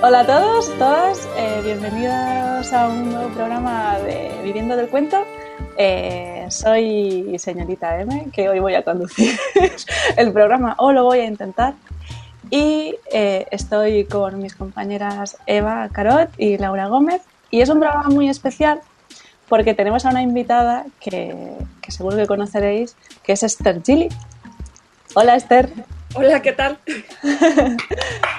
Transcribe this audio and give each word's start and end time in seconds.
Hola 0.00 0.20
a 0.20 0.26
todos, 0.26 0.70
todas, 0.78 1.28
eh, 1.36 1.60
bienvenidos 1.64 2.72
a 2.72 2.86
un 2.86 3.10
nuevo 3.12 3.30
programa 3.30 3.98
de 3.98 4.30
Viviendo 4.44 4.76
del 4.76 4.88
Cuento. 4.88 5.24
Eh, 5.76 6.46
soy 6.50 7.36
señorita 7.36 8.00
M, 8.00 8.28
que 8.32 8.48
hoy 8.48 8.60
voy 8.60 8.76
a 8.76 8.84
conducir 8.84 9.36
el 10.16 10.32
programa 10.32 10.76
o 10.78 10.92
lo 10.92 11.02
voy 11.02 11.18
a 11.18 11.24
intentar. 11.24 11.74
Y 12.48 12.94
eh, 13.12 13.46
estoy 13.50 14.04
con 14.04 14.38
mis 14.38 14.54
compañeras 14.54 15.36
Eva 15.46 15.88
Carot 15.90 16.30
y 16.38 16.58
Laura 16.58 16.86
Gómez. 16.86 17.22
Y 17.50 17.60
es 17.60 17.68
un 17.68 17.80
programa 17.80 18.08
muy 18.08 18.28
especial 18.28 18.80
porque 19.48 19.74
tenemos 19.74 20.06
a 20.06 20.10
una 20.10 20.22
invitada 20.22 20.86
que, 21.00 21.56
que 21.82 21.90
seguro 21.90 22.16
que 22.16 22.26
conoceréis, 22.26 22.96
que 23.24 23.32
es 23.32 23.42
Esther 23.42 23.82
Gilly. 23.82 24.08
Hola 25.14 25.34
Esther. 25.34 25.68
Hola, 26.14 26.40
¿qué 26.40 26.52
tal? 26.52 26.78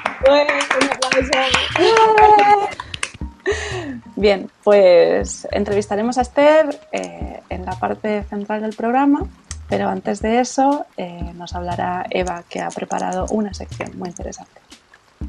Bien, 4.15 4.49
pues 4.63 5.47
entrevistaremos 5.51 6.17
a 6.17 6.21
Esther 6.21 6.79
eh, 6.91 7.41
en 7.49 7.65
la 7.65 7.71
parte 7.79 8.23
central 8.23 8.61
del 8.61 8.75
programa, 8.75 9.25
pero 9.69 9.87
antes 9.87 10.21
de 10.21 10.39
eso 10.39 10.85
eh, 10.97 11.31
nos 11.35 11.55
hablará 11.55 12.05
Eva, 12.09 12.43
que 12.49 12.59
ha 12.59 12.69
preparado 12.69 13.25
una 13.29 13.53
sección 13.53 13.97
muy 13.97 14.09
interesante. 14.09 14.59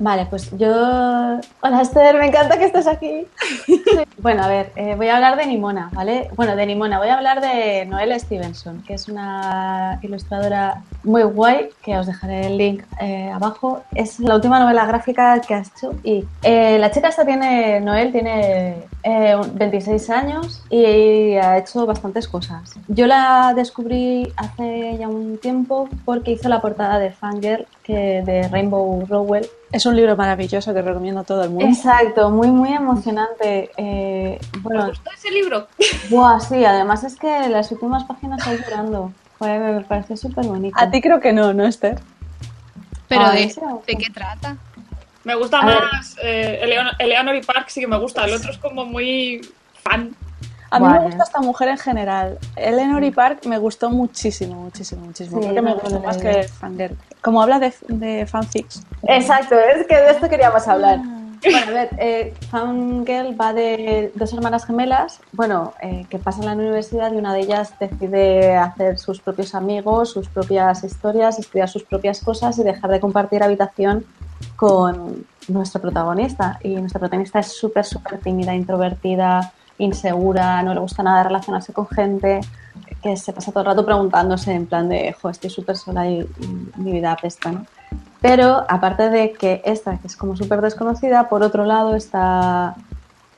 Vale, 0.01 0.25
pues 0.31 0.51
yo... 0.57 0.71
Hola 1.61 1.83
Esther, 1.83 2.17
me 2.17 2.29
encanta 2.29 2.59
que 2.59 2.65
estés 2.65 2.87
aquí. 2.87 3.27
bueno, 4.19 4.43
a 4.43 4.49
ver, 4.49 4.73
eh, 4.75 4.95
voy 4.97 5.09
a 5.09 5.17
hablar 5.17 5.37
de 5.37 5.45
Nimona, 5.45 5.91
¿vale? 5.93 6.31
Bueno, 6.37 6.57
de 6.57 6.65
Nimona, 6.65 6.99
voy 6.99 7.09
a 7.09 7.19
hablar 7.19 7.43
de 7.43 7.85
Noelle 7.85 8.19
Stevenson, 8.19 8.83
que 8.83 8.95
es 8.95 9.09
una 9.09 9.99
ilustradora 10.01 10.83
muy 11.05 11.23
guay, 11.25 11.69
que 11.83 11.99
os 11.99 12.07
dejaré 12.07 12.47
el 12.47 12.57
link 12.57 12.83
eh, 12.99 13.31
abajo. 13.31 13.83
Es 13.95 14.19
la 14.21 14.37
última 14.37 14.59
novela 14.59 14.87
gráfica 14.87 15.39
que 15.43 15.53
has 15.53 15.69
hecho 15.69 15.95
y 16.03 16.25
eh, 16.45 16.79
la 16.79 16.91
chica 16.91 17.09
esta 17.09 17.27
tiene, 17.27 17.83
Noel 17.83 18.11
tiene 18.11 18.77
26 19.03 20.11
años 20.11 20.63
y 20.71 21.35
ha 21.35 21.59
hecho 21.59 21.87
bastantes 21.87 22.29
cosas. 22.29 22.75
Yo 22.89 23.07
la 23.07 23.55
descubrí 23.55 24.33
hace 24.37 24.97
ya 24.99 25.09
un 25.09 25.39
tiempo 25.39 25.89
porque 26.05 26.33
hizo 26.33 26.49
la 26.49 26.61
portada 26.61 26.99
de 26.99 27.11
Fangirl 27.11 27.67
que 27.83 28.23
de 28.23 28.49
Rainbow 28.49 29.05
Rowell 29.09 29.49
es 29.73 29.87
un 29.87 29.95
libro 29.95 30.17
maravilloso 30.17 30.75
que 30.75 30.83
recomiendo 30.83 31.21
a 31.21 31.25
todo 31.25 31.45
el 31.45 31.51
mundo. 31.51 31.67
Exacto, 31.67 32.31
muy, 32.31 32.51
muy 32.51 32.73
emocionante. 32.73 33.71
Eh, 33.77 34.41
bueno, 34.63 34.85
¿Te 34.85 34.89
gustó 34.91 35.11
ese 35.13 35.31
libro? 35.31 35.69
Buah, 36.11 36.41
sí, 36.41 36.65
además 36.65 37.05
es 37.05 37.17
que 37.17 37.49
las 37.49 37.71
últimas 37.71 38.05
páginas 38.05 38.41
estoy 38.41 38.59
llorando. 38.59 39.13
me 39.41 39.81
parece 39.83 40.17
súper 40.17 40.47
bonito. 40.47 40.77
A 40.79 40.91
ti 40.91 41.01
creo 41.01 41.21
que 41.21 41.33
no, 41.33 41.55
¿no, 41.55 41.67
Esther? 41.67 42.01
¿Pero 43.07 43.31
de, 43.31 43.53
de, 43.87 43.97
qué 43.97 44.11
trata? 44.13 44.57
Me 45.25 45.35
gusta 45.35 45.61
más 45.63 46.17
eh, 46.23 46.61
Eleanor 46.99 47.35
y 47.35 47.43
Park, 47.43 47.69
sí 47.69 47.81
que 47.81 47.87
me 47.87 47.99
gusta. 47.99 48.25
El 48.25 48.35
otro 48.35 48.51
es 48.51 48.59
como 48.59 48.85
muy 48.85 49.41
fan. 49.83 50.15
A 50.71 50.79
mí 50.79 50.87
me 50.87 51.01
gusta 51.01 51.25
esta 51.25 51.41
mujer 51.41 51.69
en 51.69 51.79
general. 51.79 52.39
Eleanor 52.57 53.03
y 53.03 53.11
Park 53.11 53.45
me 53.47 53.59
gustó 53.59 53.91
muchísimo, 53.91 54.55
muchísimo, 54.55 55.05
muchísimo. 55.05 55.41
Creo 55.41 55.55
que 55.55 55.63
me 55.63 55.75
gustó 55.75 56.01
más 56.01 56.17
que 56.17 56.45
Fangirl. 56.45 56.97
Como 57.21 57.43
habla 57.43 57.59
de, 57.59 57.75
de 57.89 58.27
fanfics. 58.27 58.83
Exacto, 59.03 59.57
es 59.59 59.87
que 59.87 59.97
de 59.97 60.11
esto 60.11 60.29
queríamos 60.29 60.67
hablar. 60.69 61.01
Ah. 61.05 61.17
Bueno, 61.43 61.59
a 61.69 61.71
ver, 61.71 61.89
eh, 61.99 62.35
Fangirl 62.51 63.41
va 63.41 63.53
de 63.53 64.13
dos 64.15 64.33
hermanas 64.33 64.67
gemelas, 64.67 65.21
bueno, 65.33 65.73
eh, 65.83 66.05
que 66.11 66.19
pasan 66.19 66.45
la 66.45 66.53
universidad 66.53 67.13
y 67.13 67.17
una 67.17 67.33
de 67.33 67.41
ellas 67.41 67.73
decide 67.81 68.57
hacer 68.57 68.99
sus 68.99 69.21
propios 69.21 69.55
amigos, 69.55 70.11
sus 70.11 70.29
propias 70.29 70.85
historias, 70.85 71.39
estudiar 71.39 71.69
sus 71.69 71.83
propias 71.83 72.21
cosas 72.21 72.59
y 72.59 72.63
dejar 72.63 72.91
de 72.91 73.01
compartir 73.01 73.43
habitación 73.43 74.05
con 74.57 75.27
nuestra 75.49 75.81
protagonista. 75.81 76.59
Y 76.63 76.75
nuestra 76.77 77.01
protagonista 77.01 77.41
es 77.41 77.53
súper, 77.53 77.85
súper 77.85 78.19
tímida, 78.21 78.55
introvertida, 78.55 79.53
insegura, 79.79 80.63
no 80.63 80.75
le 80.75 80.81
gusta 80.81 81.03
nada 81.03 81.23
relacionarse 81.23 81.73
con 81.73 81.89
gente, 81.89 82.41
que 83.03 83.17
se 83.17 83.33
pasa 83.33 83.51
todo 83.51 83.63
el 83.63 83.67
rato 83.67 83.85
preguntándose 83.85 84.53
en 84.53 84.67
plan 84.67 84.89
de, 84.89 85.15
jo, 85.21 85.31
estoy 85.31 85.51
súper 85.51 85.77
sola 85.77 86.09
y, 86.09 86.29
mi 86.77 86.93
vida 86.93 87.13
apesta, 87.13 87.51
¿no? 87.51 87.67
Pero 88.21 88.67
aparte 88.69 89.09
de 89.09 89.33
que 89.33 89.63
esta, 89.65 89.97
que 89.97 90.07
es 90.07 90.17
como 90.17 90.37
súper 90.37 90.61
desconocida, 90.61 91.29
por 91.29 91.43
otro 91.43 91.65
lado 91.65 91.95
está... 91.95 92.77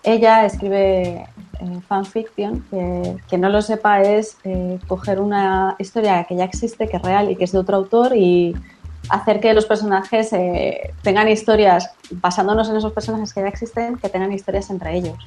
Ella 0.02 0.44
escribe 0.44 1.28
eh, 1.60 1.80
fanfiction, 1.86 2.66
que, 2.68 3.16
que 3.30 3.38
no 3.38 3.48
lo 3.48 3.62
sepa 3.62 4.02
es 4.02 4.36
eh, 4.42 4.80
coger 4.88 5.20
una 5.20 5.76
historia 5.78 6.24
que 6.24 6.34
ya 6.34 6.42
existe, 6.42 6.88
que 6.88 6.96
es 6.96 7.02
real 7.02 7.30
y 7.30 7.36
que 7.36 7.44
es 7.44 7.52
de 7.52 7.58
otro 7.58 7.76
autor 7.76 8.16
y 8.16 8.56
hacer 9.12 9.40
que 9.40 9.52
los 9.52 9.66
personajes 9.66 10.32
eh, 10.32 10.94
tengan 11.02 11.28
historias, 11.28 11.90
basándonos 12.10 12.68
en 12.70 12.76
esos 12.76 12.92
personajes 12.92 13.32
que 13.32 13.42
ya 13.42 13.48
existen, 13.48 13.96
que 13.98 14.08
tengan 14.08 14.32
historias 14.32 14.70
entre 14.70 14.96
ellos. 14.96 15.18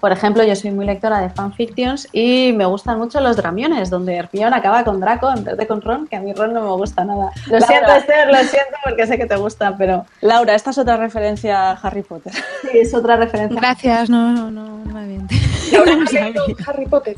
Por 0.00 0.12
ejemplo, 0.12 0.44
yo 0.44 0.54
soy 0.56 0.70
muy 0.70 0.84
lectora 0.84 1.20
de 1.20 1.30
fanfictions 1.30 2.08
y 2.12 2.52
me 2.54 2.66
gustan 2.66 2.98
mucho 2.98 3.20
los 3.20 3.36
dramiones, 3.36 3.90
donde 3.90 4.16
Hermione 4.16 4.56
acaba 4.56 4.84
con 4.84 5.00
Draco 5.00 5.30
en 5.34 5.44
vez 5.44 5.56
de 5.56 5.66
con 5.66 5.80
Ron, 5.80 6.06
que 6.06 6.16
a 6.16 6.20
mí 6.20 6.32
Ron 6.32 6.52
no 6.52 6.62
me 6.62 6.72
gusta 6.72 7.04
nada. 7.04 7.30
Lo 7.46 7.60
siento, 7.60 7.92
Esther, 7.92 8.28
lo 8.28 8.38
siento 8.38 8.76
porque 8.82 9.06
sé 9.06 9.16
que 9.16 9.26
te 9.26 9.36
gusta, 9.36 9.76
pero... 9.76 10.04
Laura, 10.20 10.54
esta 10.54 10.70
es 10.70 10.78
otra 10.78 10.96
referencia 10.96 11.70
a 11.70 11.72
Harry 11.72 12.02
Potter. 12.02 12.32
Sí, 12.62 12.78
es 12.78 12.94
otra 12.94 13.16
referencia. 13.16 13.58
Gracias, 13.58 14.10
no, 14.10 14.32
no, 14.32 14.50
no, 14.50 14.84
no 14.84 14.92
me 14.94 15.26
Laura, 15.72 15.92
¿has 16.04 16.12
leído 16.12 16.44
Harry 16.66 16.86
Potter? 16.86 17.16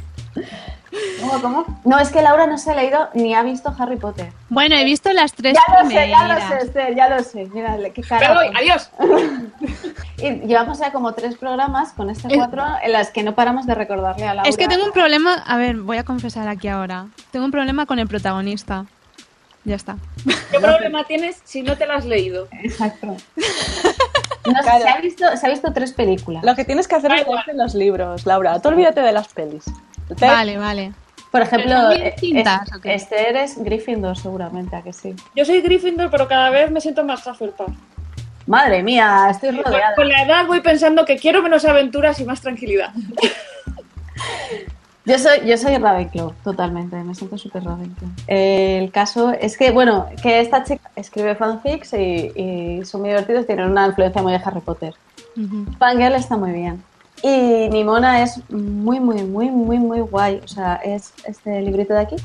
¿Cómo, 1.20 1.42
¿Cómo? 1.42 1.80
No, 1.84 1.98
es 1.98 2.10
que 2.10 2.22
Laura 2.22 2.46
no 2.46 2.58
se 2.58 2.70
ha 2.70 2.74
leído 2.74 3.08
ni 3.14 3.34
ha 3.34 3.42
visto 3.42 3.74
Harry 3.78 3.96
Potter. 3.96 4.32
Bueno, 4.48 4.76
he 4.76 4.84
visto 4.84 5.12
las 5.12 5.32
tres 5.32 5.54
Ya 5.54 5.82
lo 5.82 5.88
sé, 5.88 6.08
ya 6.08 6.26
lo 6.26 6.40
sé, 6.48 6.66
Esther, 6.66 6.94
ya 6.94 7.08
lo 7.08 7.22
sé. 7.22 7.48
Mira, 7.52 7.76
qué 7.94 8.02
cara. 8.02 8.34
voy, 8.34 8.46
adiós. 8.54 8.90
y 10.18 10.46
llevamos 10.46 10.78
ya 10.78 10.92
como 10.92 11.12
tres 11.12 11.36
programas 11.36 11.92
con 11.92 12.10
este 12.10 12.34
cuatro 12.34 12.64
en 12.82 12.92
las 12.92 13.10
que 13.10 13.22
no 13.22 13.34
paramos 13.34 13.66
de 13.66 13.74
recordarle 13.74 14.26
a 14.26 14.34
Laura. 14.34 14.48
Es 14.48 14.56
que 14.56 14.68
tengo 14.68 14.84
un 14.84 14.92
problema, 14.92 15.34
a 15.34 15.56
ver, 15.56 15.76
voy 15.76 15.98
a 15.98 16.04
confesar 16.04 16.48
aquí 16.48 16.68
ahora. 16.68 17.06
Tengo 17.30 17.44
un 17.44 17.52
problema 17.52 17.86
con 17.86 17.98
el 17.98 18.08
protagonista. 18.08 18.86
Ya 19.64 19.74
está. 19.74 19.96
¿Qué 20.52 20.60
problema 20.60 21.02
tienes 21.04 21.40
si 21.44 21.62
no 21.62 21.76
te 21.76 21.86
lo 21.86 21.94
has 21.94 22.04
leído? 22.04 22.48
Exacto. 22.62 23.16
No, 24.46 24.62
se, 24.62 24.88
ha 24.88 25.00
visto, 25.00 25.36
se 25.36 25.46
ha 25.46 25.50
visto 25.50 25.72
tres 25.72 25.92
películas. 25.92 26.44
Lo 26.44 26.54
que 26.54 26.64
tienes 26.64 26.86
que 26.86 26.94
hacer 26.94 27.12
es 27.12 27.26
leerte 27.26 27.52
los 27.54 27.74
libros, 27.74 28.26
Laura. 28.26 28.60
Tú 28.60 28.68
olvídate 28.68 29.00
de 29.00 29.10
las 29.10 29.26
pelis. 29.26 29.64
Vale, 30.20 30.58
vale. 30.58 30.92
Por 31.30 31.42
ejemplo, 31.42 31.90
eh, 31.90 32.14
este 32.84 33.28
eres 33.28 33.62
Gryffindor 33.62 34.16
seguramente, 34.16 34.76
¿a 34.76 34.82
que 34.82 34.92
sí? 34.92 35.14
Yo 35.34 35.44
soy 35.44 35.60
Gryffindor, 35.60 36.10
pero 36.10 36.28
cada 36.28 36.50
vez 36.50 36.70
me 36.70 36.80
siento 36.80 37.04
más 37.04 37.26
Hufflepuff. 37.26 37.68
Madre 38.46 38.82
mía, 38.82 39.28
estoy 39.30 39.50
rodeada. 39.50 39.94
Con 39.96 40.08
la 40.08 40.22
edad 40.22 40.46
voy 40.46 40.60
pensando 40.60 41.04
que 41.04 41.16
quiero 41.16 41.42
menos 41.42 41.64
aventuras 41.64 42.20
y 42.20 42.24
más 42.24 42.40
tranquilidad. 42.40 42.92
Yo 45.04 45.20
soy, 45.20 45.46
yo 45.46 45.56
soy 45.56 45.76
Ravenclaw, 45.76 46.32
totalmente, 46.42 46.96
me 46.96 47.14
siento 47.14 47.38
súper 47.38 47.62
Ravenclaw. 47.62 48.10
el 48.26 48.90
caso 48.90 49.30
es 49.30 49.56
que, 49.56 49.70
bueno, 49.70 50.06
que 50.20 50.40
esta 50.40 50.64
chica 50.64 50.90
escribe 50.96 51.36
fanfics 51.36 51.92
y, 51.92 52.80
son 52.82 53.02
muy 53.02 53.10
divertidos, 53.10 53.46
tienen 53.46 53.70
una 53.70 53.86
influencia 53.86 54.20
muy 54.20 54.32
de 54.32 54.40
Harry 54.44 54.60
Potter. 54.60 54.94
Fangirl 55.78 56.16
está 56.16 56.36
muy 56.36 56.50
bien. 56.50 56.82
Y 57.22 57.68
Nimona 57.68 58.22
es 58.22 58.38
muy, 58.50 59.00
muy, 59.00 59.22
muy, 59.22 59.50
muy, 59.50 59.78
muy 59.78 60.00
guay. 60.00 60.40
O 60.44 60.48
sea, 60.48 60.76
es 60.76 61.12
este 61.24 61.60
librito 61.62 61.94
de 61.94 62.00
aquí. 62.00 62.16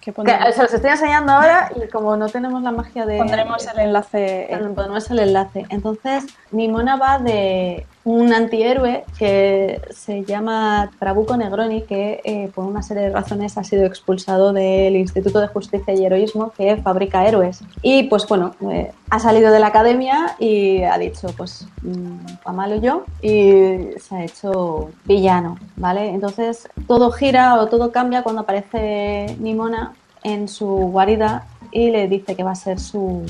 Que, 0.00 0.12
o 0.12 0.24
sea, 0.24 0.64
os 0.64 0.72
estoy 0.72 0.90
enseñando 0.90 1.32
ahora 1.32 1.72
y 1.74 1.88
como 1.88 2.16
no 2.16 2.28
tenemos 2.28 2.62
la 2.62 2.70
magia 2.70 3.04
de... 3.06 3.18
Pondremos 3.18 3.66
el 3.66 3.80
enlace. 3.80 4.48
Ponemos 4.74 5.10
el 5.10 5.18
enlace. 5.18 5.66
Entonces, 5.68 6.26
Nimona 6.52 6.96
va 6.96 7.18
de 7.18 7.86
un 8.06 8.32
antihéroe 8.32 9.04
que 9.18 9.82
se 9.90 10.24
llama 10.24 10.92
Trabuco 11.00 11.36
Negroni, 11.36 11.82
que 11.82 12.20
eh, 12.22 12.48
por 12.54 12.64
una 12.64 12.80
serie 12.80 13.02
de 13.02 13.10
razones 13.10 13.58
ha 13.58 13.64
sido 13.64 13.84
expulsado 13.84 14.52
del 14.52 14.94
Instituto 14.94 15.40
de 15.40 15.48
Justicia 15.48 15.92
y 15.92 16.04
Heroísmo 16.04 16.52
que 16.56 16.76
fabrica 16.76 17.26
héroes. 17.26 17.64
Y 17.82 18.04
pues 18.04 18.24
bueno, 18.28 18.54
eh, 18.70 18.92
ha 19.10 19.18
salido 19.18 19.50
de 19.50 19.58
la 19.58 19.66
academia 19.66 20.36
y 20.38 20.84
ha 20.84 20.96
dicho, 20.98 21.26
pues, 21.36 21.66
mmm, 21.82 22.52
malo 22.54 22.76
yo, 22.76 23.06
y 23.22 23.98
se 23.98 24.14
ha 24.14 24.24
hecho 24.24 24.90
villano, 25.04 25.58
¿vale? 25.74 26.10
Entonces 26.10 26.68
todo 26.86 27.10
gira 27.10 27.60
o 27.60 27.66
todo 27.66 27.90
cambia 27.90 28.22
cuando 28.22 28.42
aparece 28.42 29.36
Nimona 29.40 29.94
en 30.22 30.46
su 30.46 30.68
guarida 30.68 31.48
y 31.72 31.90
le 31.90 32.06
dice 32.06 32.36
que 32.36 32.44
va 32.44 32.52
a 32.52 32.54
ser 32.54 32.78
su 32.78 33.26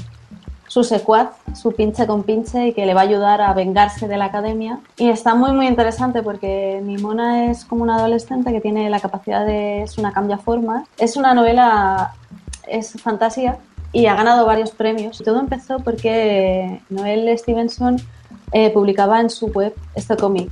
su 0.77 0.85
secuaz, 0.85 1.31
su 1.55 1.73
pinche 1.73 2.07
con 2.07 2.23
pinche 2.23 2.67
y 2.67 2.73
que 2.75 2.85
le 2.85 2.93
va 2.93 3.01
a 3.01 3.05
ayudar 3.05 3.41
a 3.41 3.55
vengarse 3.55 4.09
de 4.09 4.19
la 4.19 4.27
academia. 4.27 4.79
Y 4.99 5.09
está 5.09 5.35
muy 5.35 5.53
muy 5.53 5.67
interesante 5.69 6.23
porque 6.23 6.83
Nimona 6.85 7.51
es 7.51 7.65
como 7.65 7.83
una 7.83 7.97
adolescente 7.97 8.53
que 8.53 8.61
tiene 8.61 8.91
la 8.91 9.01
capacidad 9.01 9.47
de... 9.47 9.85
es 9.85 9.97
una 9.97 10.13
cambia 10.13 10.37
forma. 10.37 10.85
Es 10.99 11.17
una 11.17 11.33
novela, 11.33 12.13
es 12.69 12.93
fantasía 13.01 13.57
y 13.91 14.05
ha 14.05 14.15
ganado 14.17 14.45
varios 14.45 14.71
premios. 14.73 15.23
Todo 15.25 15.41
empezó 15.41 15.79
porque 15.79 16.83
Noel 16.91 17.39
Stevenson 17.39 17.97
eh, 18.53 18.69
publicaba 18.69 19.23
en 19.23 19.31
su 19.31 19.47
web 19.47 19.75
este 19.95 20.15
cómic 20.19 20.51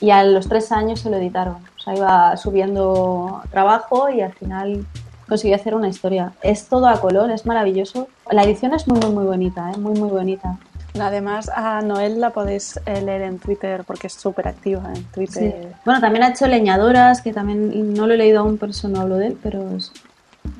y 0.00 0.10
a 0.10 0.22
los 0.22 0.48
tres 0.48 0.70
años 0.70 1.00
se 1.00 1.10
lo 1.10 1.16
editaron. 1.16 1.56
O 1.56 1.80
sea, 1.80 1.96
iba 1.96 2.36
subiendo 2.36 3.42
trabajo 3.50 4.08
y 4.08 4.20
al 4.20 4.34
final 4.34 4.86
consiguió 5.28 5.56
hacer 5.56 5.74
una 5.74 5.88
historia. 5.88 6.32
Es 6.42 6.68
todo 6.68 6.86
a 6.86 7.00
color, 7.00 7.32
es 7.32 7.44
maravilloso. 7.44 8.06
La 8.30 8.44
edición 8.44 8.72
es 8.74 8.86
muy, 8.88 8.98
muy, 9.00 9.10
muy 9.10 9.24
bonita, 9.24 9.70
¿eh? 9.72 9.78
muy, 9.78 9.98
muy 9.98 10.08
bonita. 10.10 10.56
Además, 10.98 11.48
a 11.54 11.82
Noel 11.82 12.20
la 12.20 12.30
podéis 12.30 12.78
eh, 12.86 13.02
leer 13.02 13.22
en 13.22 13.38
Twitter 13.38 13.82
porque 13.84 14.06
es 14.06 14.12
súper 14.12 14.46
activa 14.48 14.92
en 14.94 15.02
Twitter. 15.04 15.54
Sí. 15.60 15.68
Bueno, 15.84 16.00
también 16.00 16.22
ha 16.24 16.28
hecho 16.28 16.46
Leñadoras, 16.46 17.20
que 17.20 17.32
también 17.32 17.94
no 17.94 18.06
lo 18.06 18.14
he 18.14 18.16
leído 18.16 18.40
aún, 18.40 18.58
por 18.58 18.70
eso 18.70 18.88
no 18.88 19.00
hablo 19.00 19.16
de 19.16 19.28
él, 19.28 19.38
pero 19.42 19.76
es 19.76 19.92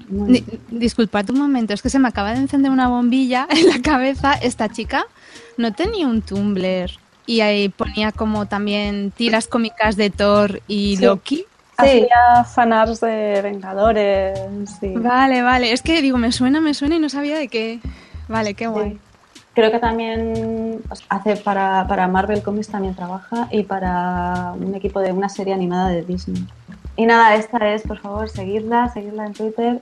muy- 0.08 0.32
Di- 0.32 0.44
disculpad 0.70 1.30
un 1.30 1.38
momento, 1.38 1.72
es 1.72 1.82
que 1.82 1.88
se 1.90 1.98
me 2.00 2.08
acaba 2.08 2.32
de 2.34 2.40
encender 2.40 2.72
una 2.72 2.88
bombilla 2.88 3.46
en 3.50 3.68
la 3.68 3.80
cabeza. 3.80 4.32
Esta 4.34 4.68
chica 4.68 5.04
no 5.56 5.72
tenía 5.72 6.06
un 6.08 6.20
Tumblr 6.20 6.90
y 7.26 7.40
ahí 7.40 7.68
ponía 7.68 8.10
como 8.12 8.46
también 8.46 9.12
tiras 9.12 9.46
cómicas 9.46 9.94
de 9.96 10.10
Thor 10.10 10.60
y 10.66 10.96
Sí. 10.96 11.04
Loki. 11.04 11.44
Sí. 11.82 12.06
Hacía 12.06 12.44
fanarts 12.44 13.00
de 13.00 13.40
Vengadores. 13.42 14.38
y- 14.82 14.94
Vale, 14.96 15.42
vale, 15.42 15.72
es 15.72 15.82
que 15.82 16.00
digo, 16.02 16.18
me 16.18 16.30
suena, 16.32 16.60
me 16.60 16.74
suena 16.74 16.96
y 16.96 17.00
no 17.00 17.08
sabía 17.08 17.36
de 17.38 17.48
qué. 17.48 17.80
Vale, 18.28 18.54
qué 18.54 18.66
guay. 18.66 18.92
Sí. 18.92 18.98
Creo 19.54 19.70
que 19.70 19.78
también 19.78 20.80
hace 21.08 21.36
para, 21.36 21.86
para 21.86 22.08
Marvel 22.08 22.42
Comics 22.42 22.68
también 22.68 22.94
trabaja 22.94 23.46
y 23.52 23.62
para 23.62 24.52
un 24.60 24.74
equipo 24.74 25.00
de 25.00 25.12
una 25.12 25.28
serie 25.28 25.54
animada 25.54 25.88
de 25.90 26.02
Disney. 26.02 26.44
Y 26.96 27.06
nada, 27.06 27.34
esta 27.36 27.72
es, 27.72 27.82
por 27.82 27.98
favor, 27.98 28.28
seguidla, 28.28 28.88
seguidla 28.92 29.26
en 29.26 29.32
Twitter 29.32 29.80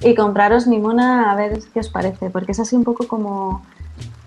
y 0.00 0.14
compraros 0.14 0.66
mi 0.66 0.78
mona 0.78 1.30
a 1.30 1.34
ver 1.34 1.58
qué 1.74 1.80
os 1.80 1.90
parece, 1.90 2.30
porque 2.30 2.52
es 2.52 2.60
así 2.60 2.76
un 2.76 2.84
poco 2.84 3.06
como 3.08 3.62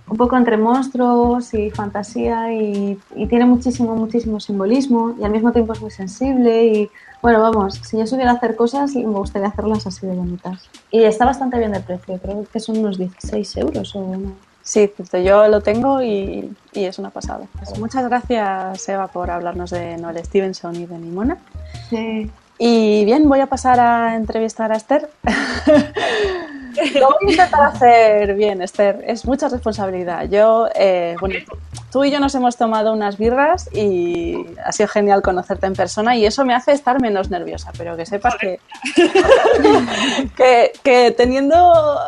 un 0.07 0.17
poco 0.17 0.37
entre 0.37 0.57
monstruos 0.57 1.53
y 1.53 1.71
fantasía 1.71 2.53
y, 2.53 2.99
y 3.15 3.27
tiene 3.27 3.45
muchísimo, 3.45 3.95
muchísimo 3.95 4.39
simbolismo 4.39 5.15
y 5.19 5.23
al 5.23 5.31
mismo 5.31 5.51
tiempo 5.51 5.73
es 5.73 5.81
muy 5.81 5.91
sensible 5.91 6.65
y 6.65 6.89
bueno, 7.21 7.41
vamos, 7.41 7.75
si 7.75 7.97
yo 7.97 8.05
supiera 8.05 8.31
hacer 8.31 8.55
cosas 8.55 8.93
me 8.95 9.05
gustaría 9.05 9.47
hacerlas 9.47 9.87
así 9.87 10.05
de 10.05 10.13
bonitas. 10.13 10.69
Y 10.91 11.03
está 11.03 11.25
bastante 11.25 11.57
bien 11.57 11.71
de 11.71 11.79
precio, 11.79 12.19
creo 12.21 12.45
que 12.51 12.59
son 12.59 12.79
unos 12.79 12.97
16 12.97 13.57
euros 13.57 13.95
o 13.95 14.17
no. 14.17 14.33
Sí, 14.61 14.89
yo 15.25 15.47
lo 15.49 15.61
tengo 15.61 16.01
y, 16.01 16.53
y 16.71 16.83
es 16.85 16.97
una 16.97 17.09
pasada. 17.09 17.45
Pues 17.57 17.77
muchas 17.79 18.05
gracias, 18.05 18.87
Eva, 18.87 19.07
por 19.07 19.29
hablarnos 19.29 19.71
de 19.71 19.97
Noel 19.97 20.23
Stevenson 20.23 20.75
y 20.75 20.85
de 20.85 20.97
Nimona. 20.97 21.37
Sí. 21.89 22.31
Y 22.57 23.05
bien, 23.05 23.27
voy 23.27 23.39
a 23.39 23.47
pasar 23.47 23.79
a 23.79 24.15
entrevistar 24.15 24.71
a 24.71 24.75
Esther. 24.75 25.09
Lo 26.95 27.07
voy 27.07 27.27
a 27.27 27.31
intentar 27.31 27.63
hacer 27.63 28.33
bien, 28.35 28.61
Esther. 28.61 29.03
Es 29.05 29.25
mucha 29.25 29.47
responsabilidad. 29.47 30.27
Yo, 30.29 30.67
eh, 30.75 31.15
bueno, 31.19 31.35
tú 31.91 32.03
y 32.03 32.11
yo 32.11 32.19
nos 32.19 32.33
hemos 32.35 32.57
tomado 32.57 32.93
unas 32.93 33.17
birras 33.17 33.69
y 33.73 34.45
ha 34.63 34.71
sido 34.71 34.87
genial 34.87 35.21
conocerte 35.21 35.67
en 35.67 35.73
persona 35.73 36.15
y 36.15 36.25
eso 36.25 36.45
me 36.45 36.55
hace 36.55 36.71
estar 36.71 36.99
menos 37.01 37.29
nerviosa, 37.29 37.71
pero 37.77 37.95
que 37.95 38.05
sepas 38.05 38.35
que, 38.35 38.59
que, 40.35 40.71
que 40.83 41.11
teniendo 41.11 41.99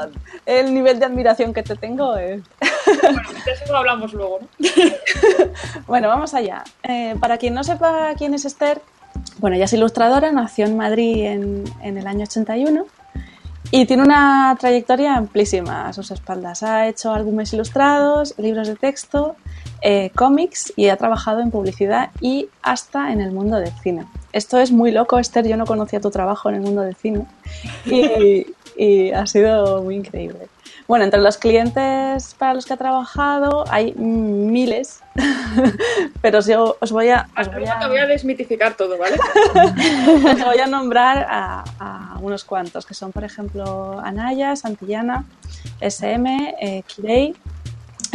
el 0.46 0.74
nivel 0.74 1.00
de 1.00 1.06
admiración 1.06 1.54
que 1.54 1.64
te 1.64 1.76
tengo, 1.76 2.18
eh, 2.18 2.42
Bueno, 3.02 3.22
de 3.46 3.52
eso 3.52 3.72
lo 3.72 3.78
hablamos 3.78 4.14
luego, 4.14 4.40
¿no? 4.42 4.48
Bueno, 5.88 6.08
vamos 6.08 6.34
allá. 6.34 6.64
Eh, 6.84 7.16
para 7.20 7.38
quien 7.38 7.54
no 7.54 7.64
sepa 7.64 8.14
quién 8.18 8.34
es 8.34 8.46
Esther, 8.46 8.82
bueno, 9.40 9.56
ella 9.56 9.66
es 9.66 9.74
ilustradora, 9.74 10.32
nació 10.32 10.66
en 10.66 10.78
Madrid 10.78 11.26
en, 11.26 11.64
en 11.82 11.98
el 11.98 12.08
año 12.08 12.24
81 12.24 12.86
y 13.72 13.86
tiene 13.86 14.04
una 14.04 14.56
trayectoria 14.60 15.16
amplísima 15.16 15.88
a 15.88 15.94
sus 15.94 16.12
espaldas. 16.12 16.64
Ha 16.64 16.88
hecho 16.88 17.14
álbumes 17.14 17.52
ilustrados, 17.54 18.36
libros 18.38 18.68
de 18.68 18.76
texto, 18.76 19.36
eh, 19.82 20.12
cómics 20.16 20.72
y 20.76 20.90
ha 20.90 20.98
trabajado 20.98 21.42
en 21.42 21.52
publicidad 21.52 22.12
y 22.22 22.48
hasta 22.62 23.12
en 23.12 23.22
el 23.22 23.32
mundo 23.32 23.58
del 23.58 23.74
cine. 23.84 24.06
Esto 24.34 24.60
es 24.60 24.72
muy 24.72 24.92
loco, 24.92 25.20
Esther. 25.20 25.48
Yo 25.48 25.58
no 25.58 25.66
conocía 25.66 26.00
tu 26.00 26.12
trabajo 26.12 26.50
en 26.50 26.56
el 26.56 26.62
mundo 26.62 26.82
del 26.82 26.96
cine 26.96 27.26
y, 27.86 28.48
y 28.78 29.12
ha 29.12 29.26
sido 29.26 29.84
muy 29.84 29.96
increíble. 29.96 30.48
Bueno, 30.88 31.06
entre 31.06 31.20
los 31.20 31.38
clientes 31.38 32.36
para 32.38 32.54
los 32.54 32.66
que 32.66 32.74
ha 32.74 32.78
trabajado 32.78 33.66
hay 33.70 33.94
miles, 33.94 35.02
pero 36.22 36.42
yo 36.42 36.78
os 36.80 36.92
voy 36.92 37.10
a, 37.10 37.28
os 37.40 37.52
voy 37.52 37.66
a, 37.66 37.80
te 37.80 37.88
voy 37.88 37.98
a 37.98 38.06
desmitificar 38.06 38.76
todo, 38.76 38.96
¿vale? 38.98 39.18
os 40.34 40.46
voy 40.46 40.60
a 40.60 40.68
nombrar 40.68 41.26
a, 41.28 41.64
a 41.80 42.20
unos 42.20 42.44
cuantos, 42.44 42.86
que 42.86 42.94
son, 42.94 43.12
por 43.12 43.24
ejemplo, 43.24 44.00
Anaya, 44.00 44.56
Santillana, 44.56 45.26
SM, 45.82 46.56
eh, 46.62 46.84
Kirei, 46.86 47.36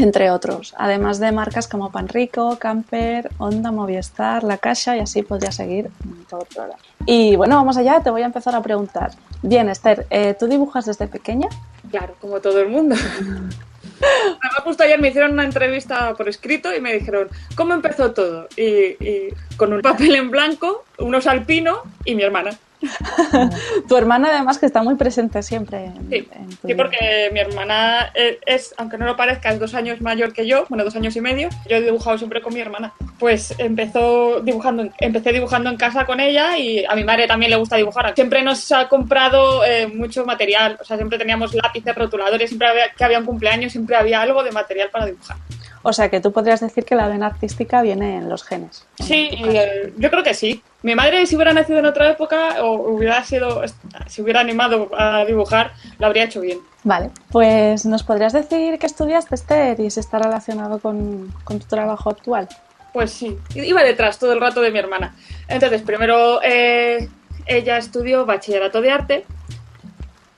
entre 0.03 0.31
otros. 0.31 0.75
Además 0.77 1.21
de 1.21 1.33
marcas 1.33 1.69
como 1.69 1.91
Panrico, 1.91 2.59
Camper, 2.59 3.31
Honda, 3.39 3.71
Movistar, 3.71 4.43
La 4.45 4.59
Caixa 4.59 4.97
y 4.97 5.01
así 5.01 5.23
podría 5.23 5.53
seguir 5.53 5.91
todo 6.29 6.43
el 6.43 6.47
programa. 6.49 6.81
Y 7.07 7.37
bueno, 7.37 7.57
vamos 7.57 7.77
allá, 7.77 8.01
te 8.03 8.11
voy 8.11 8.23
a 8.23 8.27
empezar 8.27 8.55
a 8.55 8.63
preguntar. 8.63 9.13
Bien, 9.43 9.69
Esther, 9.69 10.07
eh, 10.11 10.35
¿tú 10.39 10.47
dibujas 10.47 10.87
desde 10.87 11.07
pequeña? 11.07 11.49
Claro, 11.91 12.15
como 12.21 12.41
todo 12.41 12.61
el 12.61 12.69
mundo. 12.69 12.95
Además, 14.01 14.63
justo 14.65 14.83
ayer 14.83 15.01
me 15.01 15.09
hicieron 15.09 15.33
una 15.33 15.45
entrevista 15.45 16.15
por 16.15 16.29
escrito 16.29 16.75
y 16.75 16.81
me 16.81 16.95
dijeron, 16.95 17.29
¿cómo 17.55 17.75
empezó 17.75 18.13
todo? 18.13 18.49
Y, 18.57 18.97
y 19.05 19.35
con 19.57 19.73
un 19.73 19.83
papel 19.83 20.15
en 20.15 20.31
blanco, 20.31 20.85
unos 20.99 21.27
alpino 21.27 21.83
y 22.05 22.15
mi 22.15 22.23
hermana. 22.23 22.51
Tu 23.89 23.97
hermana 23.97 24.29
además 24.31 24.59
que 24.59 24.67
está 24.67 24.83
muy 24.83 24.95
presente 24.95 25.43
siempre 25.43 25.87
en, 25.87 26.09
Sí, 26.09 26.29
en 26.33 26.49
tu 26.57 26.69
sí, 26.69 26.75
porque 26.75 27.31
mi 27.33 27.41
hermana 27.41 28.11
eh, 28.15 28.39
es, 28.47 28.75
aunque 28.79 28.99
no 28.99 29.07
lo 29.07 29.17
parezca, 29.17 29.51
es 29.51 29.59
dos 29.59 29.75
años 29.75 30.01
mayor 30.01 30.33
que 30.33 30.47
yo, 30.47 30.65
bueno, 30.69 30.85
dos 30.85 30.97
años 30.97 31.15
y 31.17 31.21
medio. 31.21 31.49
Yo 31.69 31.77
he 31.77 31.83
dibujado 31.83 32.19
siempre 32.19 32.41
con 32.41 32.55
mi 32.55 32.61
hermana. 32.61 32.93
Pues 33.19 33.55
empezó 33.59 34.41
dibujando, 34.41 34.89
empecé 34.99 35.33
dibujando 35.33 35.71
en 35.71 35.77
casa 35.77 36.07
con 36.07 36.21
ella 36.21 36.57
y 36.57 36.85
a 36.85 36.95
mi 36.95 37.05
madre 37.05 37.27
también 37.27 37.51
le 37.51 37.57
gusta 37.57 37.77
dibujar. 37.77 38.15
Siempre 38.15 38.43
nos 38.43 38.71
ha 38.73 38.89
comprado 38.89 39.65
eh, 39.65 39.87
mucho 39.87 40.25
material, 40.25 40.79
o 40.81 40.85
sea, 40.85 40.97
siempre 40.97 41.19
teníamos 41.19 41.55
lápices, 41.55 41.95
rotuladores, 41.95 42.49
siempre 42.49 42.69
había, 42.69 42.91
que 42.91 43.05
había 43.05 43.19
un 43.19 43.27
cumpleaños, 43.27 43.73
siempre 43.73 43.97
había 43.97 44.23
algo 44.23 44.43
de 44.43 44.53
material 44.53 44.89
para 44.91 45.07
dibujar. 45.07 45.37
O 45.83 45.93
sea 45.93 46.11
que 46.11 46.21
tú 46.21 46.33
podrías 46.33 46.61
decir 46.61 46.85
que 46.85 46.95
la 46.95 47.09
vena 47.09 47.27
artística 47.27 47.81
viene 47.83 48.17
en 48.17 48.29
los 48.29 48.45
genes. 48.45 48.87
Sí, 48.99 49.31
eh, 49.33 49.93
yo 49.97 50.11
creo 50.11 50.23
que 50.23 50.35
sí. 50.35 50.63
Mi 50.83 50.95
madre, 50.95 51.25
si 51.27 51.37
hubiera 51.37 51.53
nacido 51.53 51.79
en 51.79 51.87
otra 51.87 52.11
época 52.11 52.63
o 52.63 52.95
hubiera 52.95 53.23
sido, 53.25 53.63
si 54.07 54.23
hubiera 54.23 54.41
animado 54.41 54.91
a 54.97 55.25
dibujar, 55.25 55.73
lo 55.99 56.07
habría 56.07 56.25
hecho 56.25 56.41
bien. 56.41 56.59
Vale, 56.85 57.11
pues 57.31 57.85
nos 57.85 58.03
podrías 58.03 58.33
decir 58.33 58.79
qué 58.79 58.87
estudiaste, 58.87 59.35
Esther, 59.35 59.81
y 59.81 59.91
si 59.91 60.01
está 60.01 60.19
relacionado 60.19 60.79
con, 60.79 61.33
con 61.45 61.59
tu 61.59 61.67
trabajo 61.67 62.11
actual. 62.11 62.49
Pues 62.93 63.13
sí, 63.13 63.39
iba 63.55 63.83
detrás 63.83 64.19
todo 64.19 64.33
el 64.33 64.41
rato 64.41 64.61
de 64.61 64.71
mi 64.71 64.79
hermana. 64.79 65.15
Entonces, 65.49 65.83
primero 65.83 66.41
eh, 66.43 67.09
ella 67.47 67.79
estudió 67.79 68.27
bachillerato 68.27 68.81
de 68.81 68.91
arte. 68.91 69.25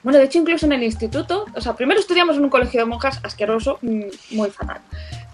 Bueno, 0.03 0.19
de 0.19 0.25
hecho, 0.25 0.39
incluso 0.39 0.67
en 0.67 0.73
el 0.73 0.83
instituto, 0.83 1.47
o 1.55 1.61
sea, 1.61 1.75
primero 1.75 2.01
estudiamos 2.01 2.37
en 2.37 2.45
un 2.45 2.51
colegio 2.51 2.81
de 2.81 2.87
monjas 2.87 3.21
asqueroso, 3.23 3.79
mm, 3.83 4.03
muy 4.33 4.51
fatal. 4.51 4.81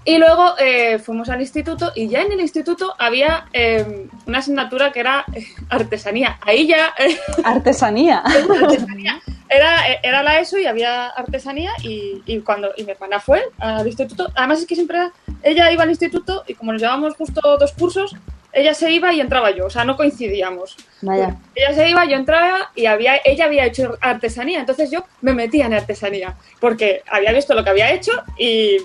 Y 0.08 0.16
luego 0.16 0.54
eh, 0.58 0.98
fuimos 0.98 1.28
al 1.28 1.42
instituto 1.42 1.92
y 1.94 2.08
ya 2.08 2.22
en 2.22 2.32
el 2.32 2.40
instituto 2.40 2.94
había 2.96 3.44
eh, 3.52 4.08
una 4.24 4.38
asignatura 4.38 4.90
que 4.90 5.00
era 5.00 5.26
eh, 5.34 5.44
artesanía. 5.68 6.38
Ahí 6.40 6.66
ya 6.66 6.94
eh, 6.98 7.14
Artesanía. 7.44 8.20
artesanía. 8.62 9.20
Era, 9.50 9.86
era 10.02 10.22
la 10.22 10.40
ESO 10.40 10.56
y 10.56 10.64
había 10.64 11.08
artesanía 11.08 11.72
y, 11.82 12.22
y 12.24 12.40
cuando 12.40 12.70
y 12.78 12.84
mi 12.84 12.92
hermana 12.92 13.20
fue 13.20 13.42
al 13.58 13.86
instituto, 13.86 14.32
además 14.34 14.60
es 14.60 14.66
que 14.66 14.76
siempre 14.76 15.10
ella 15.42 15.70
iba 15.70 15.82
al 15.82 15.90
instituto 15.90 16.42
y 16.46 16.54
como 16.54 16.72
nos 16.72 16.80
llevábamos 16.80 17.14
justo 17.14 17.58
dos 17.58 17.72
cursos, 17.74 18.16
ella 18.54 18.72
se 18.72 18.90
iba 18.90 19.12
y 19.12 19.20
entraba 19.20 19.50
yo, 19.50 19.66
o 19.66 19.70
sea, 19.70 19.84
no 19.84 19.96
coincidíamos. 19.96 20.76
Vaya. 21.02 21.36
Ella 21.54 21.74
se 21.74 21.88
iba, 21.88 22.06
yo 22.06 22.16
entraba 22.16 22.70
y 22.74 22.86
había, 22.86 23.20
ella 23.24 23.44
había 23.44 23.66
hecho 23.66 23.98
artesanía, 24.00 24.60
entonces 24.60 24.90
yo 24.90 25.04
me 25.20 25.34
metía 25.34 25.66
en 25.66 25.74
artesanía 25.74 26.34
porque 26.60 27.02
había 27.10 27.32
visto 27.32 27.54
lo 27.54 27.62
que 27.62 27.70
había 27.70 27.92
hecho 27.92 28.12
y, 28.38 28.78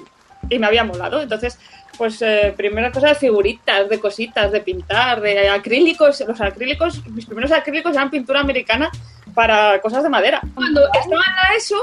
y 0.50 0.60
me 0.60 0.68
había 0.68 0.84
molado. 0.84 1.22
Entonces, 1.22 1.60
pues 1.98 2.22
eh, 2.22 2.54
primera 2.56 2.92
cosa 2.92 3.10
de 3.10 3.16
figuritas, 3.16 3.90
de 3.90 4.00
cositas, 4.00 4.52
de 4.52 4.62
pintar, 4.62 5.22
de 5.22 5.50
acrílicos. 5.50 6.24
Los 6.28 6.42
acrílicos, 6.42 7.06
mis 7.08 7.26
primeros 7.26 7.52
acrílicos 7.52 7.94
eran 7.94 8.10
pintura 8.10 8.40
americana 8.40 8.90
para 9.34 9.80
cosas 9.82 10.04
de 10.04 10.10
madera. 10.10 10.42
Cuando 10.54 10.82
estaba 10.86 11.04
en 11.06 11.36
la 11.36 11.56
ESO, 11.58 11.78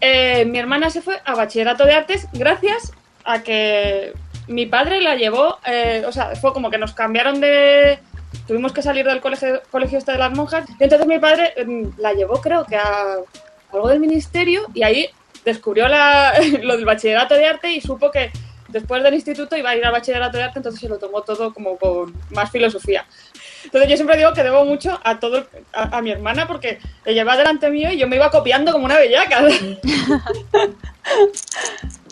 eh, 0.00 0.44
mi 0.44 0.58
hermana 0.58 0.90
se 0.90 1.02
fue 1.02 1.20
a 1.24 1.34
bachillerato 1.34 1.84
de 1.84 1.94
artes 1.94 2.28
gracias 2.32 2.92
a 3.24 3.42
que 3.42 4.12
mi 4.46 4.66
padre 4.66 5.00
la 5.00 5.14
llevó, 5.16 5.58
eh, 5.66 6.04
o 6.06 6.12
sea, 6.12 6.36
fue 6.36 6.52
como 6.52 6.70
que 6.70 6.78
nos 6.78 6.92
cambiaron 6.92 7.40
de... 7.40 7.98
Tuvimos 8.46 8.72
que 8.72 8.82
salir 8.82 9.06
del 9.06 9.20
colegio, 9.20 9.62
colegio 9.70 9.98
este 9.98 10.12
de 10.12 10.18
las 10.18 10.32
monjas 10.32 10.68
y 10.78 10.82
entonces 10.82 11.06
mi 11.06 11.18
padre 11.18 11.54
mm, 11.64 11.98
la 11.98 12.12
llevó 12.12 12.40
creo 12.40 12.64
que 12.66 12.76
a 12.76 13.16
algo 13.72 13.88
del 13.88 14.00
ministerio 14.00 14.62
y 14.74 14.82
ahí 14.82 15.08
descubrió 15.44 15.88
la- 15.88 16.34
lo 16.62 16.76
del 16.76 16.84
bachillerato 16.84 17.34
de 17.34 17.46
arte 17.46 17.72
y 17.72 17.80
supo 17.80 18.10
que 18.10 18.30
después 18.68 19.02
del 19.02 19.14
instituto 19.14 19.56
iba 19.56 19.70
a 19.70 19.76
ir 19.76 19.84
al 19.84 19.92
bachillerato 19.92 20.36
de 20.36 20.42
arte, 20.44 20.58
entonces 20.58 20.80
se 20.80 20.88
lo 20.88 20.98
tomó 20.98 21.22
todo 21.22 21.52
como 21.54 21.76
con 21.76 22.14
más 22.30 22.50
filosofía. 22.50 23.04
Entonces 23.64 23.88
yo 23.88 23.96
siempre 23.96 24.16
digo 24.16 24.32
que 24.32 24.42
debo 24.42 24.64
mucho 24.64 25.00
a 25.04 25.18
todo 25.20 25.46
a, 25.72 25.96
a 25.98 26.02
mi 26.02 26.10
hermana 26.10 26.46
porque 26.46 26.78
ella 27.04 27.22
iba 27.22 27.36
delante 27.36 27.70
mío 27.70 27.90
y 27.92 27.98
yo 27.98 28.06
me 28.08 28.16
iba 28.16 28.30
copiando 28.30 28.72
como 28.72 28.84
una 28.84 28.98
bellaca. 28.98 29.42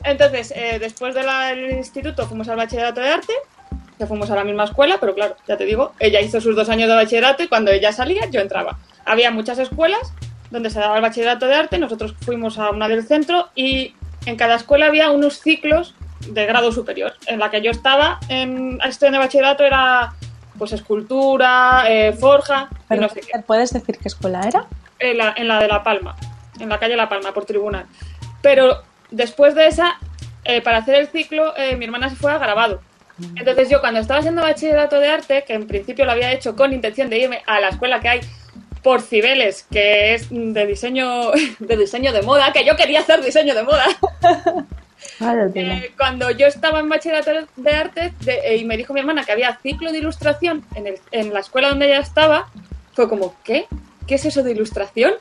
Entonces, 0.04 0.52
eh, 0.56 0.78
después 0.80 1.14
del 1.14 1.72
instituto 1.72 2.26
fuimos 2.26 2.48
al 2.48 2.56
bachillerato 2.56 3.00
de 3.00 3.08
arte, 3.08 3.32
que 3.98 4.06
fuimos 4.06 4.30
a 4.30 4.34
la 4.36 4.44
misma 4.44 4.64
escuela, 4.64 4.98
pero 5.00 5.14
claro, 5.14 5.36
ya 5.46 5.56
te 5.56 5.64
digo, 5.64 5.92
ella 5.98 6.20
hizo 6.20 6.40
sus 6.40 6.56
dos 6.56 6.68
años 6.68 6.88
de 6.88 6.94
bachillerato 6.94 7.42
y 7.42 7.48
cuando 7.48 7.70
ella 7.70 7.92
salía 7.92 8.26
yo 8.30 8.40
entraba. 8.40 8.78
Había 9.04 9.30
muchas 9.30 9.58
escuelas 9.58 10.12
donde 10.52 10.70
se 10.70 10.78
daba 10.78 10.96
el 10.96 11.02
bachillerato 11.02 11.46
de 11.46 11.54
arte, 11.54 11.78
nosotros 11.78 12.14
fuimos 12.20 12.58
a 12.58 12.70
una 12.70 12.86
del 12.86 13.04
centro 13.04 13.48
y 13.54 13.94
en 14.26 14.36
cada 14.36 14.56
escuela 14.56 14.86
había 14.86 15.10
unos 15.10 15.40
ciclos 15.40 15.94
de 16.28 16.44
grado 16.44 16.70
superior. 16.70 17.14
En 17.26 17.40
la 17.40 17.50
que 17.50 17.62
yo 17.62 17.70
estaba 17.70 18.20
en 18.28 18.78
de 18.78 19.18
bachillerato 19.18 19.64
era 19.64 20.12
pues 20.58 20.72
escultura, 20.72 21.84
eh, 21.88 22.12
forja 22.12 22.68
y 22.70 22.76
Pero, 22.86 23.00
no 23.00 23.08
sé 23.08 23.22
qué. 23.22 23.40
¿Puedes 23.46 23.72
decir 23.72 23.96
qué 23.98 24.08
escuela 24.08 24.42
era? 24.46 24.66
En 24.98 25.18
la, 25.18 25.34
en 25.36 25.48
la 25.48 25.58
de 25.58 25.68
La 25.68 25.82
Palma, 25.82 26.14
en 26.60 26.68
la 26.68 26.78
calle 26.78 26.96
La 26.96 27.08
Palma, 27.08 27.32
por 27.32 27.46
tribunal. 27.46 27.86
Pero 28.42 28.82
después 29.10 29.54
de 29.54 29.66
esa, 29.68 29.98
eh, 30.44 30.60
para 30.60 30.78
hacer 30.78 30.96
el 30.96 31.08
ciclo, 31.08 31.56
eh, 31.56 31.76
mi 31.76 31.86
hermana 31.86 32.10
se 32.10 32.16
fue 32.16 32.30
a 32.30 32.38
grabado. 32.38 32.82
Entonces 33.36 33.70
yo 33.70 33.80
cuando 33.80 34.00
estaba 34.00 34.20
haciendo 34.20 34.42
bachillerato 34.42 34.98
de 34.98 35.08
arte, 35.08 35.44
que 35.46 35.54
en 35.54 35.66
principio 35.66 36.04
lo 36.04 36.12
había 36.12 36.32
hecho 36.32 36.56
con 36.56 36.72
intención 36.72 37.08
de 37.08 37.18
irme 37.18 37.42
a 37.46 37.60
la 37.60 37.68
escuela 37.68 38.00
que 38.00 38.08
hay 38.08 38.20
por 38.82 39.00
Cibeles, 39.02 39.66
que 39.70 40.14
es 40.14 40.26
de 40.30 40.66
diseño 40.66 41.30
de 41.58 41.76
diseño 41.76 42.12
de 42.12 42.22
moda, 42.22 42.52
que 42.52 42.64
yo 42.64 42.76
quería 42.76 43.00
hacer 43.00 43.22
diseño 43.24 43.54
de 43.54 43.62
moda. 43.62 43.84
Eh, 45.60 45.92
cuando 45.96 46.30
yo 46.30 46.46
estaba 46.46 46.80
en 46.80 46.88
bachillerato 46.88 47.30
de 47.56 47.70
arte 47.72 48.12
de- 48.20 48.40
eh, 48.44 48.56
y 48.56 48.64
me 48.64 48.76
dijo 48.76 48.92
mi 48.94 49.00
hermana 49.00 49.24
que 49.24 49.32
había 49.32 49.56
ciclo 49.62 49.92
de 49.92 49.98
ilustración 49.98 50.64
en, 50.74 50.86
el- 50.86 50.98
en 51.10 51.32
la 51.32 51.40
escuela 51.40 51.68
donde 51.68 51.86
ella 51.86 52.00
estaba, 52.00 52.48
fue 52.94 53.08
como, 53.08 53.34
¿qué? 53.44 53.66
¿Qué 54.06 54.14
es 54.16 54.24
eso 54.24 54.42
de 54.42 54.52
ilustración? 54.52 55.14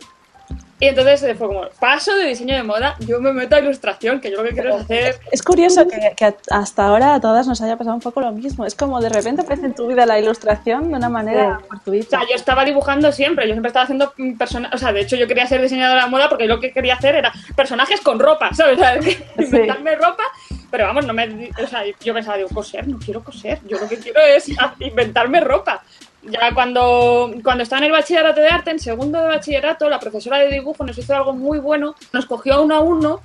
Y 0.82 0.88
entonces 0.88 1.22
eh, 1.22 1.36
fue 1.36 1.48
como, 1.48 1.62
paso 1.80 2.16
de 2.16 2.26
diseño 2.26 2.56
de 2.56 2.64
moda, 2.64 2.96
yo 3.02 3.22
me 3.22 3.32
meto 3.32 3.56
a 3.56 3.60
ilustración, 3.60 4.20
que 4.20 4.32
yo 4.32 4.38
lo 4.38 4.50
que 4.50 4.56
quiero 4.56 4.76
es 4.76 4.82
hacer... 4.82 5.20
Es 5.32 5.44
curioso 5.44 5.88
que, 5.88 6.14
que 6.18 6.36
hasta 6.50 6.88
ahora 6.88 7.14
a 7.14 7.22
todas 7.22 7.46
nos 7.46 7.62
haya 7.62 7.78
pasado 7.78 7.96
un 7.96 8.02
poco 8.02 8.20
lo 8.20 8.32
mismo. 8.32 8.66
Es 8.66 8.74
como 8.74 9.00
de 9.00 9.10
repente 9.10 9.44
aparece 9.44 9.68
en 9.68 9.76
tu 9.76 9.86
vida 9.86 10.08
la 10.08 10.18
ilustración 10.18 10.90
de 10.90 10.96
una 10.96 11.08
manera 11.08 11.62
Sí. 11.86 12.00
O 12.00 12.04
sea, 12.10 12.22
yo 12.22 12.36
estaba 12.36 12.66
dibujando 12.66 13.12
siempre, 13.12 13.48
yo 13.48 13.54
siempre 13.54 13.70
estaba 13.70 13.84
haciendo 13.84 14.14
personajes, 14.38 14.76
o 14.76 14.78
sea, 14.78 14.92
de 14.92 15.02
hecho 15.02 15.16
yo 15.16 15.28
quería 15.28 15.46
ser 15.46 15.62
diseñadora 15.62 16.06
de 16.06 16.10
moda 16.10 16.30
porque 16.30 16.46
lo 16.46 16.60
que 16.60 16.72
quería 16.72 16.96
hacer 16.96 17.16
era 17.16 17.32
personajes 17.56 18.02
con 18.02 18.20
ropa, 18.20 18.52
¿sabes? 18.54 18.78
O 18.78 18.82
sea, 18.82 18.96
inventarme 19.38 19.96
ropa, 19.96 20.24
pero 20.72 20.86
vamos, 20.86 21.06
no 21.06 21.14
me, 21.14 21.52
o 21.64 21.68
sea, 21.68 21.84
yo 22.04 22.14
pensaba, 22.14 22.38
digo, 22.38 22.50
coser, 22.50 22.88
no 22.88 22.98
quiero 22.98 23.24
coser, 23.24 23.60
yo 23.68 23.80
lo 23.80 23.88
que 23.88 23.98
quiero 23.98 24.20
es 24.22 24.50
inventarme 24.80 25.42
ropa. 25.42 25.84
Ya 26.24 26.54
cuando, 26.54 27.34
cuando 27.44 27.64
estaba 27.64 27.80
en 27.80 27.86
el 27.86 27.92
bachillerato 27.92 28.42
de 28.42 28.48
arte, 28.48 28.70
en 28.70 28.80
segundo 28.80 29.20
de 29.20 29.28
bachillerato, 29.28 29.90
la 29.90 30.00
profesora 30.00 30.38
de 30.38 30.52
dibujo 30.52 30.86
nos 30.86 30.98
hizo 30.98 31.16
algo 31.16 31.34
muy 31.34 31.58
bueno, 31.60 31.96
nos 32.14 32.28
cogió 32.28 32.62
uno 32.62 32.76
a 32.76 32.80
uno 32.82 33.22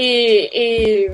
y, 0.00 0.48
y, 0.52 1.06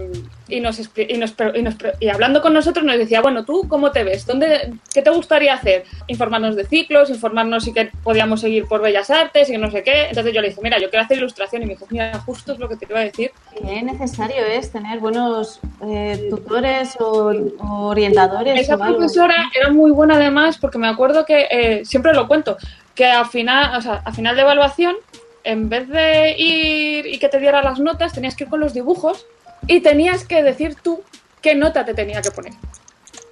y 0.46 0.60
nos, 0.60 0.78
y, 0.78 1.16
nos, 1.16 1.34
y 1.54 1.62
nos 1.62 1.74
pre- 1.74 1.94
y 2.00 2.08
hablando 2.10 2.42
con 2.42 2.52
nosotros 2.52 2.84
nos 2.84 2.98
decía, 2.98 3.22
bueno, 3.22 3.46
¿tú 3.46 3.66
cómo 3.66 3.92
te 3.92 4.04
ves? 4.04 4.26
¿Dónde, 4.26 4.74
¿Qué 4.92 5.00
te 5.00 5.08
gustaría 5.08 5.54
hacer? 5.54 5.84
Informarnos 6.06 6.54
de 6.54 6.66
ciclos, 6.66 7.08
informarnos 7.08 7.64
si 7.64 7.72
que 7.72 7.90
podíamos 8.02 8.42
seguir 8.42 8.66
por 8.66 8.82
Bellas 8.82 9.08
Artes 9.10 9.48
y 9.48 9.56
no 9.56 9.70
sé 9.70 9.82
qué. 9.82 10.08
Entonces 10.10 10.34
yo 10.34 10.42
le 10.42 10.48
dije, 10.50 10.60
mira, 10.62 10.78
yo 10.78 10.90
quiero 10.90 11.02
hacer 11.04 11.16
ilustración 11.16 11.62
y 11.62 11.66
me 11.66 11.72
dijo, 11.74 11.86
mira, 11.88 12.18
justo 12.26 12.52
es 12.52 12.58
lo 12.58 12.68
que 12.68 12.76
te 12.76 12.86
iba 12.90 13.00
a 13.00 13.04
decir. 13.04 13.30
Qué 13.56 13.82
necesario 13.82 14.44
es 14.44 14.70
tener 14.70 14.98
buenos 15.00 15.60
eh, 15.86 16.26
tutores 16.28 16.94
o, 17.00 17.32
o 17.60 17.86
orientadores. 17.86 18.60
Esa 18.60 18.76
o 18.76 18.82
algo. 18.82 18.98
profesora 18.98 19.50
era 19.58 19.70
muy 19.70 19.92
buena 19.92 20.16
además 20.16 20.58
porque 20.58 20.76
me 20.76 20.88
acuerdo 20.88 21.24
que, 21.24 21.48
eh, 21.50 21.84
siempre 21.86 22.12
lo 22.12 22.28
cuento, 22.28 22.58
que 22.94 23.06
al 23.06 23.26
final, 23.26 23.78
o 23.78 23.80
sea, 23.80 24.02
a 24.04 24.12
final 24.12 24.36
de 24.36 24.42
evaluación, 24.42 24.94
en 25.44 25.68
vez 25.68 25.88
de 25.88 26.34
ir 26.38 27.06
y 27.06 27.18
que 27.18 27.28
te 27.28 27.38
diera 27.38 27.62
las 27.62 27.78
notas, 27.78 28.12
tenías 28.12 28.34
que 28.34 28.44
ir 28.44 28.50
con 28.50 28.60
los 28.60 28.74
dibujos 28.74 29.26
y 29.66 29.80
tenías 29.80 30.24
que 30.24 30.42
decir 30.42 30.76
tú 30.82 31.02
qué 31.40 31.54
nota 31.54 31.84
te 31.84 31.94
tenía 31.94 32.20
que 32.22 32.30
poner. 32.30 32.54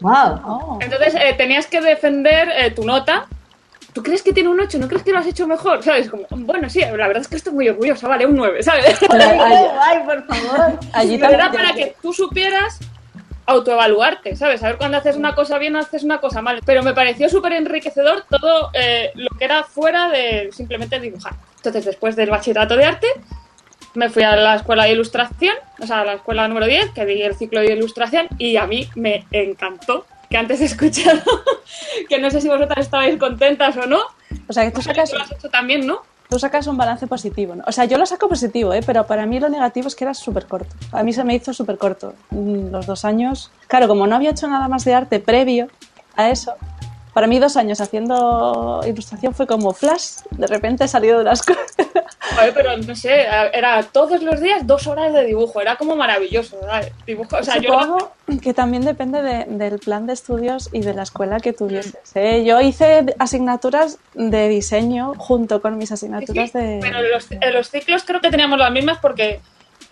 Wow. 0.01 0.41
Oh. 0.45 0.79
Entonces 0.81 1.15
eh, 1.15 1.35
tenías 1.37 1.67
que 1.67 1.81
defender 1.81 2.49
eh, 2.57 2.71
tu 2.71 2.85
nota. 2.85 3.27
¿Tú 3.93 4.03
crees 4.03 4.23
que 4.23 4.33
tiene 4.33 4.49
un 4.49 4.59
8? 4.59 4.79
¿No 4.79 4.89
crees 4.89 5.03
que 5.03 5.13
lo 5.13 5.19
has 5.19 5.27
hecho 5.27 5.47
mejor? 5.47 5.83
¿Sabes? 5.83 6.09
Como, 6.09 6.25
bueno, 6.31 6.69
sí, 6.71 6.81
la 6.81 6.91
verdad 6.91 7.19
es 7.19 7.29
que 7.29 7.37
estoy 7.37 7.53
muy 7.53 7.69
orgullosa, 7.69 8.09
vale, 8.09 8.25
un 8.25 8.37
9, 8.37 8.63
¿sabes? 8.63 8.99
Ay, 9.11 9.67
ay, 9.81 9.99
por 10.05 10.27
favor. 10.27 10.79
Allí 10.95 11.19
Pero 11.19 11.33
era 11.33 11.53
para 11.53 11.73
que 11.75 11.95
tú 12.01 12.13
supieras 12.13 12.79
autoevaluarte, 13.47 14.37
¿sabes? 14.37 14.61
Saber 14.61 14.77
cuándo 14.77 14.99
haces 14.99 15.17
una 15.17 15.35
cosa 15.35 15.59
bien 15.59 15.75
o 15.77 15.79
haces 15.79 16.05
una 16.05 16.19
cosa 16.19 16.43
mal. 16.43 16.61
Pero 16.65 16.83
me 16.83 16.95
pareció 16.95 17.29
súper 17.29 17.53
enriquecedor 17.53 18.25
todo 18.29 18.71
eh, 18.75 19.11
lo 19.15 19.31
que 19.39 19.45
era 19.45 19.65
fuera 19.65 20.09
de 20.09 20.51
simplemente 20.53 21.01
dibujar. 21.01 21.35
Entonces, 21.57 21.85
después 21.85 22.17
del 22.17 22.31
bachillerato 22.31 22.77
de 22.77 22.85
arte, 22.85 23.09
me 23.95 24.09
fui 24.09 24.23
a 24.23 24.37
la 24.37 24.57
escuela 24.57 24.85
de 24.85 24.93
ilustración, 24.93 25.55
o 25.81 25.87
sea, 25.87 26.01
a 26.01 26.05
la 26.05 26.15
escuela 26.15 26.49
número 26.49 26.67
10, 26.67 26.91
que 26.91 27.05
di 27.05 27.23
el 27.23 27.35
ciclo 27.35 27.61
de 27.61 27.73
ilustración, 27.73 28.29
y 28.39 28.57
a 28.57 28.67
mí 28.67 28.89
me 28.95 29.27
encantó. 29.31 30.07
Que 30.31 30.39
antes 30.39 30.63
he 30.63 30.65
escuchado, 30.65 31.21
que 32.09 32.19
no 32.19 32.31
sé 32.31 32.41
si 32.41 32.49
vosotras 32.49 32.87
estabais 32.87 33.19
contentas 33.19 33.77
o 33.77 33.87
no. 33.87 34.03
O 34.49 34.53
sea, 34.53 34.65
que 34.65 34.71
tú 34.71 34.81
sacas, 34.81 35.11
Tú 35.11 35.19
lo 35.19 35.25
has 35.25 35.33
hecho 35.33 35.51
también, 35.51 35.87
¿no? 35.87 36.03
Tú 36.33 36.39
sacas 36.39 36.67
un 36.67 36.79
balance 36.79 37.07
positivo. 37.07 37.55
¿no? 37.55 37.63
O 37.67 37.73
sea, 37.73 37.85
yo 37.85 37.99
lo 37.99 38.07
saco 38.07 38.27
positivo, 38.27 38.73
¿eh? 38.73 38.81
pero 38.87 39.07
para 39.07 39.27
mí 39.27 39.39
lo 39.39 39.51
negativo 39.51 39.89
es 39.89 39.95
que 39.95 40.05
era 40.05 40.15
súper 40.15 40.47
corto. 40.47 40.75
A 40.91 41.03
mí 41.03 41.13
se 41.13 41.25
me 41.25 41.35
hizo 41.35 41.53
súper 41.53 41.77
corto. 41.77 42.15
Mm, 42.31 42.71
Los 42.71 42.87
dos 42.87 43.05
años. 43.05 43.51
Claro, 43.69 43.87
como 43.87 44.07
no 44.07 44.17
había 44.17 44.31
hecho 44.31 44.49
nada 44.49 44.67
más 44.67 44.87
de 44.87 44.95
arte 44.95 45.21
previo 45.21 45.69
a 46.17 46.31
eso, 46.31 46.55
para 47.13 47.27
mí 47.27 47.39
dos 47.39 47.57
años 47.57 47.81
haciendo 47.81 48.81
ilustración 48.87 49.35
fue 49.35 49.47
como 49.47 49.73
flash. 49.73 50.21
De 50.31 50.47
repente 50.47 50.85
he 50.85 50.89
salido 50.89 51.19
de 51.19 51.25
la 51.25 51.33
escuela. 51.33 51.61
Joder, 52.37 52.55
pero 52.55 52.77
no 52.79 52.95
sé, 52.95 53.27
era 53.53 53.83
todos 53.83 54.23
los 54.23 54.41
días 54.41 54.67
dos 54.67 54.87
horas 54.87 55.13
de 55.13 55.25
dibujo, 55.25 55.61
era 55.61 55.77
como 55.77 55.97
maravilloso, 55.97 56.59
¿verdad? 56.61 56.89
Dibujo, 57.07 57.37
o 57.37 57.43
sea, 57.43 57.59
yo 57.59 57.73
Supongo 57.73 58.13
que 58.41 58.55
también 58.55 58.85
depende 58.85 59.23
de- 59.23 59.45
del 59.47 59.79
plan 59.79 60.07
de 60.07 60.15
estudios 60.15 60.71
y 60.73 60.81
de 60.81 60.95
la 60.95 61.03
escuela 61.03 61.41
que 61.41 61.53
tuvieses. 61.53 61.97
¿eh? 62.15 62.45
Yo 62.45 62.61
hice 62.61 63.05
asignaturas 63.19 63.99
de 64.15 64.49
diseño 64.49 65.13
junto 65.19 65.61
con 65.61 65.77
mis 65.77 65.93
asignaturas 65.93 66.51
sí, 66.53 66.59
de... 66.59 66.79
Pero 66.81 67.03
los, 67.03 67.31
en 67.31 67.53
los 67.53 67.69
ciclos 67.69 68.05
creo 68.07 68.21
que 68.21 68.31
teníamos 68.31 68.59
las 68.59 68.71
mismas 68.71 68.99
porque 68.99 69.41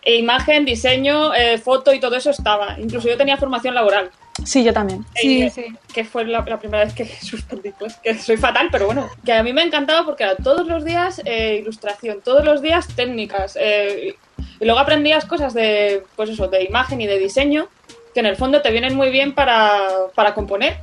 eh, 0.02 0.16
imagen, 0.16 0.64
diseño, 0.64 1.34
eh, 1.34 1.58
foto 1.58 1.92
y 1.92 2.00
todo 2.00 2.16
eso 2.16 2.30
estaba. 2.30 2.78
Incluso 2.78 3.08
yo 3.08 3.16
tenía 3.18 3.36
formación 3.36 3.74
laboral, 3.74 4.10
Sí, 4.44 4.64
yo 4.64 4.72
también. 4.72 5.04
Sí, 5.14 5.42
Eh, 5.42 5.50
sí. 5.50 5.64
que 5.92 6.04
fue 6.04 6.24
la, 6.24 6.40
la 6.40 6.58
primera 6.58 6.84
vez 6.84 6.94
que 6.94 7.04
suspendí, 7.06 7.70
pues, 7.78 7.96
que 7.96 8.14
soy 8.18 8.36
fatal, 8.36 8.68
pero 8.72 8.86
bueno. 8.86 9.08
Que 9.24 9.32
a 9.32 9.42
mí 9.42 9.52
me 9.52 9.62
encantaba 9.62 10.04
porque 10.04 10.24
era 10.24 10.36
todos 10.36 10.66
los 10.66 10.84
días 10.84 11.20
eh, 11.24 11.58
ilustración, 11.62 12.20
todos 12.22 12.44
los 12.44 12.62
días 12.62 12.88
técnicas. 12.94 13.56
eh, 13.60 14.16
y 14.58 14.64
luego 14.64 14.80
aprendías 14.80 15.24
cosas 15.26 15.52
de, 15.54 16.02
pues 16.16 16.30
eso, 16.30 16.48
de 16.48 16.64
imagen 16.64 17.00
y 17.00 17.06
de 17.06 17.18
diseño 17.18 17.68
que 18.14 18.20
en 18.20 18.26
el 18.26 18.36
fondo 18.36 18.60
te 18.62 18.70
vienen 18.70 18.94
muy 18.96 19.10
bien 19.10 19.34
para, 19.34 19.78
para 20.14 20.34
componer. 20.34 20.78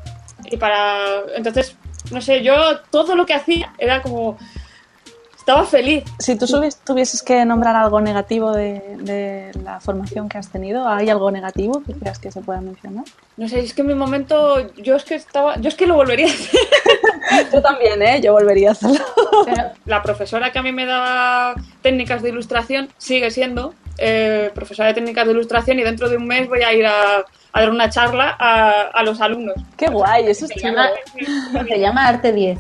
Y 0.49 0.57
para. 0.57 1.21
Entonces, 1.35 1.75
no 2.11 2.21
sé, 2.21 2.41
yo 2.43 2.79
todo 2.91 3.15
lo 3.15 3.25
que 3.25 3.33
hacía 3.33 3.73
era 3.77 4.01
como. 4.01 4.37
Estaba 5.47 5.63
feliz. 5.65 6.03
Si 6.19 6.35
tú 6.37 6.45
tuvieses 6.83 7.23
que 7.23 7.45
nombrar 7.45 7.73
algo 7.73 8.01
negativo 8.01 8.51
de, 8.51 8.81
de 8.97 9.51
la 9.63 9.79
formación 9.79 10.27
que 10.27 10.37
has 10.37 10.49
tenido, 10.49 10.85
¿hay 10.89 11.09
algo 11.09 11.31
negativo 11.31 11.81
que 11.87 11.93
creas 11.93 12.19
que 12.19 12.33
se 12.33 12.41
pueda 12.41 12.59
mencionar? 12.59 13.05
No 13.37 13.47
sé, 13.47 13.61
es 13.61 13.73
que 13.73 13.79
en 13.79 13.87
mi 13.87 13.93
momento 13.95 14.69
yo 14.75 14.97
es 14.97 15.05
que 15.05 15.15
estaba, 15.15 15.55
yo 15.61 15.69
es 15.69 15.75
que 15.75 15.87
lo 15.87 15.95
volvería 15.95 16.27
a 16.27 16.31
hacer. 16.31 16.59
Yo 17.53 17.61
también, 17.61 18.01
¿eh? 18.01 18.19
Yo 18.21 18.33
volvería 18.33 18.69
a 18.69 18.71
hacerlo. 18.73 19.05
La 19.85 20.01
profesora 20.01 20.51
que 20.51 20.59
a 20.59 20.63
mí 20.63 20.71
me 20.73 20.85
daba 20.85 21.55
técnicas 21.81 22.21
de 22.21 22.29
ilustración 22.29 22.89
sigue 22.97 23.31
siendo 23.31 23.73
eh, 23.97 24.49
profesora 24.55 24.87
de 24.89 24.95
técnicas 24.95 25.25
de 25.27 25.31
ilustración 25.33 25.77
y 25.79 25.83
dentro 25.83 26.09
de 26.09 26.17
un 26.17 26.25
mes 26.27 26.47
voy 26.49 26.63
a 26.63 26.73
ir 26.73 26.85
a, 26.85 27.19
a 27.53 27.59
dar 27.61 27.69
una 27.69 27.89
charla 27.89 28.35
a, 28.39 28.71
a 28.93 29.03
los 29.03 29.21
alumnos. 29.21 29.55
Qué 29.77 29.87
guay, 29.87 30.25
eso 30.27 30.45
es 30.45 30.51
Se 30.51 30.59
llama- 30.59 30.89
se 31.67 31.79
llama 31.79 32.07
Arte 32.07 32.31
10. 32.33 32.59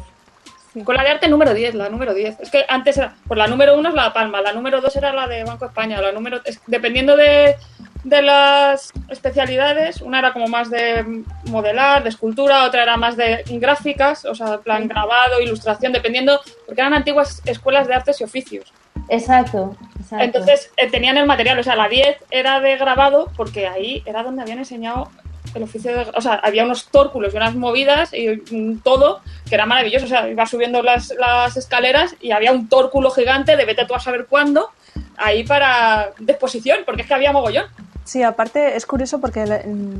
Con 0.83 0.95
la 0.95 1.03
de 1.03 1.09
arte 1.09 1.27
número 1.27 1.53
10, 1.53 1.75
la 1.75 1.89
número 1.89 2.13
10. 2.13 2.39
Es 2.39 2.51
que 2.51 2.65
antes 2.67 2.97
era, 2.97 3.15
pues 3.27 3.37
la 3.37 3.47
número 3.47 3.77
1 3.77 3.89
es 3.89 3.95
la 3.95 4.13
Palma, 4.13 4.41
la 4.41 4.53
número 4.53 4.81
2 4.81 4.95
era 4.95 5.13
la 5.13 5.27
de 5.27 5.43
Banco 5.43 5.65
España, 5.65 6.01
la 6.01 6.11
número 6.11 6.41
es- 6.45 6.61
dependiendo 6.67 7.15
de, 7.15 7.55
de 8.03 8.21
las 8.21 8.91
especialidades, 9.09 10.01
una 10.01 10.19
era 10.19 10.33
como 10.33 10.47
más 10.47 10.69
de 10.69 11.23
modelar, 11.45 12.03
de 12.03 12.09
escultura, 12.09 12.63
otra 12.65 12.83
era 12.83 12.97
más 12.97 13.17
de 13.17 13.43
gráficas, 13.47 14.25
o 14.25 14.35
sea, 14.35 14.57
plan 14.59 14.87
grabado, 14.87 15.41
ilustración, 15.41 15.91
dependiendo, 15.93 16.39
porque 16.65 16.81
eran 16.81 16.93
antiguas 16.93 17.41
escuelas 17.45 17.87
de 17.87 17.93
artes 17.95 18.21
y 18.21 18.23
oficios. 18.23 18.71
Exacto, 19.09 19.75
exacto. 19.99 20.23
Entonces 20.25 20.71
eh, 20.77 20.89
tenían 20.89 21.17
el 21.17 21.25
material, 21.25 21.59
o 21.59 21.63
sea, 21.63 21.75
la 21.75 21.87
10 21.87 22.17
era 22.31 22.59
de 22.59 22.77
grabado 22.77 23.31
porque 23.37 23.67
ahí 23.67 24.03
era 24.05 24.23
donde 24.23 24.41
habían 24.41 24.57
enseñado 24.59 25.09
el 25.55 25.63
oficio 25.63 25.95
de... 25.95 26.07
O 26.15 26.21
sea, 26.21 26.35
había 26.35 26.63
unos 26.63 26.85
tórculos 26.87 27.33
y 27.33 27.37
unas 27.37 27.55
movidas 27.55 28.09
y 28.13 28.37
todo 28.83 29.21
que 29.47 29.55
era 29.55 29.65
maravilloso. 29.65 30.05
O 30.05 30.09
sea, 30.09 30.27
ibas 30.29 30.49
subiendo 30.49 30.81
las, 30.81 31.13
las 31.19 31.55
escaleras 31.57 32.15
y 32.21 32.31
había 32.31 32.51
un 32.51 32.67
tórculo 32.69 33.09
gigante 33.11 33.55
de 33.55 33.65
vete 33.65 33.85
tú 33.85 33.95
a 33.95 33.99
saber 33.99 34.25
cuándo 34.27 34.69
ahí 35.17 35.43
para 35.43 36.09
de 36.19 36.31
exposición, 36.33 36.79
porque 36.85 37.01
es 37.03 37.07
que 37.07 37.13
había 37.13 37.31
mogollón. 37.31 37.65
Sí, 38.03 38.23
aparte 38.23 38.77
es 38.77 38.85
curioso 38.85 39.19
porque 39.19 39.45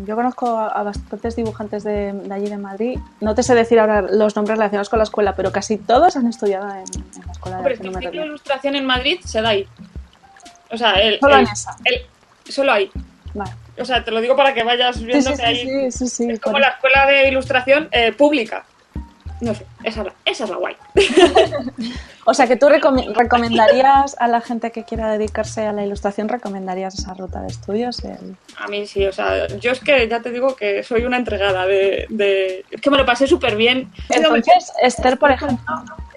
yo 0.06 0.16
conozco 0.16 0.58
a, 0.58 0.82
bastantes 0.84 1.36
dibujantes 1.36 1.84
de, 1.84 2.13
de 2.13 2.34
allí 2.34 2.48
de 2.48 2.58
Madrid. 2.58 2.98
No 3.20 3.36
te 3.36 3.44
sé 3.44 3.54
decir 3.54 3.80
ahora 3.80 4.01
los 4.01 4.36
nombres 4.38 4.58
relacionados 4.58 4.88
con 4.89 5.00
la 5.00 5.04
escuela, 5.04 5.36
pero 5.36 5.51
casi 5.51 5.77
todos 5.77 6.16
han 6.16 6.25
estudiado 6.27 6.70
en, 6.70 6.77
en 6.77 7.25
la 7.25 7.32
escuela 7.34 7.58
de 7.58 7.62
Hombre, 7.62 7.74
arte 7.74 7.82
que 7.84 7.88
el 7.89 7.94
ciclo 7.96 8.00
de 8.12 8.12
10. 8.12 8.25
ilustración 8.27 8.75
en 8.75 8.86
Madrid 8.86 9.20
se 9.25 9.42
da 9.42 9.50
ahí. 9.50 9.68
O 10.72 10.77
sea, 10.77 10.94
el, 10.94 11.20
Solo 11.20 11.36
el- 11.36 11.42
en 11.42 11.48
esa. 11.51 11.75
el- 11.84 12.06
solo 12.54 12.72
ahí. 12.72 12.89
Vale. 13.34 13.51
O 13.79 13.86
sea, 13.86 14.03
te 14.03 14.12
lo 14.12 14.22
digo 14.22 14.36
para 14.36 14.53
que 14.53 14.63
vayas 14.63 15.01
viendo 15.01 15.31
sí, 15.31 15.36
que 15.36 15.36
sí, 15.38 15.43
hay... 15.43 15.91
sí, 15.91 16.07
sí, 16.07 16.29
es 16.31 16.39
como 16.39 16.60
la 16.60 16.69
escuela 16.69 17.05
de 17.05 17.27
ilustración 17.27 17.88
eh, 17.91 18.12
pública. 18.12 18.65
no 19.41 19.53
sé, 19.53 19.65
esa, 19.84 20.01
es 20.01 20.05
la- 20.07 20.13
esa 20.25 20.43
es 20.46 20.50
la 20.50 20.55
guay. 20.57 20.75
O 22.29 22.34
sea, 22.34 22.46
que 22.46 22.57
tú 22.57 22.65
recom- 22.67 23.13
recomendarías 23.15 24.17
a 24.19 24.27
la 24.27 24.41
gente 24.41 24.72
que 24.72 24.84
quiera 24.84 25.10
dedicarse 25.10 25.65
a 25.65 25.72
la 25.72 25.86
ilustración, 25.86 26.27
recomendarías 26.27 27.00
esa 27.00 27.13
ruta 27.13 27.39
de 27.41 27.48
estudios. 27.48 28.03
el- 28.03 28.36
A 28.57 28.67
mí 28.67 28.86
sí, 28.86 29.05
o 29.05 29.13
sea, 29.13 29.48
yo 29.48 29.72
es 29.72 29.79
que 29.79 30.05
ya 30.10 30.19
te 30.22 30.31
digo 30.31 30.53
que 30.53 30.84
soy 30.84 31.05
una 31.05 31.15
entregada 31.15 31.65
de... 31.65 32.05
de- 32.10 32.65
es 32.69 32.81
que 32.81 32.89
me 32.89 32.98
lo 32.98 33.05
pasé 33.05 33.27
súper 33.27 33.55
bien. 33.55 33.89
Entonces, 34.10 34.74
Esther, 34.81 35.17
por 35.17 35.31
ejemplo, 35.31 35.57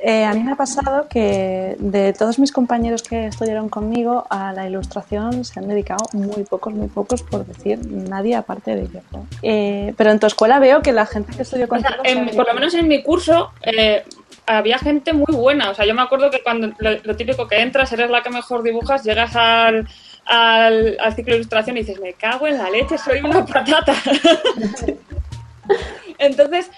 eh, 0.03 0.25
a 0.25 0.33
mí 0.35 0.43
me 0.43 0.53
ha 0.53 0.57
pasado 0.57 1.07
que 1.09 1.77
de 1.79 2.13
todos 2.13 2.39
mis 2.39 2.53
compañeros 2.53 3.03
que 3.03 3.27
estudiaron 3.27 3.69
conmigo 3.69 4.27
a 4.31 4.53
la 4.53 4.67
ilustración 4.67 5.45
se 5.45 5.61
han 5.61 5.69
dedicado 5.69 6.05
muy 6.13 6.45
pocos, 6.45 6.73
muy 6.75 6.89
pocos, 6.89 7.23
por 7.23 7.45
decir 7.47 7.79
nadie 7.91 8.35
aparte 8.37 8.75
de 8.77 8.89
yo. 8.89 9.01
¿no? 9.13 9.27
Eh, 9.43 9.95
pero 9.97 10.11
en 10.11 10.19
tu 10.19 10.27
escuela 10.27 10.59
veo 10.59 10.83
que 10.83 10.93
la 10.93 11.07
gente 11.07 11.35
que 11.37 11.43
estudió 11.43 11.67
O 11.71 11.79
sea, 11.79 11.97
contigo... 11.97 12.03
se 12.05 12.19
ha 12.19 12.23
en- 12.31 12.37
por 12.37 12.47
lo 12.47 12.55
menos 12.55 12.75
en 12.75 12.89
mi 12.89 13.03
curso 13.03 13.51
eh, 13.63 14.05
había 14.47 14.79
gente 14.79 15.13
muy 15.13 15.33
buena. 15.35 15.71
O 15.71 15.75
sea, 15.75 15.87
yo 15.87 15.95
me 15.95 16.03
acuerdo 16.03 16.31
que 16.31 16.43
cuando 16.43 16.73
lo, 16.79 16.91
lo 17.05 17.17
típico 17.17 17.47
que 17.47 17.61
entras, 17.61 17.93
eres 17.93 18.11
la 18.11 18.23
que 18.23 18.31
mejor 18.31 18.63
dibujas, 18.63 19.05
llegas 19.05 19.37
al, 19.37 19.87
al, 20.27 20.97
al 20.99 21.15
ciclo 21.15 21.35
de 21.35 21.41
ilustración 21.41 21.77
y 21.77 21.81
dices, 21.81 22.01
me 22.01 22.15
cago 22.15 22.47
en 22.47 22.59
la 22.59 22.69
leche, 22.71 22.99
soy 22.99 23.21
una 23.21 23.45
patata. 23.47 23.95
Entonces, 26.19 26.71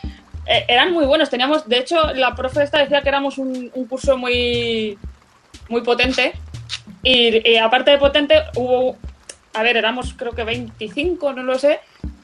eh, 0.46 0.64
eran 0.68 0.92
muy 0.92 1.04
buenos. 1.06 1.30
Teníamos, 1.30 1.68
de 1.68 1.78
hecho, 1.78 2.12
la 2.14 2.34
profe 2.34 2.62
esta 2.62 2.78
decía 2.78 3.02
que 3.02 3.08
éramos 3.08 3.38
un, 3.38 3.70
un 3.74 3.86
curso 3.86 4.16
muy, 4.16 4.98
muy 5.68 5.82
potente. 5.82 6.32
Y, 7.02 7.48
y 7.48 7.56
aparte 7.58 7.90
de 7.92 7.98
potente, 7.98 8.34
hubo, 8.56 8.96
a 9.54 9.62
ver, 9.62 9.76
éramos 9.76 10.14
creo 10.14 10.32
que 10.32 10.44
25, 10.44 11.32
no 11.32 11.42
lo 11.42 11.58
sé, 11.58 11.80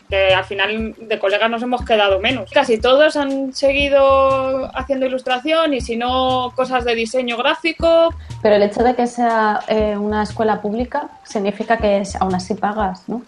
que 0.09 0.33
al 0.35 0.45
final 0.45 0.95
de 0.99 1.19
colegas 1.19 1.51
nos 1.51 1.63
hemos 1.63 1.85
quedado 1.85 2.19
menos. 2.21 2.51
Casi 2.51 2.79
todos 2.81 3.17
han 3.17 3.53
seguido 3.53 4.71
haciendo 4.75 5.05
ilustración 5.07 5.75
y 5.75 5.81
si 5.81 5.97
no, 5.97 6.53
cosas 6.57 6.85
de 6.85 6.95
diseño 6.95 7.37
gráfico. 7.37 8.15
Pero 8.43 8.55
el 8.57 8.63
hecho 8.63 8.83
de 8.83 8.95
que 8.95 9.07
sea 9.07 9.61
eh, 9.69 9.97
una 9.99 10.23
escuela 10.23 10.63
pública 10.63 11.09
significa 11.25 11.77
que 11.77 11.99
es- 11.99 12.17
aún 12.17 12.35
así 12.35 12.55
pagas, 12.55 13.09
¿no? 13.09 13.23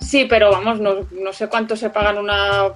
Sí, 0.00 0.26
pero 0.26 0.50
vamos, 0.50 0.80
no, 0.80 0.94
no 1.10 1.32
sé 1.32 1.48
cuánto 1.48 1.74
se 1.76 1.90
paga 1.90 2.10
en 2.10 2.18
una 2.18 2.68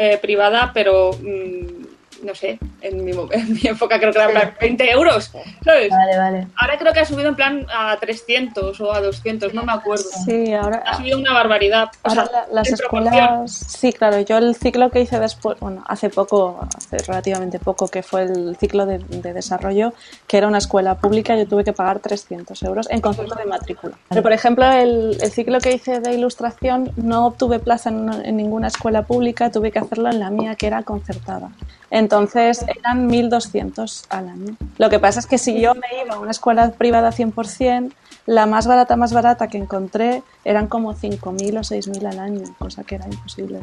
eh, 0.00 0.16
privada, 0.16 0.70
pero 0.72 1.10
mm, 1.12 1.89
no 2.22 2.34
sé, 2.34 2.58
en 2.82 3.04
mi, 3.04 3.10
en 3.30 3.52
mi 3.54 3.60
época 3.64 3.98
creo 3.98 4.12
que 4.12 4.22
en 4.22 4.30
plan 4.30 4.54
20 4.60 4.90
euros, 4.90 5.30
¿sabes? 5.64 5.90
Vale, 5.90 6.16
vale. 6.18 6.46
Ahora 6.56 6.78
creo 6.78 6.92
que 6.92 7.00
ha 7.00 7.04
subido 7.04 7.28
en 7.28 7.36
plan 7.36 7.66
a 7.74 7.96
300 7.98 8.80
o 8.80 8.92
a 8.92 9.00
200, 9.00 9.54
no 9.54 9.62
me 9.64 9.72
acuerdo. 9.72 10.04
Sí, 10.24 10.52
ahora, 10.52 10.82
Ha 10.86 10.96
subido 10.96 11.18
una 11.18 11.32
barbaridad. 11.32 11.90
O 12.02 12.08
Ahora 12.08 12.26
sea, 12.26 12.32
la- 12.32 12.46
las 12.52 12.68
proporción. 12.68 13.14
escuelas, 13.14 13.50
sí, 13.52 13.92
claro, 13.92 14.20
yo 14.20 14.38
el 14.38 14.54
ciclo 14.54 14.90
que 14.90 15.00
hice 15.00 15.18
después, 15.18 15.58
bueno, 15.60 15.82
hace 15.86 16.10
poco, 16.10 16.60
hace 16.76 16.98
relativamente 16.98 17.58
poco, 17.58 17.88
que 17.88 18.02
fue 18.02 18.22
el 18.22 18.56
ciclo 18.58 18.86
de, 18.86 18.98
de 18.98 19.32
desarrollo, 19.32 19.92
que 20.26 20.38
era 20.38 20.48
una 20.48 20.58
escuela 20.58 20.96
pública, 20.96 21.36
yo 21.36 21.46
tuve 21.46 21.64
que 21.64 21.72
pagar 21.72 22.00
300 22.00 22.62
euros 22.62 22.88
en 22.90 23.00
concepto 23.00 23.34
de 23.34 23.44
matrícula. 23.46 23.96
Pero, 24.08 24.22
por 24.22 24.32
ejemplo, 24.32 24.64
el, 24.70 25.18
el 25.20 25.30
ciclo 25.30 25.58
que 25.60 25.72
hice 25.72 26.00
de 26.00 26.12
ilustración 26.14 26.92
no 26.96 27.26
obtuve 27.26 27.58
plaza 27.58 27.90
en, 27.90 28.10
en 28.24 28.36
ninguna 28.36 28.68
escuela 28.68 29.02
pública, 29.02 29.50
tuve 29.50 29.70
que 29.72 29.78
hacerlo 29.78 30.08
en 30.10 30.18
la 30.20 30.30
mía, 30.30 30.54
que 30.56 30.66
era 30.66 30.82
concertada. 30.82 31.50
Entonces 31.90 32.64
eran 32.68 33.08
1.200 33.08 34.06
al 34.08 34.28
año. 34.28 34.56
Lo 34.78 34.90
que 34.90 34.98
pasa 34.98 35.20
es 35.20 35.26
que 35.26 35.38
si 35.38 35.60
yo 35.60 35.74
me 35.74 36.02
iba 36.04 36.14
a 36.14 36.18
una 36.20 36.30
escuela 36.30 36.70
privada 36.70 37.10
100%, 37.10 37.92
la 38.26 38.46
más 38.46 38.66
barata, 38.66 38.96
más 38.96 39.12
barata 39.12 39.48
que 39.48 39.58
encontré 39.58 40.22
eran 40.44 40.68
como 40.68 40.94
5.000 40.94 41.18
o 41.18 41.60
6.000 41.60 42.06
al 42.06 42.18
año, 42.18 42.44
cosa 42.58 42.84
que 42.84 42.94
era 42.94 43.06
imposible. 43.06 43.60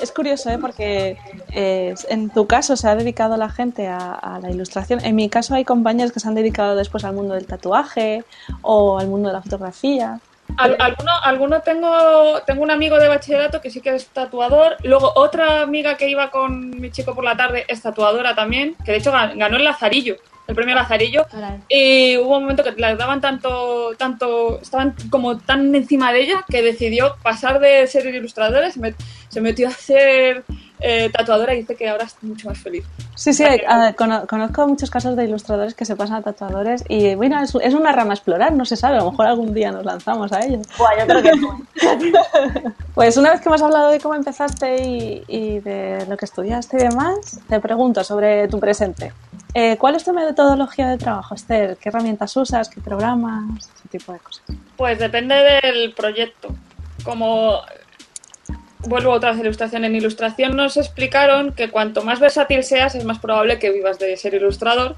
Es 0.00 0.10
curioso, 0.10 0.50
¿eh? 0.50 0.58
porque 0.58 1.18
eh, 1.52 1.94
en 2.08 2.30
tu 2.30 2.46
caso 2.46 2.74
se 2.76 2.88
ha 2.88 2.96
dedicado 2.96 3.36
la 3.36 3.48
gente 3.48 3.86
a, 3.86 4.14
a 4.14 4.40
la 4.40 4.50
ilustración. 4.50 5.04
En 5.04 5.14
mi 5.14 5.28
caso 5.28 5.54
hay 5.54 5.64
compañeros 5.64 6.12
que 6.12 6.20
se 6.20 6.26
han 6.26 6.34
dedicado 6.34 6.74
después 6.74 7.04
al 7.04 7.14
mundo 7.14 7.34
del 7.34 7.46
tatuaje 7.46 8.24
o 8.62 8.98
al 8.98 9.06
mundo 9.08 9.28
de 9.28 9.34
la 9.34 9.42
fotografía. 9.42 10.20
Al- 10.56 10.76
alguno, 10.80 11.12
alguno 11.22 11.60
tengo, 11.60 12.40
tengo 12.46 12.62
un 12.62 12.70
amigo 12.70 12.98
de 12.98 13.08
bachillerato 13.08 13.60
que 13.60 13.70
sí 13.70 13.80
que 13.80 13.94
es 13.94 14.06
tatuador. 14.08 14.76
Luego 14.82 15.12
otra 15.14 15.62
amiga 15.62 15.96
que 15.96 16.08
iba 16.08 16.30
con 16.30 16.70
mi 16.80 16.90
chico 16.90 17.14
por 17.14 17.24
la 17.24 17.36
tarde 17.36 17.64
es 17.68 17.82
tatuadora 17.82 18.34
también, 18.34 18.74
que 18.84 18.92
de 18.92 18.98
hecho 18.98 19.12
gan- 19.12 19.36
ganó 19.38 19.56
el 19.56 19.64
Lazarillo, 19.64 20.16
el 20.48 20.54
premio 20.54 20.74
Lazarillo. 20.74 21.26
Y 21.68 22.16
hubo 22.16 22.36
un 22.38 22.42
momento 22.44 22.64
que 22.64 22.72
le 22.72 22.96
daban 22.96 23.20
tanto, 23.20 23.94
tanto, 23.96 24.60
estaban 24.60 24.94
como 25.10 25.38
tan 25.38 25.74
encima 25.74 26.12
de 26.12 26.22
ella 26.22 26.44
que 26.48 26.62
decidió 26.62 27.16
pasar 27.22 27.60
de 27.60 27.86
ser 27.86 28.06
ilustradora, 28.06 28.70
se, 28.70 28.80
met- 28.80 28.96
se 29.28 29.40
metió 29.40 29.68
a 29.68 29.72
ser 29.72 30.44
eh, 30.80 31.10
tatuadora 31.12 31.54
y 31.54 31.58
dice 31.58 31.74
que 31.76 31.88
ahora 31.88 32.04
es 32.04 32.16
mucho 32.22 32.48
más 32.48 32.58
feliz. 32.58 32.84
Sí, 33.14 33.32
sí, 33.32 33.44
cono- 33.96 34.26
conozco 34.26 34.66
muchos 34.68 34.90
casos 34.90 35.16
de 35.16 35.24
ilustradores 35.24 35.74
que 35.74 35.84
se 35.84 35.96
pasan 35.96 36.16
a 36.16 36.22
tatuadores 36.22 36.84
y 36.88 37.14
bueno, 37.16 37.42
es, 37.42 37.54
es 37.60 37.74
una 37.74 37.92
rama 37.92 38.10
a 38.12 38.14
explorar, 38.14 38.52
no 38.52 38.64
se 38.64 38.76
sabe, 38.76 38.96
a 38.96 39.00
lo 39.00 39.10
mejor 39.10 39.26
algún 39.26 39.52
día 39.54 39.72
nos 39.72 39.84
lanzamos 39.84 40.32
a 40.32 40.40
ello. 40.44 40.60
Buah, 40.78 40.98
yo 41.00 41.06
creo 41.06 41.22
que 41.22 41.30
Pues 42.94 43.16
una 43.16 43.30
vez 43.30 43.40
que 43.40 43.48
hemos 43.48 43.62
hablado 43.62 43.90
de 43.90 44.00
cómo 44.00 44.14
empezaste 44.14 44.82
y, 44.84 45.22
y 45.28 45.60
de 45.60 46.04
lo 46.08 46.16
que 46.16 46.24
estudiaste 46.24 46.76
y 46.76 46.80
demás, 46.88 47.40
te 47.48 47.60
pregunto 47.60 48.02
sobre 48.04 48.48
tu 48.48 48.58
presente. 48.58 49.12
Eh, 49.54 49.76
¿Cuál 49.78 49.94
es 49.94 50.04
tu 50.04 50.12
metodología 50.12 50.88
de 50.88 50.98
trabajo, 50.98 51.34
Esther? 51.34 51.76
¿Qué 51.78 51.88
herramientas 51.88 52.36
usas? 52.36 52.68
¿Qué 52.68 52.80
programas? 52.80 53.44
Ese 53.58 53.88
tipo 53.88 54.12
de 54.12 54.18
cosas. 54.18 54.42
Pues 54.76 54.98
depende 54.98 55.34
del 55.62 55.92
proyecto. 55.94 56.48
Como 57.04 57.60
vuelvo 58.80 59.14
a 59.14 59.32
ilustración. 59.32 59.84
En 59.84 59.94
ilustración 59.94 60.56
nos 60.56 60.76
explicaron 60.76 61.52
que 61.52 61.70
cuanto 61.70 62.02
más 62.02 62.20
versátil 62.20 62.62
seas, 62.64 62.94
es 62.94 63.04
más 63.04 63.18
probable 63.18 63.58
que 63.58 63.70
vivas 63.70 63.98
de 63.98 64.16
ser 64.16 64.34
ilustrador, 64.34 64.94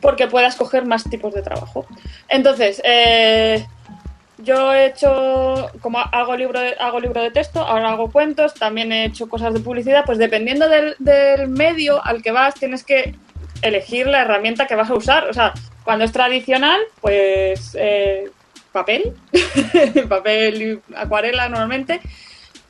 porque 0.00 0.28
puedas 0.28 0.56
coger 0.56 0.86
más 0.86 1.04
tipos 1.04 1.34
de 1.34 1.42
trabajo. 1.42 1.86
Entonces, 2.28 2.80
eh, 2.84 3.66
yo 4.38 4.72
he 4.72 4.86
hecho, 4.86 5.70
como 5.80 5.98
hago 5.98 6.36
libro, 6.36 6.60
de, 6.60 6.74
hago 6.78 7.00
libro 7.00 7.22
de 7.22 7.30
texto, 7.30 7.60
ahora 7.60 7.92
hago 7.92 8.10
cuentos, 8.10 8.54
también 8.54 8.92
he 8.92 9.06
hecho 9.06 9.28
cosas 9.28 9.54
de 9.54 9.60
publicidad, 9.60 10.04
pues 10.04 10.18
dependiendo 10.18 10.68
del, 10.68 10.96
del 10.98 11.48
medio 11.48 12.04
al 12.04 12.22
que 12.22 12.32
vas, 12.32 12.54
tienes 12.54 12.84
que 12.84 13.14
elegir 13.62 14.06
la 14.06 14.22
herramienta 14.22 14.66
que 14.66 14.74
vas 14.74 14.90
a 14.90 14.94
usar. 14.94 15.28
O 15.28 15.32
sea, 15.32 15.54
cuando 15.84 16.04
es 16.04 16.12
tradicional, 16.12 16.80
pues 17.00 17.76
eh, 17.78 18.30
papel, 18.72 19.14
papel 20.08 20.62
y 20.62 20.94
acuarela 20.96 21.48
normalmente. 21.48 22.00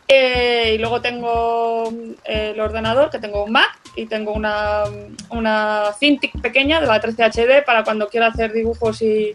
Eh, 0.07 0.73
y 0.75 0.79
luego 0.79 1.01
tengo 1.01 1.91
eh, 2.25 2.53
el 2.55 2.61
ordenador, 2.61 3.11
que 3.11 3.19
tengo 3.19 3.45
un 3.45 3.53
Mac 3.53 3.79
y 3.97 4.07
tengo 4.07 4.33
una, 4.33 4.85
una 5.31 5.93
Cintiq 5.99 6.41
pequeña 6.43 6.81
de 6.81 6.87
la 6.87 7.01
13 7.01 7.25
HD 7.25 7.65
para 7.65 7.85
cuando 7.85 8.09
quiera 8.09 8.27
hacer 8.27 8.53
dibujos 8.53 9.01
y 9.03 9.33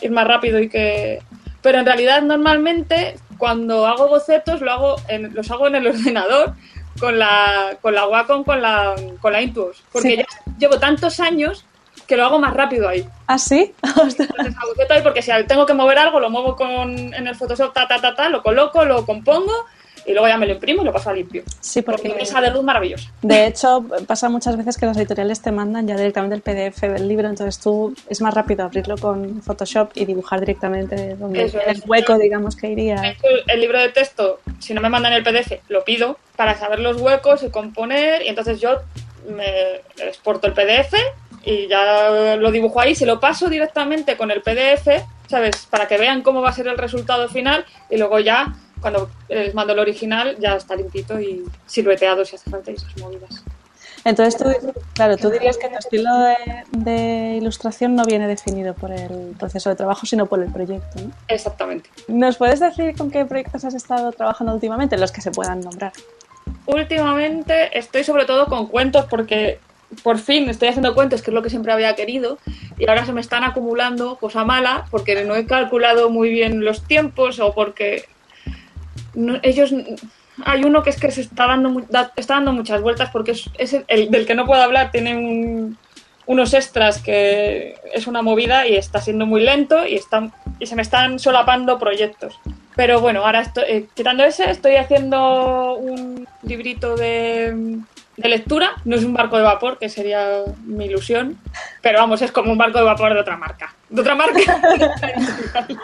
ir 0.00 0.10
más 0.10 0.26
rápido 0.26 0.58
y 0.60 0.68
que... 0.68 1.22
Pero 1.60 1.78
en 1.78 1.86
realidad 1.86 2.22
normalmente 2.22 3.16
cuando 3.38 3.86
hago 3.86 4.08
bocetos 4.08 4.60
lo 4.62 4.72
hago 4.72 4.96
en, 5.08 5.34
los 5.34 5.50
hago 5.50 5.66
en 5.66 5.74
el 5.74 5.86
ordenador 5.88 6.54
con 6.98 7.18
la, 7.18 7.76
con 7.82 7.94
la 7.94 8.06
Wacom, 8.06 8.44
con 8.44 8.62
la, 8.62 8.94
con 9.20 9.32
la 9.32 9.42
Intuos, 9.42 9.82
porque 9.92 10.10
Sí. 10.10 10.16
ya 10.16 10.26
llevo 10.58 10.78
tantos 10.78 11.20
años 11.20 11.66
que 12.06 12.16
lo 12.16 12.24
hago 12.24 12.38
más 12.38 12.54
rápido 12.54 12.88
ahí. 12.88 13.06
¿Ah, 13.26 13.36
sí? 13.38 13.74
Porque 15.02 15.22
si 15.22 15.32
tengo 15.48 15.66
que 15.66 15.74
mover 15.74 15.98
algo, 15.98 16.20
lo 16.20 16.30
muevo 16.30 16.54
con, 16.54 17.12
en 17.12 17.26
el 17.26 17.34
Photoshop, 17.34 17.72
ta, 17.74 17.88
ta, 17.88 18.00
ta, 18.00 18.14
ta, 18.14 18.28
lo 18.28 18.44
coloco, 18.44 18.84
lo 18.84 19.04
compongo 19.04 19.52
y 20.06 20.12
luego 20.12 20.28
ya 20.28 20.36
me 20.36 20.46
lo 20.46 20.52
imprimo 20.54 20.82
y 20.82 20.84
lo 20.84 20.92
paso 20.92 21.10
a 21.10 21.12
limpio. 21.12 21.42
Sí, 21.60 21.82
Porque 21.82 22.08
porque 22.10 22.22
esa 22.22 22.40
de 22.40 22.50
luz 22.50 22.62
maravillosa. 22.62 23.10
de 23.22 23.46
hecho 23.46 23.84
pasa 24.06 24.28
muchas 24.28 24.56
veces 24.56 24.76
que 24.76 24.86
las 24.86 24.96
editoriales 24.96 25.42
te 25.42 25.50
mandan 25.52 25.86
ya 25.86 25.96
directamente 25.96 26.34
el 26.36 26.42
PDF 26.42 26.80
del 26.82 27.08
libro, 27.08 27.28
entonces 27.28 27.58
tú 27.60 27.94
es 28.08 28.20
más 28.20 28.32
rápido 28.34 28.64
abrirlo 28.64 28.96
con 28.96 29.42
Photoshop 29.42 29.90
y 29.94 30.04
dibujar 30.04 30.40
directamente 30.40 31.16
donde 31.16 31.44
Eso 31.44 31.60
en 31.60 31.70
el 31.70 31.82
hueco, 31.86 32.18
digamos, 32.18 32.56
que 32.56 32.70
iría. 32.70 33.16
el 33.48 33.60
libro 33.60 33.78
de 33.80 33.88
texto, 33.88 34.40
si 34.58 34.74
no 34.74 34.80
me 34.80 34.88
mandan 34.88 35.12
el 35.12 35.22
PDF, 35.22 35.60
lo 35.68 35.84
pido 35.84 36.18
para 36.36 36.56
saber 36.56 36.78
los 36.80 37.00
huecos 37.00 37.42
y 37.42 37.50
componer. 37.50 38.22
Y 38.22 38.28
entonces 38.28 38.60
yo 38.60 38.80
me 39.28 39.76
exporto 39.98 40.46
el 40.46 40.52
PDF 40.52 40.94
y 41.44 41.66
ya 41.68 42.36
lo 42.36 42.50
dibujo 42.50 42.80
ahí. 42.80 42.94
Se 42.94 43.06
lo 43.06 43.18
paso 43.20 43.48
directamente 43.48 44.16
con 44.16 44.30
el 44.30 44.42
PDF, 44.42 44.88
¿sabes? 45.28 45.66
Para 45.70 45.88
que 45.88 45.98
vean 45.98 46.22
cómo 46.22 46.42
va 46.42 46.50
a 46.50 46.52
ser 46.52 46.68
el 46.68 46.78
resultado 46.78 47.28
final. 47.28 47.64
Y 47.90 47.96
luego 47.96 48.18
ya, 48.20 48.54
cuando 48.80 49.10
les 49.28 49.54
mando 49.54 49.72
el 49.72 49.78
original, 49.78 50.36
ya 50.38 50.56
está 50.56 50.76
limpito 50.76 51.20
y 51.20 51.44
silueteado 51.66 52.24
si 52.24 52.36
hace 52.36 52.50
falta 52.50 52.70
y 52.70 52.74
esas 52.74 52.96
movidas. 52.98 53.42
Entonces, 54.04 54.36
tú, 54.36 54.72
claro, 54.94 55.16
tú 55.16 55.30
dirías 55.30 55.58
que 55.58 55.68
tu 55.68 55.78
estilo 55.78 56.10
de, 56.16 56.36
de 56.70 57.36
ilustración 57.38 57.96
no 57.96 58.04
viene 58.04 58.28
definido 58.28 58.72
por 58.72 58.92
el 58.92 59.34
proceso 59.36 59.68
de 59.68 59.74
trabajo, 59.74 60.06
sino 60.06 60.26
por 60.26 60.40
el 60.40 60.52
proyecto. 60.52 61.00
¿no? 61.02 61.10
Exactamente. 61.26 61.90
¿Nos 62.06 62.36
puedes 62.36 62.60
decir 62.60 62.94
con 62.96 63.10
qué 63.10 63.24
proyectos 63.24 63.64
has 63.64 63.74
estado 63.74 64.12
trabajando 64.12 64.54
últimamente, 64.54 64.96
los 64.96 65.10
que 65.10 65.20
se 65.20 65.32
puedan 65.32 65.58
nombrar? 65.60 65.92
Últimamente 66.66 67.76
estoy 67.76 68.04
sobre 68.04 68.26
todo 68.26 68.46
con 68.46 68.68
cuentos 68.68 69.06
porque 69.06 69.58
por 70.02 70.18
fin 70.18 70.48
estoy 70.48 70.68
haciendo 70.68 70.94
cuentos, 70.94 71.22
que 71.22 71.30
es 71.30 71.34
lo 71.34 71.42
que 71.42 71.50
siempre 71.50 71.72
había 71.72 71.94
querido, 71.94 72.38
y 72.78 72.88
ahora 72.88 73.06
se 73.06 73.12
me 73.12 73.20
están 73.20 73.44
acumulando 73.44 74.16
cosa 74.16 74.44
mala 74.44 74.86
porque 74.90 75.24
no 75.24 75.34
he 75.36 75.46
calculado 75.46 76.10
muy 76.10 76.30
bien 76.30 76.64
los 76.64 76.82
tiempos 76.82 77.40
o 77.40 77.54
porque 77.54 78.04
no- 79.16 79.38
ellos 79.42 79.74
hay 80.44 80.64
uno 80.64 80.82
que 80.82 80.90
es 80.90 81.00
que 81.00 81.10
se 81.10 81.22
está 81.22 81.46
dando, 81.48 81.82
da- 81.88 82.12
está 82.16 82.34
dando 82.34 82.52
muchas 82.52 82.80
vueltas 82.82 83.10
porque 83.10 83.32
es, 83.32 83.72
el, 83.72 83.84
el 83.88 84.10
del 84.10 84.26
que 84.26 84.34
no 84.34 84.46
puedo 84.46 84.62
hablar, 84.62 84.90
tiene 84.92 85.16
un- 85.16 85.76
unos 86.26 86.54
extras 86.54 87.00
que 87.00 87.76
es 87.92 88.06
una 88.06 88.20
movida 88.20 88.66
y 88.66 88.74
está 88.76 89.00
siendo 89.00 89.26
muy 89.26 89.42
lento 89.42 89.86
y, 89.86 89.94
están, 89.94 90.32
y 90.58 90.66
se 90.66 90.74
me 90.76 90.82
están 90.82 91.18
solapando 91.18 91.78
proyectos. 91.78 92.38
Pero 92.74 93.00
bueno, 93.00 93.24
ahora 93.24 93.40
estoy, 93.40 93.64
eh, 93.68 93.86
quitando 93.94 94.24
ese, 94.24 94.50
estoy 94.50 94.74
haciendo 94.76 95.76
un 95.76 96.26
librito 96.42 96.96
de, 96.96 97.78
de 98.16 98.28
lectura. 98.28 98.72
No 98.84 98.96
es 98.96 99.04
un 99.04 99.14
barco 99.14 99.36
de 99.38 99.44
vapor, 99.44 99.78
que 99.78 99.88
sería 99.88 100.42
mi 100.64 100.86
ilusión, 100.86 101.38
pero 101.80 102.00
vamos, 102.00 102.20
es 102.22 102.32
como 102.32 102.50
un 102.52 102.58
barco 102.58 102.78
de 102.78 102.84
vapor 102.84 103.14
de 103.14 103.20
otra 103.20 103.36
marca. 103.36 103.72
De 103.88 104.00
otra 104.02 104.14
marca. 104.16 104.40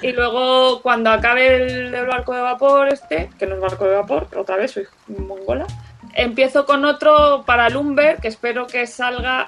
Y 0.00 0.12
luego, 0.12 0.80
cuando 0.82 1.10
acabe 1.10 1.56
el, 1.56 1.94
el 1.94 2.06
barco 2.06 2.34
de 2.34 2.40
vapor 2.40 2.88
este, 2.88 3.30
que 3.38 3.46
no 3.46 3.56
es 3.56 3.60
barco 3.60 3.84
de 3.84 3.96
vapor, 3.96 4.28
otra 4.36 4.56
vez 4.56 4.70
soy 4.70 4.86
mongola, 5.08 5.66
empiezo 6.14 6.66
con 6.66 6.84
otro 6.84 7.44
para 7.46 7.68
Lumber, 7.68 8.18
que 8.18 8.28
espero 8.28 8.66
que 8.66 8.86
salga 8.86 9.46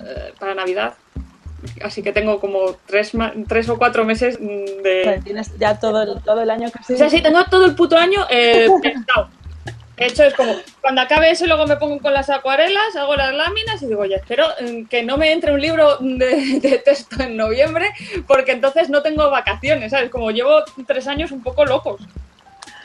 eh, 0.00 0.32
para 0.38 0.54
Navidad. 0.54 0.94
Así 1.82 2.02
que 2.02 2.12
tengo 2.12 2.38
como 2.38 2.76
tres, 2.86 3.12
tres 3.48 3.68
o 3.68 3.78
cuatro 3.78 4.04
meses 4.04 4.38
de... 4.38 5.20
tienes 5.24 5.56
ya 5.58 5.78
todo 5.78 6.02
el, 6.02 6.22
todo 6.22 6.42
el 6.42 6.50
año 6.50 6.70
casi. 6.70 6.94
O 6.94 6.96
sea, 6.96 7.10
sí, 7.10 7.22
tengo 7.22 7.44
todo 7.46 7.64
el 7.64 7.74
puto 7.74 7.96
año 7.96 8.26
eh, 8.30 8.68
pensado. 8.82 9.30
De 9.96 10.06
hecho, 10.06 10.24
es 10.24 10.34
como, 10.34 10.54
cuando 10.82 11.00
acabe 11.00 11.30
eso, 11.30 11.46
luego 11.46 11.66
me 11.66 11.76
pongo 11.76 11.98
con 12.00 12.12
las 12.12 12.28
acuarelas, 12.28 12.94
hago 12.96 13.16
las 13.16 13.32
láminas 13.32 13.82
y 13.82 13.86
digo, 13.86 14.04
ya 14.04 14.16
espero 14.16 14.46
eh, 14.60 14.84
que 14.90 15.02
no 15.02 15.16
me 15.16 15.32
entre 15.32 15.52
un 15.52 15.60
libro 15.60 15.96
de, 16.00 16.60
de 16.60 16.78
texto 16.84 17.22
en 17.22 17.36
noviembre, 17.36 17.90
porque 18.26 18.52
entonces 18.52 18.90
no 18.90 19.02
tengo 19.02 19.30
vacaciones, 19.30 19.92
¿sabes? 19.92 20.10
Como 20.10 20.30
llevo 20.30 20.62
tres 20.86 21.06
años 21.06 21.32
un 21.32 21.42
poco 21.42 21.64
locos. 21.64 22.02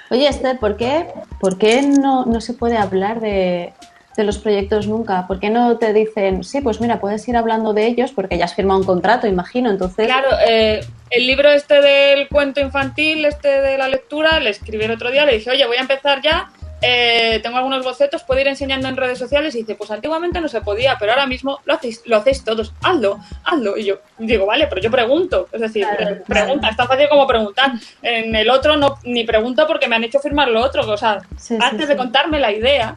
Oye, 0.09 0.27
Esther, 0.27 0.57
¿por 0.59 0.77
qué, 0.77 1.07
por 1.39 1.57
qué 1.57 1.81
no, 1.81 2.25
no 2.25 2.41
se 2.41 2.53
puede 2.53 2.77
hablar 2.77 3.21
de, 3.21 3.73
de 4.15 4.23
los 4.23 4.37
proyectos 4.37 4.87
nunca? 4.87 5.25
¿Por 5.27 5.39
qué 5.39 5.49
no 5.49 5.77
te 5.77 5.93
dicen, 5.93 6.43
sí, 6.43 6.61
pues 6.61 6.81
mira, 6.81 6.99
puedes 6.99 7.27
ir 7.27 7.37
hablando 7.37 7.73
de 7.73 7.87
ellos 7.87 8.11
porque 8.11 8.37
ya 8.37 8.45
has 8.45 8.55
firmado 8.55 8.79
un 8.79 8.85
contrato, 8.85 9.27
imagino? 9.27 9.69
Entonces, 9.69 10.07
Claro, 10.07 10.29
eh, 10.47 10.81
el 11.09 11.27
libro 11.27 11.49
este 11.49 11.81
del 11.81 12.27
cuento 12.27 12.59
infantil, 12.59 13.25
este 13.25 13.61
de 13.61 13.77
la 13.77 13.87
lectura, 13.87 14.39
le 14.39 14.49
escribí 14.49 14.83
el 14.83 14.91
otro 14.91 15.11
día, 15.11 15.25
le 15.25 15.33
dije, 15.33 15.49
oye, 15.49 15.65
voy 15.65 15.77
a 15.77 15.81
empezar 15.81 16.21
ya, 16.21 16.49
eh, 16.81 17.39
tengo 17.43 17.57
algunos 17.57 17.83
bocetos, 17.83 18.23
puedo 18.23 18.39
ir 18.41 18.47
enseñando 18.47 18.87
en 18.87 18.97
redes 18.97 19.19
sociales 19.19 19.53
y 19.55 19.59
dice, 19.59 19.75
pues 19.75 19.91
antiguamente 19.91 20.41
no 20.41 20.47
se 20.47 20.61
podía, 20.61 20.97
pero 20.99 21.11
ahora 21.11 21.27
mismo 21.27 21.59
lo 21.65 21.75
hacéis, 21.75 22.01
lo 22.05 22.17
hacéis 22.17 22.43
todos, 22.43 22.73
hazlo, 22.81 23.19
hazlo. 23.43 23.77
Y 23.77 23.85
yo 23.85 23.99
digo, 24.17 24.45
vale, 24.45 24.67
pero 24.67 24.81
yo 24.81 24.89
pregunto, 24.89 25.47
es 25.51 25.61
decir, 25.61 25.85
Claro, 25.85 26.15
eh, 26.15 26.23
pregunta, 26.27 26.69
es 26.69 26.77
tan 26.77 26.87
fácil 26.87 27.07
como 27.09 27.27
preguntar. 27.27 27.71
En 28.01 28.35
el 28.35 28.49
otro 28.49 28.75
no 28.77 28.97
ni 29.03 29.23
pregunto 29.23 29.67
porque 29.67 29.87
me 29.87 29.95
han 29.95 30.03
hecho 30.03 30.19
firmar 30.19 30.47
lo 30.47 30.61
otro, 30.61 30.89
o 30.89 30.97
sea, 30.97 31.21
Sí, 31.37 31.57
antes 31.61 31.81
sí. 31.81 31.87
de 31.87 31.97
contarme 31.97 32.39
la 32.39 32.51
idea, 32.51 32.95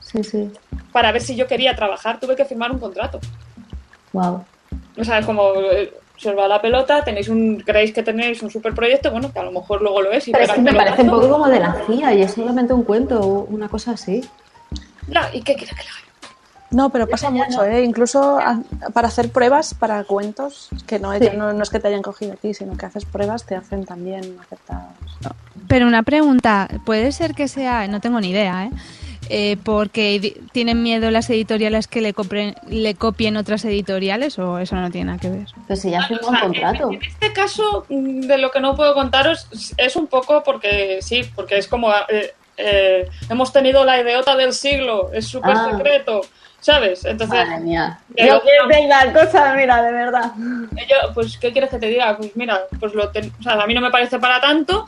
sí, 0.00 0.22
sí, 0.24 0.50
para 0.92 1.12
ver 1.12 1.22
si 1.22 1.36
yo 1.36 1.46
quería 1.46 1.74
trabajar, 1.76 2.18
tuve 2.20 2.34
que 2.36 2.44
firmar 2.44 2.70
un 2.72 2.78
contrato. 2.78 3.20
wow. 4.12 4.44
O 4.98 5.04
sea, 5.04 5.18
es 5.20 5.26
como 5.26 5.52
eh, 5.72 5.92
se 6.22 6.30
os 6.30 6.38
va 6.38 6.46
la 6.48 6.62
pelota, 6.62 7.02
tenéis 7.04 7.28
un, 7.28 7.58
creéis 7.66 7.92
que 7.92 8.02
tenéis 8.02 8.42
un 8.42 8.50
super 8.50 8.72
proyecto, 8.74 9.10
bueno, 9.10 9.32
que 9.32 9.38
a 9.40 9.42
lo 9.42 9.50
mejor 9.52 9.82
luego 9.82 10.00
lo 10.02 10.12
es. 10.12 10.28
Y 10.28 10.32
Pero 10.32 10.44
es 10.44 10.52
que 10.52 10.60
me 10.60 10.72
parece 10.72 11.02
un 11.02 11.10
poco 11.10 11.28
como 11.28 11.48
de 11.48 11.58
la 11.60 11.74
CIA 11.86 12.14
y 12.14 12.22
es 12.22 12.32
solamente 12.32 12.72
un 12.72 12.84
cuento 12.84 13.20
o 13.20 13.44
una 13.44 13.68
cosa 13.68 13.92
así. 13.92 14.22
Ya, 15.08 15.28
¿Y 15.34 15.42
qué 15.42 15.54
quiere 15.56 15.74
que 15.74 15.82
le 15.82 15.88
haga? 15.88 15.98
No, 16.70 16.88
pero 16.88 17.06
pasa 17.06 17.28
mucho, 17.28 17.64
¿eh? 17.64 17.82
Incluso 17.84 18.38
a- 18.38 18.60
para 18.94 19.08
hacer 19.08 19.30
pruebas 19.30 19.74
para 19.74 20.04
cuentos, 20.04 20.70
que 20.86 20.98
no, 20.98 21.12
Sí. 21.18 21.28
no, 21.36 21.52
no 21.52 21.62
es 21.62 21.68
que 21.68 21.78
te 21.80 21.88
hayan 21.88 22.00
cogido 22.00 22.32
a 22.32 22.36
ti, 22.36 22.54
sino 22.54 22.78
que 22.78 22.86
haces 22.86 23.04
pruebas, 23.04 23.44
te 23.44 23.54
hacen 23.56 23.84
también 23.84 24.38
aceptados. 24.40 24.92
No. 25.22 25.30
Pero 25.68 25.86
una 25.86 26.02
pregunta, 26.02 26.68
¿puede 26.86 27.12
ser 27.12 27.34
que 27.34 27.46
sea, 27.48 27.86
no 27.88 28.00
tengo 28.00 28.20
ni 28.20 28.30
idea, 28.30 28.64
¿eh? 28.64 28.70
Eh, 29.34 29.56
porque 29.64 30.42
tienen 30.52 30.82
miedo 30.82 31.10
las 31.10 31.30
editoriales 31.30 31.86
que 31.88 32.02
le, 32.02 32.14
compren- 32.14 32.54
le 32.68 32.94
copien 32.96 33.38
otras 33.38 33.64
editoriales 33.64 34.38
o 34.38 34.58
eso 34.58 34.76
no 34.76 34.90
tiene 34.90 35.06
nada 35.06 35.18
que 35.18 35.30
ver? 35.30 35.46
Pero 35.66 35.80
si 35.80 35.90
ya 35.90 36.02
firmado 36.06 36.28
un 36.28 36.34
sea, 36.34 36.42
contrato. 36.42 36.88
En, 36.90 36.94
en 36.96 37.02
este 37.02 37.32
caso, 37.32 37.86
mm, 37.88 38.20
de 38.26 38.36
lo 38.36 38.50
que 38.50 38.60
no 38.60 38.76
puedo 38.76 38.92
contaros, 38.92 39.46
es 39.78 39.96
un 39.96 40.06
poco 40.06 40.42
porque 40.44 40.98
sí, 41.00 41.22
porque 41.34 41.56
es 41.56 41.66
como 41.66 41.90
eh, 42.10 42.34
eh, 42.58 43.08
hemos 43.30 43.54
tenido 43.54 43.86
la 43.86 43.98
idiota 44.02 44.36
del 44.36 44.52
siglo, 44.52 45.10
es 45.14 45.28
súper 45.28 45.52
Ah. 45.56 45.70
secreto, 45.78 46.20
¿sabes? 46.60 47.02
Entonces, 47.06 47.46
Madre 47.48 47.60
mía. 47.60 48.00
Yo 48.14 48.42
tenga 48.68 49.12
cosas, 49.14 49.56
mira, 49.56 49.82
de 49.82 49.92
verdad. 49.92 50.32
yo, 50.36 51.14
pues, 51.14 51.38
¿qué 51.38 51.52
quieres 51.52 51.70
que 51.70 51.78
te 51.78 51.86
diga? 51.86 52.18
Pues 52.18 52.36
mira, 52.36 52.60
pues 52.78 52.92
lo 52.92 53.08
ten- 53.08 53.32
o 53.40 53.42
sea, 53.42 53.54
a 53.54 53.66
mí 53.66 53.72
no 53.72 53.80
me 53.80 53.90
parece 53.90 54.18
para 54.18 54.42
tanto 54.42 54.84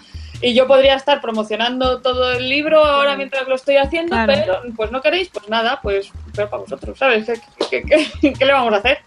y 0.48 0.54
yo 0.54 0.66
podría 0.66 0.94
estar 0.94 1.20
promocionando 1.20 2.00
todo 2.02 2.32
el 2.32 2.48
libro 2.48 2.84
ahora 2.84 3.16
mientras 3.16 3.46
lo 3.48 3.54
estoy 3.54 3.76
haciendo, 3.76 4.10
Claro. 4.14 4.32
pero 4.34 4.60
pues 4.76 4.90
no 4.90 5.00
queréis, 5.00 5.28
pues 5.30 5.48
nada, 5.48 5.80
pues 5.82 6.10
pero 6.34 6.50
para 6.50 6.62
vosotros, 6.62 6.98
¿sabes? 6.98 7.26
¿Qué, 7.70 7.82
qué- 7.82 8.10
qué- 8.20 8.32
qué 8.34 8.44
le 8.44 8.52
vamos 8.52 8.72
a 8.74 8.78
hacer? 8.78 8.98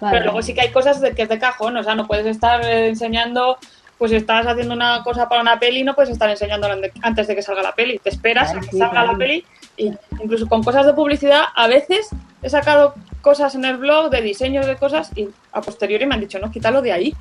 Vale. 0.00 0.12
Pero 0.18 0.24
luego 0.26 0.42
sí 0.42 0.54
que 0.54 0.62
hay 0.62 0.70
cosas 0.70 1.00
de 1.00 1.14
que 1.14 1.22
es 1.22 1.28
de 1.28 1.38
cajón, 1.38 1.76
o 1.76 1.82
sea, 1.84 1.94
no 1.94 2.06
puedes 2.06 2.26
estar 2.26 2.64
eh, 2.64 2.88
enseñando, 2.88 3.58
pues 3.98 4.10
si 4.10 4.16
estás 4.16 4.46
haciendo 4.46 4.74
una 4.74 5.02
cosa 5.04 5.28
para 5.28 5.42
una 5.42 5.58
peli, 5.60 5.84
no 5.84 5.94
puedes 5.94 6.10
estar 6.10 6.28
enseñándola 6.28 6.76
antes 7.02 7.26
de 7.28 7.34
que 7.36 7.42
salga 7.42 7.62
la 7.62 7.72
peli. 7.74 7.98
Te 8.00 8.08
esperas 8.10 8.50
Claro, 8.50 8.58
a 8.58 8.62
que 8.62 8.70
sí, 8.72 8.78
salga 8.78 8.92
claro. 8.92 9.12
la 9.12 9.18
peli 9.18 9.44
y 9.76 9.92
incluso 10.20 10.48
con 10.48 10.62
cosas 10.64 10.86
de 10.86 10.92
publicidad, 10.94 11.44
a 11.54 11.68
veces 11.68 12.08
he 12.42 12.50
sacado 12.50 12.94
cosas 13.20 13.54
en 13.54 13.64
el 13.64 13.76
blog 13.76 14.10
de 14.10 14.20
diseños 14.22 14.66
de 14.66 14.76
cosas 14.76 15.10
y 15.16 15.28
a 15.52 15.60
posteriori 15.60 16.04
me 16.06 16.14
han 16.14 16.20
dicho, 16.20 16.38
no, 16.40 16.50
quítalo 16.50 16.82
de 16.82 16.92
ahí. 16.92 17.14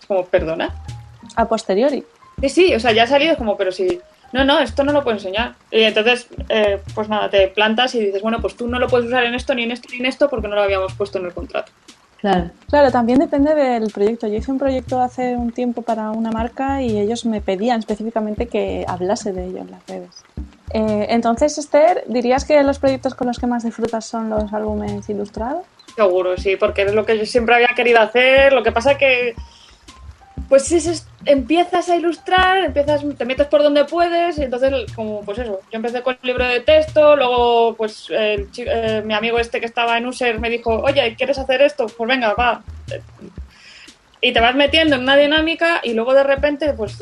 Es 0.00 0.04
como, 0.06 0.26
perdona. 0.26 0.74
A 1.36 1.46
posteriori. 1.46 2.04
Sí, 2.40 2.48
sí, 2.48 2.74
o 2.74 2.80
sea, 2.80 2.92
ya 2.92 3.04
ha 3.04 3.06
salido 3.06 3.32
es 3.32 3.38
como, 3.38 3.56
pero 3.56 3.72
si... 3.72 4.00
No, 4.32 4.44
no, 4.44 4.58
esto 4.58 4.84
no 4.84 4.92
lo 4.92 5.02
puedo 5.02 5.16
enseñar. 5.16 5.54
Y 5.70 5.82
entonces, 5.82 6.28
eh, 6.50 6.80
pues 6.94 7.08
nada, 7.08 7.30
te 7.30 7.48
plantas 7.48 7.94
y 7.94 8.00
dices, 8.00 8.20
bueno, 8.20 8.40
pues 8.40 8.56
tú 8.56 8.68
no 8.68 8.78
lo 8.78 8.86
puedes 8.86 9.06
usar 9.06 9.24
en 9.24 9.34
esto, 9.34 9.54
ni 9.54 9.62
en 9.62 9.70
esto, 9.70 9.88
ni 9.90 10.00
en 10.00 10.06
esto, 10.06 10.28
porque 10.28 10.48
no 10.48 10.54
lo 10.54 10.62
habíamos 10.62 10.92
puesto 10.92 11.18
en 11.18 11.26
el 11.26 11.32
contrato. 11.32 11.72
Claro. 12.18 12.50
Claro, 12.68 12.90
también 12.90 13.20
depende 13.20 13.54
del 13.54 13.90
proyecto. 13.90 14.26
Yo 14.26 14.34
hice 14.34 14.50
un 14.50 14.58
proyecto 14.58 15.00
hace 15.00 15.36
un 15.36 15.52
tiempo 15.52 15.82
para 15.82 16.10
una 16.10 16.30
marca 16.30 16.82
y 16.82 16.98
ellos 16.98 17.24
me 17.24 17.40
pedían 17.40 17.78
específicamente 17.78 18.48
que 18.48 18.84
hablase 18.86 19.32
de 19.32 19.46
ello 19.46 19.58
en 19.58 19.70
las 19.70 19.86
redes. 19.86 20.10
Eh, 20.74 21.06
entonces, 21.10 21.56
Esther, 21.56 22.04
¿dirías 22.08 22.44
que 22.44 22.62
los 22.62 22.78
proyectos 22.78 23.14
con 23.14 23.28
los 23.28 23.38
que 23.38 23.46
más 23.46 23.64
disfrutas 23.64 24.04
son 24.04 24.30
los 24.30 24.52
álbumes 24.52 25.08
ilustrados? 25.08 25.64
Seguro, 25.94 26.36
sí, 26.36 26.56
porque 26.56 26.82
es 26.82 26.92
lo 26.92 27.06
que 27.06 27.16
yo 27.18 27.24
siempre 27.24 27.54
había 27.54 27.68
querido 27.68 28.00
hacer. 28.00 28.52
Lo 28.52 28.62
que 28.62 28.72
pasa 28.72 28.98
que, 28.98 29.34
pues 30.48 30.64
si 30.64 30.76
es- 30.76 31.06
empiezas 31.24 31.88
a 31.88 31.96
ilustrar, 31.96 32.58
empiezas, 32.64 33.02
te 33.16 33.24
metes 33.24 33.46
por 33.46 33.62
donde 33.62 33.84
puedes, 33.84 34.38
y 34.38 34.42
entonces, 34.44 34.92
como, 34.94 35.22
pues 35.22 35.38
eso, 35.38 35.60
yo 35.70 35.76
empecé 35.76 36.02
con 36.02 36.16
el 36.22 36.26
libro 36.26 36.44
de 36.46 36.60
texto, 36.60 37.16
luego, 37.16 37.74
pues, 37.76 38.06
el 38.10 38.48
eh, 38.56 39.02
mi 39.04 39.14
amigo 39.14 39.38
este 39.38 39.60
que 39.60 39.66
estaba 39.66 39.98
en 39.98 40.06
User 40.06 40.38
me 40.38 40.50
dijo, 40.50 40.70
oye, 40.80 41.14
¿quieres 41.16 41.38
hacer 41.38 41.62
esto? 41.62 41.86
Pues 41.86 42.08
venga, 42.08 42.34
va. 42.34 42.62
Y 44.20 44.32
te 44.32 44.40
vas 44.40 44.54
metiendo 44.54 44.96
en 44.96 45.02
una 45.02 45.16
dinámica 45.16 45.80
y 45.82 45.92
luego 45.94 46.12
de 46.14 46.24
repente, 46.24 46.72
pues, 46.72 46.98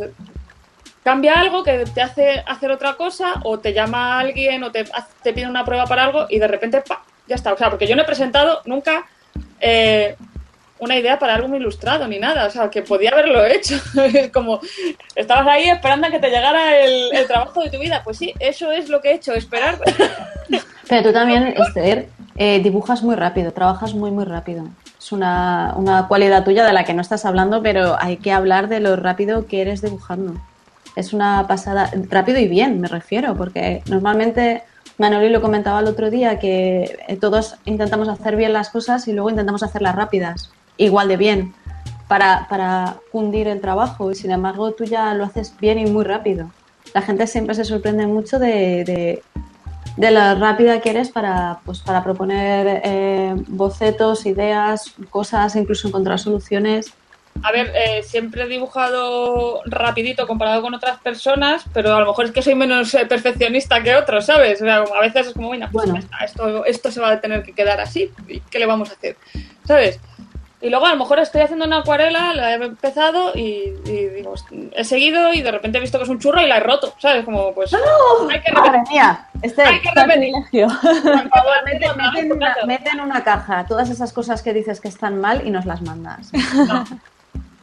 cambia 1.02 1.34
algo 1.34 1.62
que 1.62 1.84
te 1.94 2.02
hace 2.02 2.42
hacer 2.46 2.70
otra 2.70 2.94
cosa 2.94 3.34
o 3.44 3.58
te 3.58 3.72
llama 3.72 4.18
alguien 4.18 4.62
o 4.64 4.72
te, 4.72 4.84
te 5.22 5.32
pide 5.32 5.48
una 5.48 5.64
prueba 5.64 5.86
para 5.86 6.04
algo 6.04 6.26
y 6.28 6.38
de 6.40 6.48
repente 6.48 6.82
¡pa! 6.82 7.04
ya 7.28 7.36
está. 7.36 7.52
O 7.52 7.56
sea, 7.56 7.70
porque 7.70 7.86
yo 7.86 7.94
no 7.94 8.02
he 8.02 8.06
presentado 8.06 8.60
nunca 8.64 9.06
eh, 9.60 10.16
una 10.78 10.96
idea 10.96 11.18
para 11.18 11.34
álbum 11.34 11.54
ilustrado 11.54 12.06
ni 12.06 12.18
nada. 12.18 12.46
O 12.46 12.50
sea, 12.50 12.70
que 12.70 12.82
podía 12.82 13.10
haberlo 13.10 13.44
hecho. 13.44 13.76
Es 14.12 14.30
como, 14.32 14.60
estabas 15.14 15.46
ahí 15.46 15.68
esperando 15.68 16.06
a 16.06 16.10
que 16.10 16.18
te 16.18 16.30
llegara 16.30 16.78
el, 16.78 17.26
trabajo 17.26 17.62
de 17.62 17.70
tu 17.70 17.78
vida. 17.78 18.02
Pues 18.04 18.18
sí, 18.18 18.34
eso 18.38 18.70
es 18.70 18.88
lo 18.88 19.00
que 19.00 19.10
he 19.10 19.14
hecho, 19.14 19.32
esperar. 19.34 19.78
Pero 20.88 21.02
tú 21.02 21.12
también, 21.12 21.54
Esther, 21.56 22.08
eh, 22.36 22.60
dibujas 22.62 23.02
muy 23.02 23.16
rápido, 23.16 23.52
trabajas 23.52 23.94
muy, 23.94 24.10
muy 24.10 24.24
rápido. 24.24 24.68
Es 24.98 25.10
una, 25.10 25.74
una 25.76 26.06
cualidad 26.06 26.44
tuya 26.44 26.64
de 26.64 26.72
la 26.72 26.84
que 26.84 26.94
no 26.94 27.02
estás 27.02 27.24
hablando, 27.24 27.62
pero 27.62 27.96
hay 28.00 28.16
que 28.16 28.32
hablar 28.32 28.68
de 28.68 28.80
lo 28.80 28.96
rápido 28.96 29.46
que 29.46 29.62
eres 29.62 29.82
dibujando. 29.82 30.34
Es 30.94 31.12
una 31.12 31.46
pasada, 31.46 31.90
rápido 32.08 32.38
y 32.38 32.48
bien, 32.48 32.80
me 32.80 32.88
refiero, 32.88 33.36
porque 33.36 33.82
normalmente 33.86 34.62
Manoli 34.98 35.28
lo 35.28 35.42
comentaba 35.42 35.80
el 35.80 35.86
otro 35.86 36.10
día 36.10 36.38
que 36.38 36.98
todos 37.20 37.56
intentamos 37.66 38.08
hacer 38.08 38.36
bien 38.36 38.52
las 38.52 38.70
cosas 38.70 39.06
y 39.08 39.12
luego 39.12 39.30
intentamos 39.30 39.62
hacerlas 39.62 39.94
rápidas, 39.94 40.50
igual 40.76 41.08
de 41.08 41.16
bien, 41.16 41.54
para, 42.08 42.46
para 42.48 42.96
cundir 43.12 43.48
el 43.48 43.60
trabajo. 43.60 44.10
Y 44.10 44.14
sin 44.14 44.30
embargo, 44.30 44.72
tú 44.72 44.84
ya 44.84 45.14
lo 45.14 45.24
haces 45.24 45.54
bien 45.58 45.78
y 45.78 45.86
muy 45.86 46.04
rápido. 46.04 46.50
La 46.94 47.02
gente 47.02 47.26
siempre 47.26 47.54
se 47.54 47.64
sorprende 47.64 48.06
mucho 48.06 48.38
de, 48.38 48.84
de, 48.84 49.22
de 49.96 50.10
la 50.10 50.34
rápida 50.34 50.80
que 50.80 50.90
eres 50.90 51.10
para, 51.10 51.58
pues, 51.64 51.80
para 51.80 52.02
proponer 52.04 52.80
eh, 52.84 53.34
bocetos, 53.48 54.24
ideas, 54.26 54.94
cosas, 55.10 55.56
incluso 55.56 55.88
encontrar 55.88 56.18
soluciones. 56.18 56.92
A 57.42 57.52
ver, 57.52 57.70
eh, 57.74 58.02
siempre 58.02 58.44
he 58.44 58.48
dibujado 58.48 59.60
rapidito 59.66 60.26
comparado 60.26 60.62
con 60.62 60.72
otras 60.72 60.98
personas, 61.00 61.64
pero 61.74 61.94
a 61.94 62.00
lo 62.00 62.06
mejor 62.06 62.24
es 62.24 62.30
que 62.30 62.40
soy 62.40 62.54
menos 62.54 62.94
eh, 62.94 63.04
perfeccionista 63.04 63.82
que 63.82 63.94
otros, 63.94 64.24
¿sabes? 64.24 64.62
O 64.62 64.64
sea, 64.64 64.76
a 64.76 65.00
veces 65.00 65.26
es 65.26 65.32
como, 65.34 65.48
bueno, 65.48 65.68
pues 65.70 65.84
Bueno. 65.84 65.98
está, 65.98 66.24
esto, 66.24 66.64
esto 66.64 66.90
se 66.90 66.98
va 66.98 67.10
a 67.10 67.20
tener 67.20 67.42
que 67.42 67.52
quedar 67.52 67.78
así, 67.78 68.10
¿y 68.26 68.40
¿qué 68.40 68.58
le 68.58 68.64
vamos 68.64 68.88
a 68.88 68.94
hacer? 68.94 69.18
¿Sabes? 69.66 70.00
Y 70.60 70.70
luego 70.70 70.86
a 70.86 70.90
lo 70.90 70.96
mejor 70.96 71.18
estoy 71.18 71.42
haciendo 71.42 71.66
una 71.66 71.78
acuarela, 71.78 72.32
la 72.32 72.52
he 72.52 72.54
empezado 72.54 73.32
y, 73.34 73.74
y 73.84 74.06
digo, 74.08 74.34
he 74.72 74.84
seguido 74.84 75.34
y 75.34 75.42
de 75.42 75.50
repente 75.50 75.76
he 75.76 75.80
visto 75.82 75.98
que 75.98 76.04
es 76.04 76.10
un 76.10 76.18
churro 76.18 76.40
y 76.40 76.46
la 76.46 76.56
he 76.56 76.60
roto, 76.60 76.94
¿sabes? 76.98 77.26
Como 77.26 77.52
pues... 77.52 77.74
hay 77.74 78.40
que 78.40 78.52
Madre 78.52 78.82
mía, 78.90 79.28
este 79.42 79.62
hay 79.62 79.80
que 79.80 79.90
privilegio. 79.90 80.68
mete, 81.64 81.88
mete, 81.94 82.20
en 82.20 82.32
una, 82.32 82.56
mete 82.66 82.90
en 82.90 83.00
una 83.00 83.22
caja 83.22 83.66
todas 83.66 83.90
esas 83.90 84.14
cosas 84.14 84.42
que 84.42 84.54
dices 84.54 84.80
que 84.80 84.88
están 84.88 85.20
mal 85.20 85.46
y 85.46 85.50
nos 85.50 85.66
las 85.66 85.82
mandas. 85.82 86.32
No. 86.32 86.84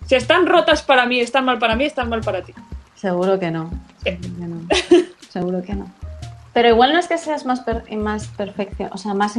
Si 0.05 0.15
están 0.15 0.45
rotas 0.45 0.83
para 0.83 1.05
mí, 1.05 1.19
están 1.19 1.45
mal 1.45 1.57
para 1.57 1.75
mí, 1.75 1.85
están 1.85 2.09
mal 2.09 2.21
para 2.21 2.43
ti. 2.43 2.53
Seguro 2.93 3.39
que 3.39 3.49
no. 3.49 3.71
Seguro 4.03 4.29
que 4.37 4.45
no. 4.45 5.05
Seguro 5.29 5.61
que 5.63 5.73
no. 5.73 5.89
Pero 6.53 6.69
igual 6.69 6.93
no 6.93 6.99
es 6.99 7.07
que 7.07 7.17
seas 7.17 7.45
más, 7.45 7.63
más 7.97 8.27
perfección, 8.27 8.89
o 8.93 8.97
sea, 8.97 9.13
más 9.13 9.35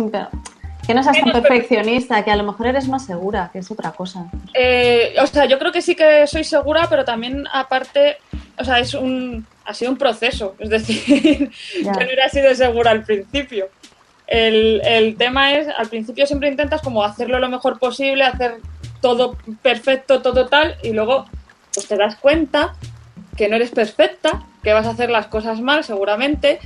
que 0.86 0.94
no 0.94 1.02
seas 1.02 1.18
tan 1.18 1.42
perfeccionista, 1.42 2.24
que 2.24 2.30
a 2.30 2.36
lo 2.36 2.44
mejor 2.44 2.66
eres 2.66 2.88
más 2.88 3.06
segura, 3.06 3.50
que 3.52 3.60
es 3.60 3.70
otra 3.70 3.92
cosa. 3.92 4.26
Eh, 4.52 5.14
o 5.20 5.26
sea, 5.26 5.46
yo 5.46 5.58
creo 5.58 5.72
que 5.72 5.82
sí 5.82 5.94
que 5.94 6.26
soy 6.26 6.44
segura, 6.44 6.86
pero 6.88 7.04
también 7.04 7.44
aparte, 7.52 8.18
o 8.58 8.64
sea, 8.64 8.78
es 8.78 8.94
un, 8.94 9.46
ha 9.64 9.74
sido 9.74 9.92
un 9.92 9.98
proceso. 9.98 10.54
Es 10.58 10.70
decir, 10.70 11.50
yo 11.82 11.90
no 11.90 11.98
hubiera 11.98 12.28
sido 12.28 12.54
segura 12.54 12.90
al 12.90 13.04
principio. 13.04 13.68
El, 14.26 14.80
el, 14.84 15.16
tema 15.16 15.54
es, 15.54 15.68
al 15.68 15.88
principio 15.88 16.26
siempre 16.26 16.48
intentas 16.48 16.80
como 16.80 17.04
hacerlo 17.04 17.38
lo 17.38 17.48
mejor 17.48 17.78
posible, 17.78 18.24
hacer 18.24 18.56
todo 19.00 19.36
perfecto, 19.62 20.22
todo 20.22 20.46
tal, 20.46 20.76
y 20.82 20.92
luego 20.92 21.26
pues 21.74 21.86
te 21.86 21.96
das 21.96 22.16
cuenta 22.16 22.74
que 23.36 23.48
no 23.48 23.56
eres 23.56 23.70
perfecta, 23.70 24.44
que 24.62 24.72
vas 24.72 24.86
a 24.86 24.90
hacer 24.90 25.10
las 25.10 25.26
cosas 25.26 25.60
mal 25.60 25.84
seguramente, 25.84 26.58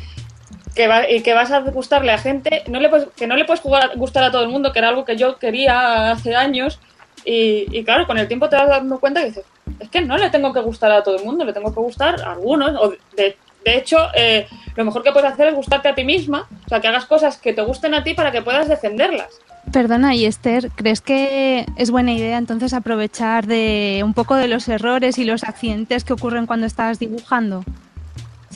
que 0.78 0.86
va, 0.86 1.10
y 1.10 1.22
que 1.22 1.34
vas 1.34 1.50
a 1.50 1.58
gustarle 1.58 2.12
a 2.12 2.18
gente, 2.18 2.62
no 2.68 2.78
le 2.78 2.88
que 3.16 3.26
no 3.26 3.34
le 3.34 3.44
puedes 3.44 3.64
gustar 3.96 4.22
a 4.22 4.30
todo 4.30 4.44
el 4.44 4.48
mundo, 4.48 4.72
que 4.72 4.78
era 4.78 4.90
algo 4.90 5.04
que 5.04 5.16
yo 5.16 5.36
quería 5.36 6.12
hace 6.12 6.36
años, 6.36 6.78
y, 7.24 7.82
claro, 7.82 8.06
con 8.06 8.16
el 8.16 8.28
tiempo 8.28 8.48
te 8.48 8.54
vas 8.54 8.68
dando 8.68 9.00
cuenta 9.00 9.20
que 9.20 9.26
dices, 9.26 9.44
es 9.80 9.88
que 9.88 10.02
no 10.02 10.16
le 10.16 10.30
tengo 10.30 10.52
que 10.52 10.60
gustar 10.60 10.92
a 10.92 11.02
todo 11.02 11.16
el 11.16 11.24
mundo, 11.24 11.44
le 11.44 11.52
tengo 11.52 11.74
que 11.74 11.80
gustar 11.80 12.22
a 12.22 12.30
algunos, 12.34 12.70
o 12.80 12.94
de, 13.16 13.36
de 13.64 13.76
hecho, 13.76 13.96
eh, 14.14 14.46
lo 14.76 14.84
mejor 14.84 15.02
que 15.02 15.10
puedes 15.10 15.28
hacer 15.28 15.48
es 15.48 15.54
gustarte 15.56 15.88
a 15.88 15.96
ti 15.96 16.04
misma, 16.04 16.46
o 16.64 16.68
sea, 16.68 16.80
que 16.80 16.86
hagas 16.86 17.06
cosas 17.06 17.38
que 17.38 17.52
te 17.52 17.62
gusten 17.62 17.94
a 17.94 18.04
ti 18.04 18.14
para 18.14 18.30
que 18.30 18.42
puedas 18.42 18.68
defenderlas. 18.68 19.40
Perdona, 19.72 20.14
y 20.14 20.26
Esther, 20.26 20.70
¿crees 20.76 21.00
que 21.00 21.66
es 21.76 21.90
buena 21.90 22.12
idea 22.12 22.38
entonces 22.38 22.72
aprovechar 22.72 23.48
de 23.48 24.02
un 24.04 24.14
poco 24.14 24.36
de 24.36 24.46
los 24.46 24.68
errores 24.68 25.18
y 25.18 25.24
los 25.24 25.42
accidentes 25.42 26.04
que 26.04 26.12
ocurren 26.12 26.46
cuando 26.46 26.66
estás 26.66 27.00
dibujando? 27.00 27.64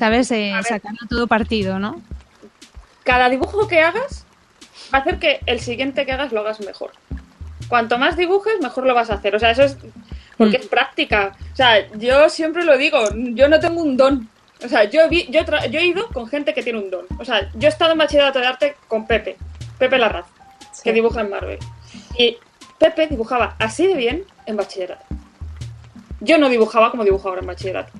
¿Sabes? 0.02 0.32
Eh, 0.32 0.52
sacando 0.66 1.06
todo 1.08 1.28
partido, 1.28 1.78
¿no? 1.78 2.02
Cada 3.04 3.28
dibujo 3.28 3.68
que 3.68 3.82
hagas 3.82 4.26
va 4.92 4.98
a 4.98 5.00
hacer 5.02 5.20
que 5.20 5.38
el 5.46 5.60
siguiente 5.60 6.04
que 6.04 6.10
hagas 6.10 6.32
lo 6.32 6.40
hagas 6.40 6.58
mejor. 6.58 6.90
Cuanto 7.68 7.98
más 7.98 8.16
dibujes, 8.16 8.54
mejor 8.60 8.84
lo 8.84 8.96
vas 8.96 9.10
a 9.10 9.14
hacer. 9.14 9.36
O 9.36 9.38
sea, 9.38 9.52
eso 9.52 9.62
es 9.62 9.76
porque 10.36 10.56
es 10.56 10.66
mm. 10.66 10.70
práctica. 10.70 11.36
O 11.52 11.56
sea, 11.56 11.88
yo 11.92 12.28
siempre 12.30 12.64
lo 12.64 12.76
digo, 12.76 12.98
yo 13.14 13.48
no 13.48 13.60
tengo 13.60 13.80
un 13.80 13.96
don. 13.96 14.28
O 14.64 14.68
sea, 14.68 14.90
yo, 14.90 15.08
vi, 15.08 15.28
yo, 15.30 15.42
yo 15.70 15.78
he 15.78 15.86
ido 15.86 16.08
con 16.08 16.26
gente 16.26 16.52
que 16.52 16.64
tiene 16.64 16.80
un 16.80 16.90
don. 16.90 17.06
O 17.20 17.24
sea, 17.24 17.48
yo 17.54 17.68
he 17.68 17.70
estado 17.70 17.92
en 17.92 17.98
bachillerato 17.98 18.40
de 18.40 18.46
arte 18.48 18.76
con 18.88 19.06
Pepe, 19.06 19.36
Pepe 19.78 19.98
Larraz 19.98 20.26
que 20.82 20.92
dibuja 20.92 21.20
en 21.20 21.30
Marvel. 21.30 21.60
Y 22.18 22.38
Pepe 22.76 23.06
dibujaba 23.06 23.54
así 23.60 23.86
de 23.86 23.94
bien 23.94 24.24
en 24.46 24.56
bachillerato. 24.56 25.04
Yo 26.18 26.38
no 26.38 26.48
dibujaba 26.48 26.90
como 26.90 27.04
dibujo 27.04 27.28
ahora 27.28 27.42
en 27.42 27.46
bachillerato. 27.46 27.92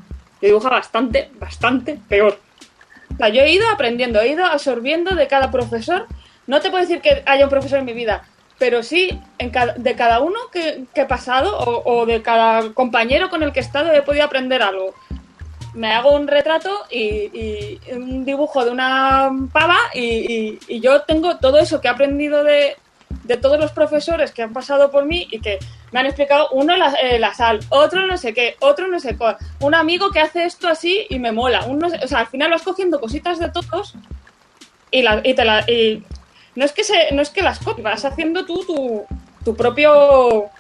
Yo 0.43 0.49
dibujaba 0.49 0.77
bastante, 0.77 1.31
bastante 1.39 1.99
peor. 2.09 2.39
O 3.15 3.17
sea, 3.17 3.29
yo 3.29 3.43
he 3.43 3.53
ido 3.53 3.69
aprendiendo, 3.71 4.21
he 4.21 4.29
ido 4.29 4.45
absorbiendo 4.45 5.15
de 5.15 5.29
cada 5.29 5.53
profesor. 5.53 6.07
No 6.49 6.61
te 6.61 6.71
puedo 6.71 6.83
decir 6.83 7.01
que 7.01 7.23
haya 7.27 7.45
un 7.45 7.51
profesor 7.51 7.79
en 7.79 7.85
mi 7.85 7.93
vida, 7.93 8.25
pero 8.59 8.83
sí 8.83 9.19
de 9.77 9.95
cada 9.95 10.21
uno 10.21 10.39
que, 10.53 10.85
he 10.95 11.05
pasado 11.05 11.57
o, 11.59 12.07
de 12.07 12.23
cada 12.23 12.73
compañero 12.75 13.31
con 13.31 13.43
el 13.43 13.53
que 13.53 13.61
he 13.61 13.63
estado 13.63 13.93
he 13.93 14.03
podido 14.03 14.25
aprender 14.25 14.63
algo. 14.63 14.95
Me 15.75 15.93
hago 15.93 16.13
un 16.15 16.27
retrato 16.27 16.71
y, 16.91 17.79
un 17.93 18.25
dibujo 18.25 18.65
de 18.65 18.73
una 18.73 19.31
pava 19.53 19.79
y, 19.95 20.81
yo 20.81 21.03
tengo 21.03 21.39
todo 21.39 21.59
eso 21.59 21.81
que 21.81 21.87
he 21.87 21.91
aprendido 21.91 22.43
de, 22.43 22.77
de 23.25 23.37
todos 23.37 23.59
los 23.59 23.73
profesores 23.73 24.33
que 24.33 24.43
han 24.43 24.53
pasado 24.53 24.91
por 24.91 25.05
mí 25.05 25.29
y 25.31 25.41
que 25.41 25.59
me 25.93 26.01
han 26.01 26.07
explicado 26.07 26.49
uno 26.53 26.77
la, 26.77 26.93
eh, 26.95 27.19
la 27.19 27.35
sal, 27.35 27.61
otro 27.69 28.07
no 28.07 28.17
sé 28.17 28.35
qué, 28.35 28.57
otro 28.61 28.89
no 28.89 28.99
sé 29.01 29.17
cuál, 29.17 29.37
un 29.61 29.75
amigo 29.75 30.11
que 30.11 30.21
hace 30.21 30.45
esto 30.45 30.69
así 30.69 31.07
y 31.09 31.19
me 31.19 31.33
mola, 31.33 31.65
uno, 31.67 31.89
o 32.03 32.09
sea, 32.09 32.21
al 32.21 32.27
final 32.27 32.51
vas 32.51 32.63
cogiendo 32.63 33.01
cositas 33.01 33.39
de 33.39 33.51
todos 33.51 33.95
y, 34.91 35.03
la, 35.03 35.21
y 35.25 35.35
te 35.35 35.45
la, 35.45 35.61
y 35.71 36.03
no 36.55 36.65
es 36.65 36.73
que 36.73 36.85
se, 36.85 37.13
no 37.13 37.23
es 37.23 37.31
que 37.31 37.43
las 37.43 37.59
copias, 37.59 37.85
vas 37.85 38.05
haciendo 38.05 38.45
tú 38.45 38.65
tu, 38.67 39.05
tu 39.45 39.57
propio 39.57 40.51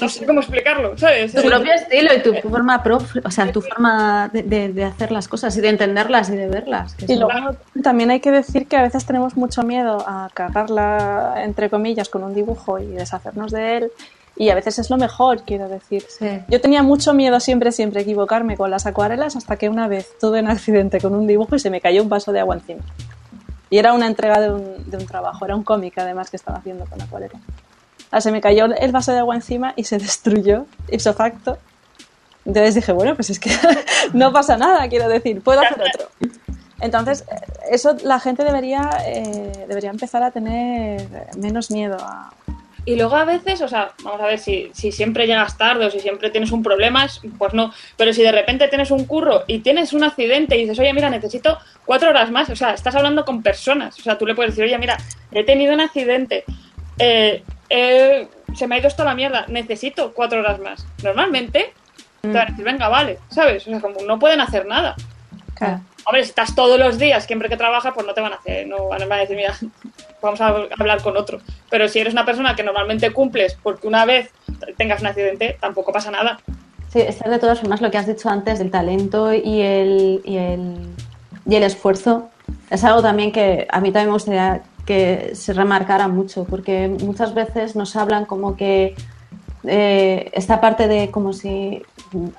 no 0.00 0.08
sé 0.08 0.26
cómo 0.26 0.40
explicarlo, 0.40 0.96
¿sabes? 0.96 1.32
Tu 1.32 1.42
propio 1.42 1.72
estilo 1.72 2.14
y 2.14 2.22
tu 2.22 2.34
forma 2.48 2.82
o 3.24 3.30
sea, 3.30 3.52
tu 3.52 3.60
forma 3.60 4.28
de, 4.32 4.84
hacer 4.84 5.12
las 5.12 5.28
cosas 5.28 5.56
y 5.56 5.60
de 5.60 5.68
entenderlas 5.68 6.30
y 6.30 6.36
de 6.36 6.48
verlas. 6.48 6.96
y 7.06 7.16
luego 7.16 7.56
también 7.82 8.10
hay 8.10 8.20
que 8.20 8.30
decir 8.30 8.66
que 8.66 8.76
a 8.76 8.82
veces 8.82 9.04
tenemos 9.04 9.36
mucho 9.36 9.62
miedo 9.62 10.04
a 10.06 10.28
cagarla, 10.32 11.34
entre 11.38 11.70
comillas, 11.70 12.08
con 12.08 12.24
un 12.24 12.34
dibujo 12.34 12.78
y 12.78 12.86
deshacernos 12.86 13.52
de 13.52 13.76
él. 13.76 13.92
Y 14.36 14.48
a 14.48 14.54
veces 14.54 14.78
es 14.78 14.88
lo 14.88 14.96
mejor, 14.96 15.42
quiero 15.42 15.68
decir. 15.68 16.04
Yo 16.48 16.60
tenía 16.60 16.82
mucho 16.82 17.12
miedo 17.12 17.40
siempre, 17.40 17.72
siempre 17.72 18.00
equivocarme 18.00 18.56
con 18.56 18.70
las 18.70 18.86
acuarelas 18.86 19.36
hasta 19.36 19.56
que 19.56 19.68
una 19.68 19.86
vez 19.86 20.16
tuve 20.18 20.40
un 20.40 20.48
accidente 20.48 21.00
con 21.00 21.14
un 21.14 21.26
dibujo 21.26 21.56
y 21.56 21.58
se 21.58 21.68
me 21.68 21.80
cayó 21.80 22.02
un 22.02 22.08
vaso 22.08 22.32
de 22.32 22.40
agua 22.40 22.54
encima. 22.54 22.82
Y 23.68 23.78
era 23.78 23.92
una 23.92 24.06
entrega 24.06 24.40
de 24.40 24.50
un, 24.52 24.90
de 24.90 24.96
un 24.96 25.06
trabajo, 25.06 25.44
era 25.44 25.54
un 25.54 25.62
cómic 25.62 25.98
además 25.98 26.30
que 26.30 26.36
estaba 26.36 26.58
haciendo 26.58 26.86
con 26.86 27.00
acuarelas. 27.02 27.40
Se 28.18 28.32
me 28.32 28.40
cayó 28.40 28.66
el 28.66 28.92
vaso 28.92 29.12
de 29.12 29.20
agua 29.20 29.36
encima 29.36 29.72
y 29.76 29.84
se 29.84 29.98
destruyó, 29.98 30.66
ipso 30.90 31.14
facto. 31.14 31.58
Entonces 32.44 32.74
dije, 32.74 32.92
bueno, 32.92 33.14
pues 33.14 33.30
es 33.30 33.38
que 33.38 33.50
no 34.12 34.32
pasa 34.32 34.56
nada, 34.56 34.88
quiero 34.88 35.08
decir, 35.08 35.40
puedo 35.42 35.60
hacer 35.60 35.80
otro. 35.80 36.08
Entonces, 36.80 37.24
eso 37.70 37.96
la 38.02 38.18
gente 38.18 38.42
debería, 38.42 38.90
eh, 39.06 39.66
debería 39.68 39.90
empezar 39.90 40.22
a 40.22 40.30
tener 40.30 41.06
menos 41.36 41.70
miedo. 41.70 41.98
Y 42.86 42.96
luego 42.96 43.16
a 43.16 43.24
veces, 43.24 43.60
o 43.60 43.68
sea, 43.68 43.92
vamos 44.02 44.20
a 44.22 44.26
ver, 44.26 44.38
si, 44.38 44.70
si 44.72 44.90
siempre 44.90 45.26
llegas 45.26 45.58
tarde 45.58 45.84
o 45.84 45.90
si 45.90 46.00
siempre 46.00 46.30
tienes 46.30 46.50
un 46.50 46.62
problema, 46.62 47.06
pues 47.38 47.52
no. 47.52 47.72
Pero 47.96 48.12
si 48.14 48.22
de 48.22 48.32
repente 48.32 48.68
tienes 48.68 48.90
un 48.90 49.04
curro 49.04 49.44
y 49.46 49.58
tienes 49.58 49.92
un 49.92 50.02
accidente 50.02 50.56
y 50.56 50.62
dices, 50.62 50.78
oye, 50.78 50.92
mira, 50.94 51.10
necesito 51.10 51.58
cuatro 51.84 52.08
horas 52.08 52.30
más, 52.30 52.48
o 52.48 52.56
sea, 52.56 52.72
estás 52.72 52.94
hablando 52.94 53.24
con 53.24 53.42
personas. 53.42 53.98
O 53.98 54.02
sea, 54.02 54.16
tú 54.16 54.26
le 54.26 54.34
puedes 54.34 54.52
decir, 54.52 54.64
oye, 54.64 54.78
mira, 54.78 54.96
he 55.30 55.44
tenido 55.44 55.74
un 55.74 55.80
accidente. 55.80 56.44
Eh, 56.98 57.42
eh, 57.70 58.28
se 58.54 58.66
me 58.66 58.74
ha 58.74 58.78
ido 58.78 58.88
esto 58.88 59.02
a 59.02 59.06
la 59.06 59.14
mierda, 59.14 59.46
necesito 59.48 60.12
cuatro 60.12 60.40
horas 60.40 60.58
más. 60.58 60.84
Normalmente 61.02 61.72
te 62.20 62.28
van 62.28 62.36
a 62.36 62.44
decir, 62.46 62.64
venga, 62.64 62.88
vale, 62.88 63.18
¿sabes? 63.30 63.66
O 63.66 63.70
sea, 63.70 63.80
como 63.80 64.02
no 64.02 64.18
pueden 64.18 64.40
hacer 64.40 64.66
nada. 64.66 64.94
Claro. 65.54 65.80
Hombre, 66.04 66.24
si 66.24 66.30
estás 66.30 66.54
todos 66.54 66.78
los 66.78 66.98
días, 66.98 67.24
siempre 67.24 67.48
que 67.48 67.56
trabajas, 67.56 67.92
pues 67.94 68.06
no 68.06 68.12
te 68.12 68.20
van 68.20 68.32
a 68.32 68.36
hacer, 68.36 68.66
no 68.66 68.88
van 68.88 69.10
a 69.10 69.16
decir, 69.16 69.36
mira, 69.36 69.54
vamos 70.22 70.40
a 70.40 70.48
hablar 70.48 71.02
con 71.02 71.16
otro. 71.16 71.40
Pero 71.70 71.88
si 71.88 72.00
eres 72.00 72.12
una 72.12 72.26
persona 72.26 72.54
que 72.54 72.62
normalmente 72.62 73.12
cumples 73.12 73.56
porque 73.62 73.86
una 73.86 74.04
vez 74.04 74.30
tengas 74.76 75.00
un 75.00 75.06
accidente, 75.06 75.56
tampoco 75.60 75.92
pasa 75.92 76.10
nada. 76.10 76.40
Sí, 76.92 77.00
es 77.00 77.20
de 77.20 77.38
todas 77.38 77.60
formas 77.60 77.80
lo 77.80 77.90
que 77.90 77.98
has 77.98 78.06
dicho 78.06 78.28
antes 78.28 78.58
del 78.58 78.70
talento 78.70 79.32
y 79.32 79.60
el, 79.60 80.20
y 80.24 80.36
el, 80.36 80.76
y 81.46 81.54
el 81.54 81.62
esfuerzo. 81.62 82.30
Es 82.68 82.82
algo 82.82 83.00
también 83.00 83.30
que 83.30 83.68
a 83.70 83.80
mí 83.80 83.92
también 83.92 84.08
me 84.08 84.14
gustaría 84.14 84.62
que 84.90 85.36
se 85.36 85.52
remarcara 85.52 86.08
mucho, 86.08 86.42
porque 86.42 86.88
muchas 86.88 87.32
veces 87.32 87.76
nos 87.76 87.94
hablan 87.94 88.24
como 88.24 88.56
que 88.56 88.96
eh, 89.62 90.28
esta 90.32 90.60
parte 90.60 90.88
de 90.88 91.12
como 91.12 91.32
si 91.32 91.80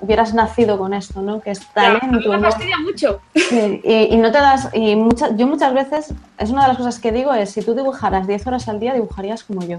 hubieras 0.00 0.34
nacido 0.34 0.76
con 0.76 0.92
esto, 0.92 1.22
¿no? 1.22 1.40
Que 1.40 1.52
es 1.52 1.66
talento. 1.72 2.28
me 2.28 2.40
fastidia 2.40 2.76
mucho. 2.76 3.22
y, 3.34 4.16
no 4.18 4.30
te 4.30 4.38
das. 4.38 4.68
Y 4.74 4.96
muchas, 4.96 5.34
yo 5.34 5.46
muchas 5.46 5.72
veces, 5.72 6.12
es 6.36 6.50
una 6.50 6.64
de 6.64 6.68
las 6.68 6.76
cosas 6.76 6.98
que 6.98 7.10
digo, 7.10 7.32
es 7.32 7.48
si 7.48 7.62
tú 7.62 7.74
dibujaras 7.74 8.26
10 8.26 8.46
horas 8.46 8.68
al 8.68 8.78
día, 8.80 8.92
dibujarías 8.92 9.44
como 9.44 9.66
yo. 9.66 9.78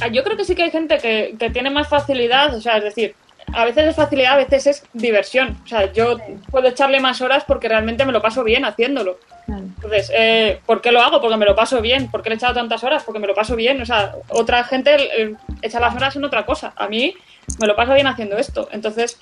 Ah, 0.00 0.06
yo 0.06 0.22
creo 0.22 0.36
que 0.36 0.44
sí 0.44 0.54
que 0.54 0.62
hay 0.62 0.70
gente 0.70 0.98
que, 0.98 1.34
que 1.40 1.50
tiene 1.50 1.70
más 1.70 1.88
facilidad, 1.88 2.54
o 2.54 2.60
sea, 2.60 2.76
es 2.76 2.84
decir, 2.84 3.16
a 3.52 3.64
veces 3.64 3.88
es 3.88 3.96
facilidad, 3.96 4.34
a 4.34 4.36
veces 4.36 4.66
es 4.66 4.82
diversión. 4.92 5.56
O 5.64 5.66
sea, 5.66 5.92
yo 5.92 6.16
puedo 6.50 6.68
echarle 6.68 7.00
más 7.00 7.20
horas 7.20 7.44
porque 7.46 7.68
realmente 7.68 8.04
me 8.04 8.12
lo 8.12 8.22
paso 8.22 8.44
bien 8.44 8.64
haciéndolo. 8.64 9.18
Entonces, 9.48 10.10
eh, 10.14 10.60
¿por 10.64 10.80
qué 10.80 10.92
lo 10.92 11.00
hago? 11.00 11.20
Porque 11.20 11.36
me 11.36 11.46
lo 11.46 11.56
paso 11.56 11.80
bien. 11.80 12.10
¿Por 12.10 12.22
qué 12.22 12.30
le 12.30 12.34
he 12.34 12.36
echado 12.36 12.54
tantas 12.54 12.84
horas? 12.84 13.02
Porque 13.04 13.18
me 13.18 13.26
lo 13.26 13.34
paso 13.34 13.56
bien. 13.56 13.80
O 13.80 13.86
sea, 13.86 14.14
otra 14.28 14.62
gente 14.64 14.94
eh, 14.94 15.34
echa 15.62 15.80
las 15.80 15.94
horas 15.94 16.14
en 16.16 16.24
otra 16.24 16.46
cosa. 16.46 16.72
A 16.76 16.88
mí 16.88 17.14
me 17.58 17.66
lo 17.66 17.74
paso 17.74 17.94
bien 17.94 18.06
haciendo 18.06 18.36
esto. 18.36 18.68
Entonces, 18.70 19.18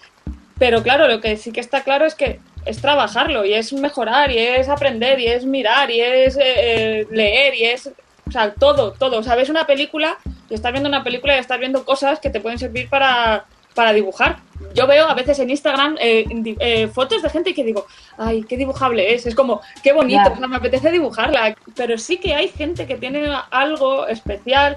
pero 0.58 0.82
claro, 0.82 1.08
lo 1.08 1.20
que 1.20 1.36
sí 1.36 1.52
que 1.52 1.60
está 1.60 1.82
claro 1.82 2.04
es 2.04 2.14
que 2.14 2.40
es 2.66 2.80
trabajarlo 2.80 3.44
y 3.44 3.54
es 3.54 3.72
mejorar 3.72 4.30
y 4.30 4.38
es 4.38 4.68
aprender 4.68 5.20
y 5.20 5.28
es 5.28 5.44
mirar 5.44 5.90
y 5.90 6.00
es 6.00 6.36
eh, 6.40 7.06
leer 7.10 7.54
y 7.54 7.64
es, 7.64 7.90
o 8.26 8.30
sea, 8.30 8.52
todo, 8.52 8.92
todo. 8.92 9.18
O 9.18 9.22
sea, 9.22 9.36
ves 9.36 9.48
una 9.48 9.66
película 9.66 10.18
y 10.50 10.54
estás 10.54 10.72
viendo 10.72 10.88
una 10.88 11.04
película 11.04 11.36
y 11.36 11.38
estás 11.38 11.58
viendo 11.58 11.84
cosas 11.84 12.20
que 12.20 12.30
te 12.30 12.40
pueden 12.40 12.58
servir 12.58 12.88
para 12.88 13.46
para 13.78 13.92
dibujar. 13.92 14.40
Yo 14.74 14.88
veo 14.88 15.06
a 15.06 15.14
veces 15.14 15.38
en 15.38 15.50
Instagram 15.50 15.94
eh, 16.00 16.24
eh, 16.58 16.88
fotos 16.88 17.22
de 17.22 17.30
gente 17.30 17.54
que 17.54 17.62
digo, 17.62 17.86
ay, 18.16 18.42
qué 18.42 18.56
dibujable 18.56 19.14
es, 19.14 19.24
es 19.24 19.36
como, 19.36 19.60
qué 19.84 19.92
bonito, 19.92 20.34
me 20.34 20.56
apetece 20.56 20.90
dibujarla. 20.90 21.54
Pero 21.76 21.96
sí 21.96 22.16
que 22.16 22.34
hay 22.34 22.48
gente 22.48 22.88
que 22.88 22.96
tiene 22.96 23.30
algo 23.52 24.08
especial 24.08 24.74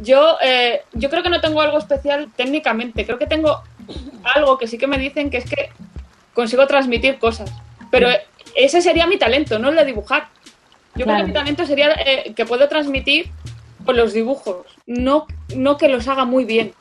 Yo, 0.00 0.38
eh, 0.42 0.80
yo 0.94 1.10
creo 1.10 1.22
que 1.22 1.28
no 1.28 1.42
tengo 1.42 1.60
algo 1.60 1.76
especial 1.76 2.30
técnicamente. 2.36 3.04
Creo 3.04 3.18
que 3.18 3.26
tengo 3.26 3.62
algo 4.34 4.56
que 4.56 4.66
sí 4.66 4.78
que 4.78 4.86
me 4.86 4.96
dicen 4.96 5.28
que 5.28 5.36
es 5.36 5.44
que 5.44 5.68
consigo 6.32 6.66
transmitir 6.66 7.18
cosas. 7.18 7.52
Pero 7.90 8.08
ese 8.54 8.80
sería 8.80 9.06
mi 9.06 9.18
talento, 9.18 9.58
no 9.58 9.68
el 9.68 9.76
de 9.76 9.84
dibujar. 9.84 10.28
Yo 10.94 11.04
creo 11.04 11.18
que 11.18 11.24
mi 11.24 11.32
talento 11.34 11.66
sería 11.66 11.92
eh, 11.92 12.32
que 12.34 12.46
puedo 12.46 12.66
transmitir 12.66 13.30
con 13.84 13.94
los 13.94 14.14
dibujos, 14.14 14.64
no, 14.86 15.26
no 15.54 15.76
que 15.76 15.88
los 15.90 16.08
haga 16.08 16.24
muy 16.24 16.46
bien. 16.46 16.72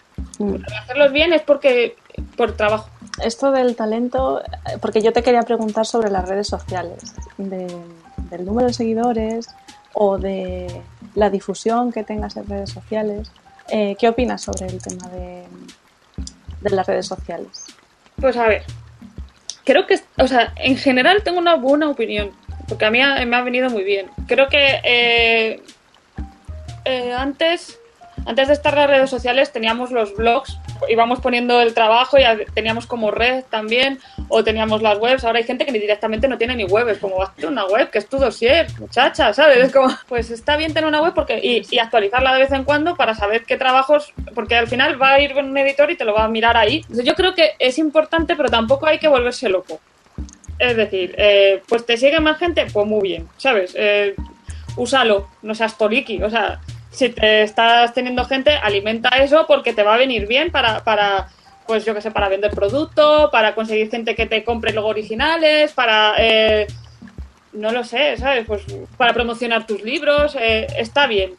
Hacerlos 0.81 1.11
bien 1.11 1.33
es 1.33 1.41
porque 1.41 1.95
por 2.35 2.55
trabajo. 2.55 2.89
Esto 3.23 3.51
del 3.51 3.75
talento, 3.75 4.41
porque 4.81 5.01
yo 5.01 5.11
te 5.13 5.23
quería 5.23 5.41
preguntar 5.41 5.85
sobre 5.85 6.11
las 6.11 6.27
redes 6.29 6.47
sociales, 6.47 7.15
de- 7.37 7.75
del 8.29 8.45
número 8.45 8.67
de 8.67 8.73
seguidores 8.73 9.47
o 9.93 10.17
de 10.19 10.81
la 11.15 11.29
difusión 11.29 11.91
que 11.91 12.03
tengas 12.03 12.37
en 12.37 12.47
redes 12.47 12.69
sociales. 12.69 13.31
Eh, 13.69 13.95
¿Qué 13.99 14.07
opinas 14.09 14.41
sobre 14.43 14.67
el 14.67 14.81
tema 14.81 15.07
de, 15.09 15.45
de 16.61 16.69
las 16.69 16.85
redes 16.85 17.07
sociales? 17.07 17.65
Pues 18.21 18.37
a 18.37 18.47
ver, 18.47 18.63
creo 19.65 19.87
que, 19.87 19.99
o 20.17 20.27
sea, 20.27 20.53
en 20.57 20.77
general 20.77 21.23
tengo 21.23 21.39
una 21.39 21.55
buena 21.55 21.89
opinión, 21.89 22.31
porque 22.69 22.85
a 22.85 22.91
mí 22.91 22.99
me 23.25 23.35
ha 23.35 23.41
venido 23.41 23.69
muy 23.69 23.83
bien. 23.83 24.07
Creo 24.27 24.47
que 24.49 24.79
eh, 24.83 25.63
eh, 26.85 27.13
antes, 27.13 27.79
antes 28.25 28.47
de 28.47 28.53
estar 28.53 28.75
las 28.75 28.89
redes 28.89 29.09
sociales 29.09 29.51
teníamos 29.51 29.91
los 29.91 30.15
blogs, 30.15 30.57
íbamos 30.89 31.19
poniendo 31.19 31.61
el 31.61 31.73
trabajo 31.73 32.17
y 32.17 32.23
teníamos 32.53 32.85
como 32.85 33.11
red 33.11 33.43
también, 33.49 33.99
o 34.27 34.43
teníamos 34.43 34.81
las 34.81 34.97
webs. 34.99 35.23
Ahora 35.23 35.39
hay 35.39 35.45
gente 35.45 35.65
que 35.65 35.71
directamente 35.71 36.27
no 36.27 36.37
tiene 36.37 36.55
ni 36.55 36.65
web, 36.65 36.89
es 36.89 36.97
como, 36.97 37.21
hazte 37.21 37.47
una 37.47 37.65
web, 37.65 37.89
que 37.89 37.99
es 37.99 38.07
tu 38.07 38.17
dossier, 38.17 38.67
muchacha, 38.79 39.33
¿sabes? 39.33 39.71
Pues 40.07 40.29
está 40.31 40.57
bien 40.57 40.73
tener 40.73 40.87
una 40.87 41.01
web 41.01 41.13
porque 41.13 41.39
y, 41.41 41.79
actualizarla 41.79 42.33
de 42.33 42.39
vez 42.39 42.51
en 42.51 42.63
cuando 42.63 42.95
para 42.95 43.15
saber 43.15 43.43
qué 43.45 43.57
trabajos, 43.57 44.13
porque 44.33 44.55
al 44.55 44.67
final 44.67 45.01
va 45.01 45.13
a 45.13 45.19
ir 45.19 45.35
un 45.35 45.57
editor 45.57 45.89
y 45.91 45.97
te 45.97 46.05
lo 46.05 46.13
va 46.13 46.25
a 46.25 46.27
mirar 46.27 46.57
ahí. 46.57 46.77
Entonces 46.77 47.05
yo 47.05 47.15
creo 47.15 47.33
que 47.33 47.51
es 47.59 47.77
importante, 47.77 48.35
pero 48.35 48.49
tampoco 48.49 48.87
hay 48.87 48.99
que 48.99 49.07
volverse 49.07 49.49
loco. 49.49 49.79
Es 50.59 50.75
decir, 50.75 51.13
eh, 51.17 51.61
pues 51.67 51.85
te 51.85 51.97
sigue 51.97 52.19
más 52.19 52.37
gente, 52.39 52.65
pues 52.71 52.87
muy 52.87 53.01
bien, 53.01 53.27
¿sabes? 53.37 53.73
Eh, 53.77 54.15
úsalo, 54.75 55.29
no 55.41 55.53
seas 55.53 55.77
toliki, 55.77 56.21
o 56.23 56.29
sea, 56.29 56.59
si 56.97 57.09
te 57.09 57.43
estás 57.43 57.93
teniendo 57.93 58.25
gente, 58.25 58.51
alimenta 58.51 59.09
eso 59.09 59.45
porque 59.47 59.71
te 59.71 59.83
va 59.83 59.93
a 59.93 59.97
venir 59.97 60.27
bien 60.27 60.49
para, 60.49 60.83
para 60.83 61.27
pues 61.67 61.85
yo 61.85 61.93
que 61.93 62.01
sé, 62.01 62.09
para 62.09 62.27
vender 62.27 62.51
producto, 62.51 63.29
para 63.31 63.53
conseguir 63.53 63.91
gente 63.91 64.15
que 64.15 64.25
te 64.25 64.43
compre 64.43 64.73
luego 64.73 64.87
originales, 64.87 65.73
para, 65.73 66.15
eh, 66.17 66.65
no 67.53 67.71
lo 67.71 67.83
sé, 67.83 68.17
¿sabes? 68.17 68.45
Pues 68.47 68.63
para 68.97 69.13
promocionar 69.13 69.67
tus 69.67 69.83
libros, 69.83 70.35
eh, 70.39 70.65
está 70.77 71.05
bien. 71.05 71.33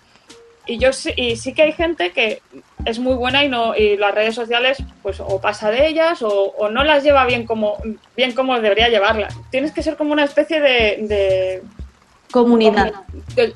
Y 0.66 0.78
yo 0.78 0.90
y 1.16 1.36
sí 1.36 1.54
que 1.54 1.62
hay 1.62 1.72
gente 1.72 2.12
que 2.12 2.40
es 2.84 2.98
muy 3.00 3.14
buena 3.14 3.42
y 3.42 3.48
no 3.48 3.74
y 3.74 3.96
las 3.96 4.14
redes 4.14 4.34
sociales 4.34 4.76
pues 5.02 5.18
o 5.18 5.40
pasa 5.40 5.70
de 5.70 5.88
ellas 5.88 6.20
o, 6.20 6.30
o 6.30 6.68
no 6.68 6.84
las 6.84 7.02
lleva 7.02 7.24
bien 7.24 7.46
como 7.46 7.78
bien 8.14 8.32
como 8.32 8.60
debería 8.60 8.90
llevarlas. 8.90 9.34
Tienes 9.50 9.72
que 9.72 9.82
ser 9.82 9.96
como 9.96 10.12
una 10.12 10.24
especie 10.24 10.60
de 10.60 11.62
Comunidad. 12.30 12.92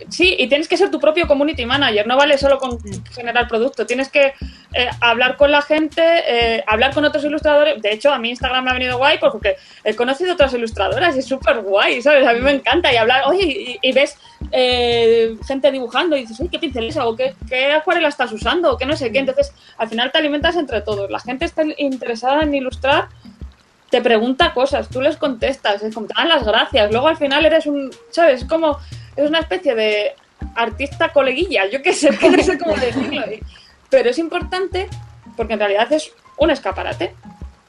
Sí, 0.09 0.35
y 0.39 0.49
tienes 0.49 0.69
que 0.69 0.77
ser 0.77 0.91
tu 0.91 0.99
propio 0.99 1.27
community 1.27 1.67
manager, 1.67 2.07
no 2.07 2.17
vale 2.17 2.39
solo 2.39 2.59
con 2.59 2.79
generar 3.13 3.49
producto, 3.49 3.87
tienes 3.87 4.09
que 4.09 4.33
eh, 4.75 4.89
hablar 5.01 5.37
con 5.37 5.51
la 5.51 5.61
gente, 5.61 6.03
eh, 6.03 6.65
hablar 6.67 6.95
con 6.95 7.05
otros 7.05 7.25
ilustradores. 7.25 7.83
De 7.83 7.93
hecho, 7.93 8.13
a 8.13 8.19
mí 8.19 8.31
Instagram 8.31 8.65
me 8.65 8.71
ha 8.71 8.75
venido 8.75 8.99
guay 8.99 9.19
porque 9.19 9.57
he 9.85 9.95
conocido 9.95 10.35
otras 10.35 10.55
ilustradoras 10.55 11.17
y 11.17 11.19
es 11.19 11.27
súper 11.27 11.61
guay, 11.61 12.01
¿sabes? 12.01 12.27
A 12.27 12.33
mí 12.33 12.41
me 12.41 12.53
encanta 12.53 12.93
y 12.93 12.97
hablar, 12.97 13.25
oye, 13.27 13.45
y, 13.45 13.79
y 13.83 13.93
ves 13.93 14.17
eh, 14.51 15.37
gente 15.47 15.71
dibujando 15.71 16.17
y 16.17 16.23
dices, 16.23 16.41
oye, 16.41 16.51
¿qué 16.51 16.59
pinceles 16.59 16.97
o 16.97 17.15
qué, 17.15 17.35
qué 17.49 17.73
acuarela 17.73 18.09
estás 18.09 18.33
usando 18.33 18.73
o 18.73 18.77
qué 18.77 18.87
no 18.87 18.97
sé 18.97 19.13
qué. 19.13 19.19
Entonces, 19.19 19.53
al 19.79 19.89
final 19.89 20.11
te 20.11 20.19
alimentas 20.19 20.57
entre 20.57 20.81
todos. 20.81 21.11
La 21.11 21.21
gente 21.21 21.45
está 21.45 21.63
interesada 21.77 22.43
en 22.43 22.55
ilustrar 22.55 23.09
te 23.93 24.01
pregunta 24.01 24.55
cosas, 24.55 24.89
tú 24.89 25.03
les 25.03 25.19
contestas, 25.19 25.83
es 25.83 25.95
como 25.95 26.07
te 26.07 26.15
dan 26.17 26.31
las 26.31 26.45
gracias. 26.45 26.91
Luego 26.91 27.09
al 27.09 27.19
final 27.19 27.45
eres 27.45 27.67
un, 27.67 27.91
¿sabes? 28.09 28.41
Es 28.41 28.49
como, 28.49 28.79
es 29.15 29.29
una 29.29 29.41
especie 29.41 29.75
de 29.75 30.15
artista 30.55 31.13
coleguilla, 31.13 31.67
yo 31.71 31.83
qué 31.83 31.93
sé, 31.93 32.11
no 32.37 32.43
sé 32.43 32.59
cómo 32.59 32.75
decirlo. 32.75 33.23
Pero 33.91 34.09
es 34.09 34.17
importante 34.17 34.89
porque 35.37 35.53
en 35.53 35.59
realidad 35.59 35.93
es 35.93 36.11
un 36.39 36.51
escaparate. 36.51 37.15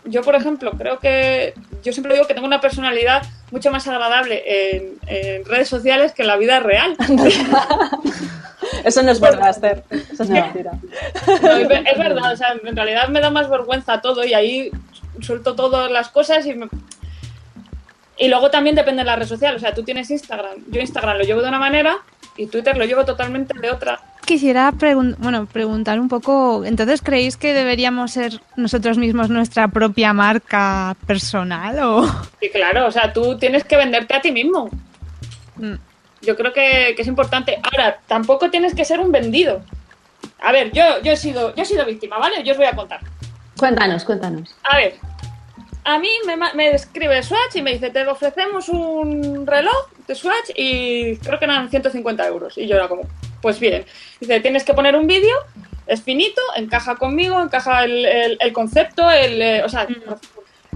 Yo, 0.05 0.21
por 0.21 0.35
ejemplo, 0.35 0.71
creo 0.71 0.97
que, 0.97 1.55
yo 1.83 1.91
siempre 1.91 2.13
digo 2.13 2.25
que 2.25 2.33
tengo 2.33 2.47
una 2.47 2.61
personalidad 2.61 3.23
mucho 3.51 3.69
más 3.69 3.85
agradable 3.89 4.43
en, 4.45 4.93
en 5.07 5.43
redes 5.43 5.67
sociales 5.67 6.13
que 6.13 6.21
en 6.21 6.29
la 6.29 6.37
vida 6.37 6.61
real. 6.61 6.95
Eso 8.85 9.03
no 9.03 9.11
es 9.11 9.19
verdad, 9.19 9.49
Esther. 9.49 9.83
Eso 9.89 10.23
es 10.23 10.29
No. 10.29 10.35
mentira. 10.41 10.71
No, 11.41 11.51
es 11.51 11.97
verdad, 11.97 12.31
o 12.31 12.37
sea, 12.37 12.53
en 12.63 12.75
realidad 12.75 13.09
me 13.09 13.19
da 13.19 13.29
más 13.29 13.49
vergüenza 13.49 13.99
todo 13.99 14.23
y 14.23 14.33
ahí 14.33 14.71
suelto 15.21 15.55
todas 15.55 15.89
las 15.91 16.09
cosas 16.09 16.45
y 16.45 16.53
me- 16.53 16.67
Y 18.17 18.27
luego 18.27 18.51
también 18.51 18.75
depende 18.75 19.01
de 19.01 19.05
la 19.05 19.15
red 19.15 19.25
social, 19.27 19.55
o 19.55 19.59
sea, 19.59 19.73
tú 19.73 19.83
tienes 19.83 20.09
Instagram, 20.11 20.57
yo 20.69 20.79
Instagram 20.81 21.17
lo 21.17 21.23
llevo 21.23 21.41
de 21.41 21.49
una 21.49 21.59
manera 21.59 21.97
y 22.37 22.45
Twitter 22.47 22.77
lo 22.77 22.85
llevo 22.85 23.05
totalmente 23.05 23.57
de 23.59 23.71
otra. 23.71 23.99
Quisiera 24.25 24.71
pregun- 24.71 25.15
bueno, 25.17 25.45
preguntar 25.47 25.99
un 25.99 26.07
poco, 26.07 26.63
entonces 26.63 27.01
creéis 27.01 27.35
que 27.37 27.53
deberíamos 27.53 28.11
ser 28.11 28.39
nosotros 28.55 28.97
mismos 28.97 29.29
nuestra 29.29 29.67
propia 29.67 30.13
marca 30.13 30.95
personal 31.07 31.79
o 31.79 32.05
Y 32.39 32.49
claro, 32.49 32.85
o 32.87 32.91
sea, 32.91 33.11
tú 33.11 33.37
tienes 33.37 33.63
que 33.65 33.75
venderte 33.77 34.15
a 34.15 34.21
ti 34.21 34.31
mismo. 34.31 34.69
Mm, 35.57 35.73
Yo 36.21 36.37
creo 36.37 36.53
que, 36.53 36.93
que 36.95 37.01
es 37.01 37.07
importante. 37.09 37.59
Ahora, 37.63 37.99
tampoco 38.07 38.49
tienes 38.49 38.73
que 38.73 38.85
ser 38.85 39.01
un 39.01 39.11
vendido. 39.11 39.61
A 40.41 40.53
ver, 40.53 40.71
yo, 40.71 41.01
yo, 41.03 41.11
he 41.11 41.17
sido, 41.17 41.53
yo 41.53 41.63
he 41.63 41.65
sido 41.65 41.85
víctima, 41.85 42.17
¿vale? 42.17 42.41
Yo 42.45 42.53
os 42.53 42.57
voy 42.57 42.65
a 42.67 42.71
contar. 42.75 43.01
Cuéntanos, 43.63 44.03
cuéntanos. 44.03 44.53
A 44.63 44.75
ver, 44.75 44.95
a 45.85 45.97
mí 45.97 46.09
me, 46.25 46.35
me 46.35 46.71
escribe 46.71 47.23
Swatch 47.23 47.55
y 47.55 47.61
me 47.61 47.71
dice, 47.71 47.91
te 47.91 48.05
ofrecemos 48.05 48.67
un 48.67 49.47
reloj 49.47 49.87
de 50.05 50.15
Swatch 50.15 50.49
y 50.53 51.15
creo 51.19 51.39
que 51.39 51.45
eran 51.45 51.69
150 51.69 52.27
euros. 52.27 52.57
Y 52.57 52.67
yo 52.67 52.75
era 52.75 52.89
como, 52.89 53.03
pues 53.41 53.61
bien. 53.61 53.85
Dice, 54.19 54.41
tienes 54.41 54.65
que 54.65 54.73
poner 54.73 54.97
un 54.97 55.07
vídeo, 55.07 55.33
es 55.87 56.01
finito, 56.01 56.41
encaja 56.57 56.97
conmigo, 56.97 57.41
encaja 57.41 57.85
el, 57.85 58.03
el- 58.05 58.37
el 58.41 58.51
concepto, 58.51 59.09
el, 59.09 59.41
eh, 59.41 59.63
o 59.63 59.69
sea, 59.69 59.87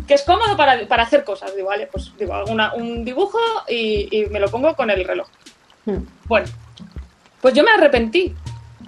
que 0.08 0.14
es 0.14 0.24
cómodo 0.24 0.56
para, 0.56 0.88
para 0.88 1.04
hacer 1.04 1.26
cosas. 1.26 1.54
Digo, 1.58 1.68
vale, 1.68 1.88
pues 1.92 2.14
digo, 2.18 2.36
hago 2.36 2.54
una- 2.54 2.74
un 2.74 3.04
dibujo 3.04 3.38
y, 3.68 4.08
y 4.18 4.28
me 4.28 4.40
lo 4.40 4.50
pongo 4.50 4.78
con 4.78 4.90
el 4.92 5.04
reloj. 5.04 5.28
Hmm. 5.84 6.04
Bueno, 6.24 6.48
pues 7.42 7.54
yo 7.54 7.66
me 7.66 7.72
arrepentí. 7.72 8.34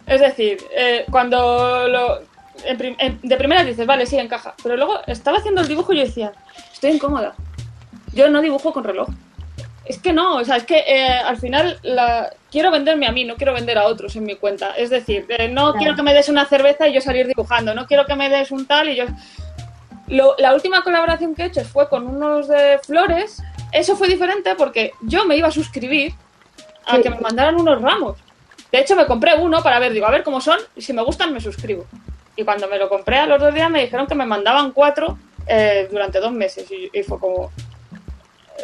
Es 0.07 0.21
decir, 0.21 0.57
eh, 0.73 1.05
cuando 1.11 1.87
lo, 1.89 2.28
en 2.65 2.77
prim- 2.77 2.95
en- 2.99 3.19
de 3.21 3.37
primera 3.37 3.63
dices, 3.63 3.85
vale, 3.85 4.05
sí, 4.05 4.17
encaja. 4.17 4.53
Pero 4.63 4.75
luego 4.77 4.99
estaba 5.07 5.37
haciendo 5.37 5.61
el 5.61 5.67
dibujo 5.67 5.93
y 5.93 5.97
yo 5.97 6.03
decía, 6.05 6.31
estoy 6.73 6.91
incómoda. 6.91 7.33
Yo 8.13 8.29
no 8.29 8.41
dibujo 8.41 8.73
con 8.73 8.83
reloj. 8.83 9.09
Es 9.85 9.97
que 9.99 10.13
no, 10.13 10.35
o 10.35 10.45
sea, 10.45 10.57
es 10.57 10.65
que 10.65 10.83
eh, 10.87 11.09
al 11.09 11.37
final 11.37 11.79
la, 11.81 12.31
quiero 12.51 12.69
venderme 12.69 13.07
a 13.07 13.11
mí, 13.11 13.25
no 13.25 13.35
quiero 13.37 13.53
vender 13.53 13.77
a 13.77 13.85
otros 13.87 14.15
en 14.15 14.23
mi 14.23 14.35
cuenta. 14.35 14.71
Es 14.77 14.89
decir, 14.91 15.25
eh, 15.29 15.47
no 15.47 15.61
Claro. 15.71 15.77
quiero 15.79 15.95
que 15.95 16.03
me 16.03 16.13
des 16.13 16.29
una 16.29 16.45
cerveza 16.45 16.87
y 16.87 16.93
yo 16.93 17.01
salir 17.01 17.25
dibujando, 17.27 17.73
no 17.73 17.87
quiero 17.87 18.05
que 18.05 18.15
me 18.15 18.29
des 18.29 18.51
un 18.51 18.65
tal 18.67 18.89
y 18.89 18.95
yo... 18.95 19.05
Lo- 20.07 20.35
la 20.39 20.53
última 20.55 20.81
colaboración 20.83 21.35
que 21.35 21.43
he 21.43 21.45
hecho 21.45 21.63
fue 21.65 21.87
con 21.89 22.07
unos 22.07 22.47
de 22.47 22.79
flores. 22.83 23.41
Eso 23.71 23.95
fue 23.95 24.07
diferente 24.07 24.55
porque 24.55 24.91
yo 25.01 25.25
me 25.25 25.35
iba 25.37 25.47
a 25.47 25.51
suscribir 25.51 26.13
a 26.87 26.95
Sí. 26.95 27.03
que 27.03 27.09
me 27.11 27.19
mandaran 27.19 27.55
unos 27.55 27.79
ramos. 27.81 28.17
De 28.71 28.79
hecho, 28.79 28.95
me 28.95 29.05
compré 29.05 29.35
uno 29.37 29.61
para 29.63 29.77
ver, 29.79 29.93
digo, 29.93 30.05
a 30.07 30.11
ver 30.11 30.23
cómo 30.23 30.41
son, 30.41 30.57
y 30.75 30.81
si 30.81 30.93
me 30.93 31.01
gustan, 31.03 31.31
me 31.33 31.39
suscribo. 31.41 31.85
Y 32.39 32.43
cuando 32.45 32.67
me 32.67 32.77
lo 32.77 32.87
compré 32.87 33.17
a 33.17 33.25
los 33.25 33.39
dos 33.39 33.53
días, 33.53 33.69
me 33.69 33.81
dijeron 33.81 34.07
que 34.07 34.15
me 34.15 34.25
mandaban 34.25 34.71
cuatro 34.71 35.17
eh, 35.47 35.87
durante 35.91 36.19
dos 36.19 36.31
meses. 36.31 36.69
Y, 36.71 36.89
y 36.97 37.03
fue 37.03 37.19
como. 37.19 37.51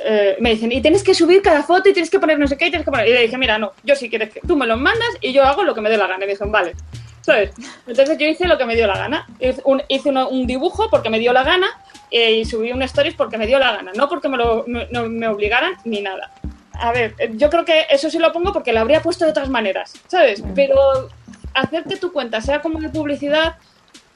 eh, 0.03 0.37
me 0.39 0.51
dicen, 0.51 0.71
y 0.71 0.81
tienes 0.81 1.03
que 1.03 1.13
subir 1.13 1.41
cada 1.41 1.63
foto 1.63 1.89
y 1.89 1.93
tienes 1.93 2.09
que 2.09 2.19
poner 2.19 2.37
no 2.39 2.47
sé 2.47 2.57
qué, 2.57 2.67
y 2.67 2.69
tienes 2.69 2.85
que 2.85 2.91
poner. 2.91 3.07
Y 3.07 3.13
le 3.13 3.21
dije, 3.21 3.37
mira, 3.37 3.57
no, 3.57 3.73
yo 3.83 3.95
si 3.95 4.09
quieres 4.09 4.31
que 4.33 4.41
tú 4.41 4.55
me 4.55 4.65
los 4.67 4.79
mandas 4.79 5.09
y 5.21 5.33
yo 5.33 5.43
hago 5.43 5.63
lo 5.63 5.73
que 5.73 5.81
me 5.81 5.89
dé 5.89 5.97
la 5.97 6.07
gana. 6.07 6.23
Y 6.23 6.27
me 6.27 6.33
dijeron, 6.33 6.51
vale. 6.51 6.73
¿Sabes? 7.21 7.51
Entonces 7.87 8.17
yo 8.19 8.27
hice 8.27 8.47
lo 8.47 8.57
que 8.57 8.65
me 8.65 8.75
dio 8.75 8.85
la 8.87 8.97
gana. 8.97 9.27
Hice 9.39 9.61
un, 9.65 9.81
hice 9.87 10.09
uno- 10.09 10.29
un 10.29 10.45
dibujo 10.45 10.89
porque 10.91 11.09
me 11.09 11.17
dio 11.19 11.33
la 11.33 11.43
gana 11.43 11.67
eh, 12.11 12.33
y 12.33 12.45
subí 12.45 12.71
un 12.71 12.83
stories 12.83 13.15
porque 13.15 13.37
me 13.39 13.47
dio 13.47 13.57
la 13.57 13.71
gana, 13.71 13.91
no 13.95 14.07
porque 14.07 14.29
me, 14.29 14.37
lo, 14.37 14.63
me- 14.67 14.87
no 14.91 15.09
me 15.09 15.27
obligaran 15.27 15.73
ni 15.85 16.01
nada. 16.01 16.31
A 16.73 16.91
ver, 16.91 17.15
eh, 17.17 17.31
yo 17.33 17.49
creo 17.49 17.65
que 17.65 17.87
eso 17.89 18.09
sí 18.11 18.19
lo 18.19 18.31
pongo 18.31 18.53
porque 18.53 18.71
lo 18.73 18.79
habría 18.81 19.01
puesto 19.01 19.25
de 19.25 19.31
otras 19.31 19.49
maneras, 19.49 19.93
¿sabes? 20.07 20.43
Pero 20.53 21.09
hacer 21.55 21.83
que 21.85 21.97
tu 21.97 22.11
cuenta 22.11 22.41
sea 22.41 22.61
como 22.61 22.79
de 22.79 22.89
publicidad 22.89 23.55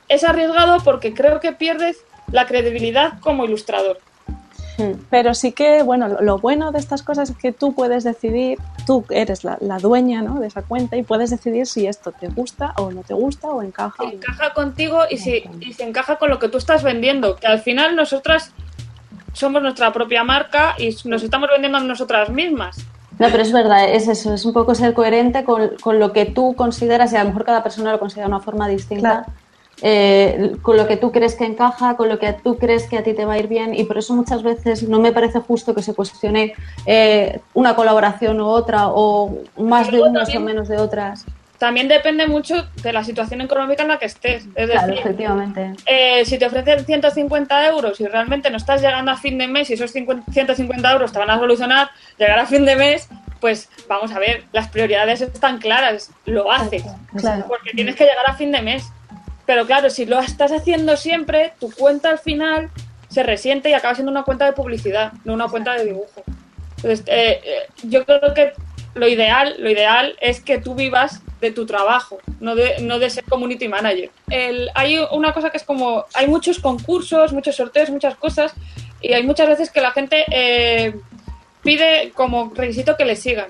es 0.08 0.24
arriesgado 0.24 0.80
porque 0.84 1.14
creo 1.14 1.40
que 1.40 1.52
pierdes 1.52 1.98
la 2.32 2.46
credibilidad 2.46 3.20
como 3.20 3.46
ilustrador. 3.46 4.00
Hmm. 4.78 4.94
Pero 5.10 5.34
sí 5.34 5.52
que, 5.52 5.84
bueno, 5.84 6.08
lo, 6.08 6.22
lo 6.22 6.40
bueno 6.40 6.72
de 6.72 6.80
estas 6.80 7.04
cosas 7.04 7.30
es 7.30 7.38
que 7.38 7.52
tú 7.52 7.74
puedes 7.74 8.04
decidir, 8.04 8.58
tú 8.86 9.06
eres 9.10 9.44
la, 9.44 9.58
la 9.60 9.78
dueña 9.78 10.22
¿no? 10.22 10.40
de 10.40 10.48
esa 10.48 10.62
cuenta 10.62 10.96
y 10.96 11.04
puedes 11.04 11.30
decidir 11.30 11.68
si 11.68 11.86
esto 11.86 12.12
te 12.12 12.28
gusta 12.30 12.74
o 12.78 12.92
no 12.92 13.04
te 13.04 13.14
gusta 13.14 13.50
o 13.50 13.62
encaja. 13.62 14.04
Si 14.04 14.16
encaja 14.16 14.54
contigo 14.54 15.02
y 15.10 15.18
si, 15.18 15.44
y 15.60 15.74
si 15.74 15.84
encaja 15.84 16.18
con 16.18 16.30
lo 16.30 16.40
que 16.40 16.50
tú 16.50 16.58
estás 16.58 16.84
vendiendo, 16.84 17.36
que 17.36 17.48
al 17.48 17.60
final 17.60 17.96
nosotras 17.96 18.52
somos 19.34 19.62
nuestra 19.62 19.92
propia 19.92 20.24
marca 20.24 20.76
y 20.78 20.96
nos 21.06 21.24
estamos 21.24 21.50
vendiendo 21.52 21.78
a 21.78 21.82
nosotras 21.82 22.30
mismas. 22.30 22.78
No, 23.20 23.28
pero 23.30 23.44
es 23.44 23.52
verdad, 23.52 23.90
es 23.90 24.08
eso, 24.08 24.34
es 24.34 24.46
un 24.46 24.54
poco 24.54 24.74
ser 24.74 24.94
coherente 24.94 25.44
con, 25.44 25.72
con 25.82 26.00
lo 26.00 26.14
que 26.14 26.26
tú 26.26 26.56
consideras, 26.56 27.12
y 27.12 27.18
a 27.18 27.24
lo 27.24 27.30
mejor 27.30 27.44
cada 27.46 27.62
persona 27.64 27.92
lo 27.92 28.00
considera 28.00 28.28
de 28.28 28.34
una 28.34 28.40
forma 28.44 28.68
distinta, 28.70 29.26
Claro. 29.26 29.34
eh, 29.82 30.56
con 30.62 30.78
lo 30.78 30.88
que 30.88 30.98
tú 30.98 31.12
crees 31.12 31.36
que 31.36 31.46
encaja, 31.46 31.98
con 31.98 32.08
lo 32.10 32.18
que 32.18 32.32
tú 32.34 32.58
crees 32.58 32.88
que 32.88 32.98
a 32.98 33.04
ti 33.04 33.14
te 33.14 33.26
va 33.26 33.34
a 33.34 33.38
ir 33.38 33.48
bien, 33.48 33.74
y 33.76 33.84
por 33.84 33.98
eso 33.98 34.14
muchas 34.14 34.42
veces 34.42 34.88
no 34.88 35.00
me 35.00 35.12
parece 35.12 35.40
justo 35.42 35.76
que 35.76 35.82
se 35.82 35.94
cuestione 35.94 36.54
eh, 36.86 37.42
una 37.54 37.76
colaboración 37.76 38.40
u 38.40 38.46
otra, 38.48 38.88
o 38.88 39.38
más 39.58 39.92
de 39.92 40.02
unas 40.02 40.34
o 40.34 40.40
menos 40.40 40.68
de 40.70 40.78
otras. 40.78 41.26
También 41.60 41.88
depende 41.90 42.26
mucho 42.26 42.68
de 42.82 42.94
la 42.94 43.04
situación 43.04 43.42
económica 43.42 43.82
en 43.84 43.90
la 43.90 44.00
que 44.00 44.06
estés. 44.06 44.46
Es 44.56 44.70
Claro, 44.72 44.88
decir, 44.88 45.00
efectivamente. 45.06 45.74
eh, 45.86 46.24
si 46.26 46.38
te 46.40 46.46
ofrecen 46.46 46.86
150 46.86 47.68
euros 47.68 48.00
y 48.00 48.08
realmente 48.08 48.50
no 48.50 48.58
estás 48.58 48.82
llegando 48.82 49.12
a 49.12 49.18
fin 49.18 49.38
de 49.38 49.48
mes 49.48 49.70
y 49.70 49.74
esos 49.74 49.92
50 49.92 50.32
150 50.32 50.92
euros 50.94 51.12
te 51.12 51.20
van 51.20 51.30
a 51.30 51.38
solucionar 51.38 51.90
llegar 52.18 52.40
a 52.40 52.46
fin 52.46 52.64
de 52.66 52.76
mes, 52.78 53.10
pues 53.42 53.70
vamos 53.90 54.12
a 54.14 54.20
ver, 54.20 54.46
las 54.54 54.70
prioridades 54.70 55.20
están 55.22 55.58
claras, 55.60 56.12
lo 56.26 56.52
haces, 56.52 56.84
Claro. 57.18 57.46
porque 57.48 57.72
tienes 57.72 57.96
que 57.96 58.06
llegar 58.06 58.26
a 58.28 58.34
fin 58.36 58.52
de 58.52 58.62
mes. 58.62 58.86
Pero 59.46 59.66
claro, 59.66 59.90
si 59.90 60.06
lo 60.06 60.20
estás 60.20 60.52
haciendo 60.52 60.96
siempre, 60.96 61.54
tu 61.60 61.72
cuenta 61.72 62.10
al 62.10 62.20
final 62.20 62.70
se 63.10 63.24
resiente 63.24 63.70
y 63.70 63.74
acaba 63.74 63.96
siendo 63.96 64.12
una 64.12 64.24
cuenta 64.24 64.46
de 64.46 64.54
publicidad, 64.54 65.12
no 65.26 65.34
una 65.34 65.48
cuenta 65.48 65.74
de 65.74 65.86
dibujo. 65.86 66.24
Entonces, 66.78 67.04
eh, 67.08 67.42
eh, 67.44 67.68
yo 67.84 68.06
creo 68.06 68.34
que 68.34 68.54
lo 68.96 69.08
ideal, 69.08 69.56
lo 69.60 69.70
ideal 69.70 70.16
es 70.22 70.42
que 70.42 70.58
tú 70.60 70.76
vivas 70.76 71.22
de 71.42 71.52
tu 71.52 71.66
trabajo, 71.66 72.20
no 72.40 72.56
de, 72.56 72.82
no 72.82 73.00
de 73.00 73.10
ser 73.10 73.24
community 73.24 73.68
manager. 73.68 74.10
El- 74.30 74.70
hay 74.76 74.98
una 75.12 75.34
cosa 75.34 75.50
que 75.52 75.58
es 75.58 75.64
como, 75.64 76.06
hay 76.14 76.28
muchos 76.28 76.60
concursos, 76.60 77.32
muchos 77.34 77.56
sorteos, 77.56 77.90
muchas 77.90 78.16
cosas, 78.16 78.54
y 79.02 79.14
hay 79.14 79.24
muchas 79.24 79.48
veces 79.48 79.70
que 79.72 79.80
la 79.82 79.92
gente 79.92 80.26
eh, 80.32 80.94
pide 81.64 82.12
como 82.14 82.52
requisito 82.54 82.98
que 82.98 83.06
le 83.06 83.16
sigan. 83.16 83.48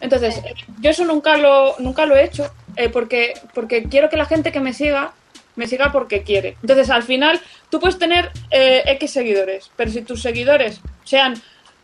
Entonces, 0.00 0.40
yo 0.80 0.90
eso 0.90 1.04
nunca 1.04 1.36
lo, 1.36 1.76
nunca 1.78 2.06
lo 2.06 2.16
he 2.16 2.24
hecho, 2.24 2.50
eh, 2.76 2.88
porque, 2.88 3.34
porque 3.54 3.84
quiero 3.84 4.08
que 4.10 4.16
la 4.16 4.26
gente 4.26 4.52
que 4.52 4.60
me 4.60 4.72
siga, 4.72 5.12
me 5.54 5.66
siga 5.66 5.92
porque 5.92 6.22
quiere. 6.22 6.56
Entonces, 6.62 6.90
al 6.90 7.02
final, 7.02 7.40
tú 7.70 7.80
puedes 7.80 7.98
tener 7.98 8.30
eh, 8.50 8.82
X 8.86 9.12
seguidores, 9.12 9.70
pero 9.76 9.90
si 9.90 10.02
tus 10.02 10.22
seguidores 10.22 10.80
sean 11.04 11.34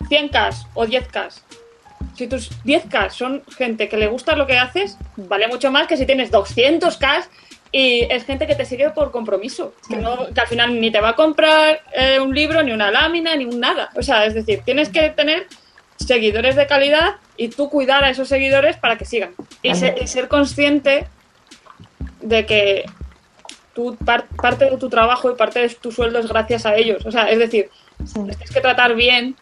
100k 0.09 0.67
o 0.75 0.85
10k, 0.87 1.31
si 2.17 2.27
tus 2.27 2.51
10k 2.65 3.11
son 3.11 3.43
gente 3.57 3.89
que 3.89 3.97
le 3.97 4.07
gusta 4.09 4.37
lo 4.37 4.47
que 4.47 4.59
haces, 4.59 4.97
vale 5.17 5.49
mucho 5.49 5.71
más 5.71 5.87
que 5.87 5.97
si 5.97 6.07
tienes 6.07 6.31
200k 6.31 7.25
y 7.73 8.03
es 8.11 8.25
gente 8.25 8.47
que 8.47 8.55
te 8.55 8.67
sigue 8.67 8.91
por 8.91 9.11
compromiso, 9.11 9.75
que, 9.89 9.97
no- 9.97 10.27
que 10.35 10.41
al 10.41 10.47
final 10.47 10.79
ni 10.81 10.91
te 10.91 11.01
va 11.01 11.11
a 11.11 11.17
comprar 11.17 11.81
eh, 11.95 12.21
un 12.21 12.35
libro, 12.35 12.63
ni 12.63 12.73
una 12.73 12.91
lámina, 12.91 13.35
ni 13.35 13.45
un 13.47 13.59
nada. 13.61 13.89
O 13.97 14.03
sea, 14.03 14.27
es 14.27 14.35
decir, 14.35 14.61
tienes 14.65 14.91
que 14.91 15.09
tener 15.11 15.47
seguidores 15.97 16.55
de 16.57 16.67
calidad 16.67 17.15
y 17.37 17.49
tú 17.49 17.71
cuidar 17.71 18.05
a 18.05 18.11
esos 18.11 18.29
seguidores 18.29 18.77
para 18.77 18.99
que 18.99 19.05
sigan. 19.07 19.35
Y, 19.63 19.75
se- 19.75 19.95
y 20.01 20.07
ser 20.07 20.29
consciente 20.29 21.07
de 22.21 22.45
que 22.47 22.85
tú, 23.75 23.97
par- 24.05 24.27
parte 24.41 24.67
de 24.67 24.77
tu 24.77 24.89
trabajo 24.91 25.31
y 25.31 25.35
parte 25.35 25.61
de 25.61 25.69
tu 25.71 25.91
sueldo 25.93 26.19
es 26.19 26.29
gracias 26.29 26.67
a 26.67 26.77
ellos. 26.77 27.07
O 27.07 27.11
sea, 27.11 27.31
es 27.31 27.39
decir, 27.39 27.71
Sí. 28.05 28.15
tienes 28.15 28.51
que 28.51 28.61
tratar 28.61 28.95
bien 28.97 29.37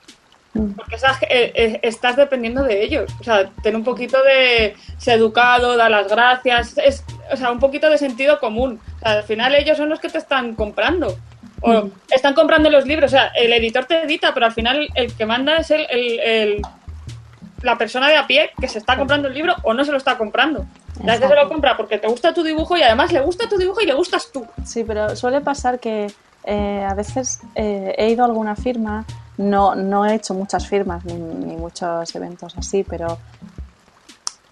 porque 0.76 0.96
esas- 0.96 1.22
eh, 1.22 1.53
eh, 1.55 1.80
estás 1.82 2.16
dependiendo 2.16 2.62
de 2.64 2.82
ellos. 2.82 3.11
O 3.20 3.24
sea, 3.24 3.51
ten 3.62 3.76
un 3.76 3.84
poquito 3.84 4.22
de 4.22 4.74
ser 4.98 5.18
educado, 5.18 5.76
dar 5.76 5.90
las 5.90 6.09
gracias, 6.09 6.76
es, 6.78 7.05
o 7.32 7.36
sea, 7.36 7.51
un 7.53 7.61
poquito 7.61 7.88
de 7.88 7.98
sentido 7.98 8.40
común. 8.40 8.80
O 8.96 8.98
sea, 8.98 9.12
al 9.12 9.22
final 9.24 9.55
ellos 9.55 9.76
son 9.76 9.88
los 9.88 10.01
que 10.01 10.09
te 10.09 10.18
están 10.18 10.55
comprando. 10.55 11.16
O 11.62 11.90
están 12.11 12.32
comprando 12.34 12.70
los 12.70 12.86
libros. 12.86 13.12
O 13.12 13.16
sea, 13.16 13.28
el 13.36 13.53
editor 13.53 13.84
te 13.84 14.03
edita, 14.03 14.32
pero 14.32 14.46
al 14.46 14.53
final 14.53 14.88
el 14.94 15.12
que 15.14 15.26
manda 15.26 15.57
es 15.59 15.70
el, 15.70 15.86
el- 15.90 16.20
el- 16.20 16.62
la 17.62 17.76
persona 17.76 18.09
de 18.09 18.16
a 18.16 18.26
pie 18.26 18.51
que 18.59 18.66
se 18.68 18.78
está 18.78 18.96
comprando 18.96 19.28
el 19.28 19.34
libro 19.34 19.55
o 19.64 19.74
no 19.74 19.84
se 19.84 19.92
lo 19.92 19.98
está 19.98 20.16
comprando. 20.16 20.64
La 21.05 21.12
gente 21.12 21.28
se 21.28 21.34
lo 21.34 21.48
compra 21.48 21.76
porque 21.76 21.98
te 21.98 22.09
gusta 22.09 22.32
tu 22.32 22.42
dibujo 22.42 22.76
y 22.76 22.82
además 22.82 23.12
le 23.12 23.20
gusta 23.20 23.48
tu 23.48 23.59
dibujo 23.59 23.82
y 23.82 23.86
le 23.86 23.92
gustas 23.94 24.30
tú. 24.32 24.46
Sí, 24.64 24.82
pero 24.84 25.14
suele 25.14 25.42
pasar 25.42 25.78
que 25.78 26.11
eh, 26.44 26.86
a 26.88 26.94
veces 26.94 27.40
eh, 27.55 27.94
he 27.98 28.09
ido 28.09 28.22
a 28.22 28.26
alguna 28.26 28.57
firma, 28.57 29.05
no, 29.41 29.74
no 29.74 30.05
he 30.05 30.14
hecho 30.14 30.34
muchas 30.34 30.68
firmas 30.68 31.05
ni, 31.05 31.14
ni 31.14 31.57
muchos 31.57 32.14
eventos 32.14 32.57
así, 32.57 32.84
pero 32.84 33.18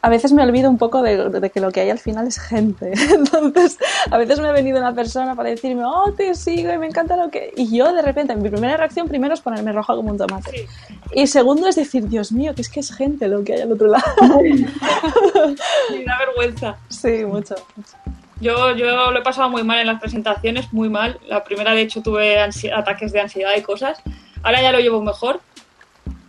a 0.00 0.08
veces 0.08 0.32
me 0.32 0.42
olvido 0.42 0.70
un 0.70 0.78
poco 0.78 1.02
de, 1.02 1.28
de 1.28 1.50
que 1.50 1.60
lo 1.60 1.70
que 1.72 1.80
hay 1.80 1.90
al 1.90 1.98
final 1.98 2.26
es 2.26 2.38
gente. 2.38 2.92
Entonces, 3.14 3.78
a 4.10 4.16
veces 4.16 4.40
me 4.40 4.48
ha 4.48 4.52
venido 4.52 4.78
una 4.78 4.94
persona 4.94 5.34
para 5.34 5.50
decirme, 5.50 5.82
oh, 5.84 6.12
te 6.16 6.34
sigo 6.34 6.72
y 6.72 6.78
me 6.78 6.86
encanta 6.86 7.16
lo 7.16 7.30
que... 7.30 7.52
Y 7.56 7.76
yo 7.76 7.92
de 7.92 8.00
repente, 8.00 8.34
mi 8.36 8.48
primera 8.48 8.76
reacción 8.76 9.08
primero 9.08 9.34
es 9.34 9.40
ponerme 9.40 9.72
roja 9.72 9.94
como 9.94 10.10
un 10.10 10.18
tomate. 10.18 10.50
Sí. 10.50 10.66
Y 11.14 11.26
segundo 11.26 11.68
es 11.68 11.76
decir, 11.76 12.08
Dios 12.08 12.32
mío, 12.32 12.54
que 12.54 12.62
es 12.62 12.68
que 12.68 12.80
es 12.80 12.94
gente 12.94 13.28
lo 13.28 13.42
que 13.42 13.54
hay 13.54 13.60
al 13.62 13.72
otro 13.72 13.88
lado. 13.88 14.04
Me 14.20 16.04
da 16.04 16.18
vergüenza. 16.18 16.76
sí, 16.88 17.24
mucho. 17.24 17.56
mucho. 17.76 17.92
Yo, 18.40 18.76
yo 18.76 19.10
lo 19.10 19.18
he 19.18 19.22
pasado 19.22 19.50
muy 19.50 19.64
mal 19.64 19.80
en 19.80 19.88
las 19.88 20.00
presentaciones, 20.00 20.72
muy 20.72 20.88
mal. 20.88 21.18
La 21.26 21.42
primera, 21.42 21.72
de 21.72 21.82
hecho, 21.82 22.02
tuve 22.02 22.38
ataques 22.40 23.12
de 23.12 23.20
ansiedad 23.20 23.50
y 23.56 23.62
cosas. 23.62 24.00
Ahora 24.42 24.62
ya 24.62 24.72
lo 24.72 24.78
llevo 24.80 25.00
mejor. 25.02 25.40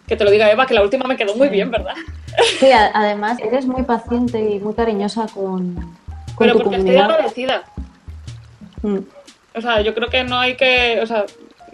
Que 0.08 0.16
te 0.18 0.24
lo 0.24 0.32
diga 0.32 0.52
Eva, 0.52 0.66
que 0.66 0.74
la 0.74 0.82
última 0.82 1.06
me 1.06 1.16
quedó 1.18 1.36
muy 1.36 1.50
bien, 1.50 1.70
¿verdad? 1.70 1.94
Sí, 2.60 2.72
a- 2.72 2.90
además 2.94 3.38
eres 3.40 3.66
muy 3.68 3.84
paciente 3.84 4.40
y 4.40 4.60
muy 4.60 4.74
cariñosa 4.74 5.28
con, 5.34 5.76
con 5.76 5.92
Pero 6.40 6.54
tu 6.54 6.60
porque 6.64 6.78
estoy 6.78 6.94
comunidad. 6.96 7.12
agradecida. 7.12 7.64
Mm. 8.82 8.98
O 9.56 9.62
sea, 9.62 9.82
yo 9.82 9.94
creo 9.94 10.10
que 10.10 10.24
no 10.24 10.40
hay 10.40 10.56
que. 10.56 11.00
O 11.02 11.06
sea, 11.06 11.26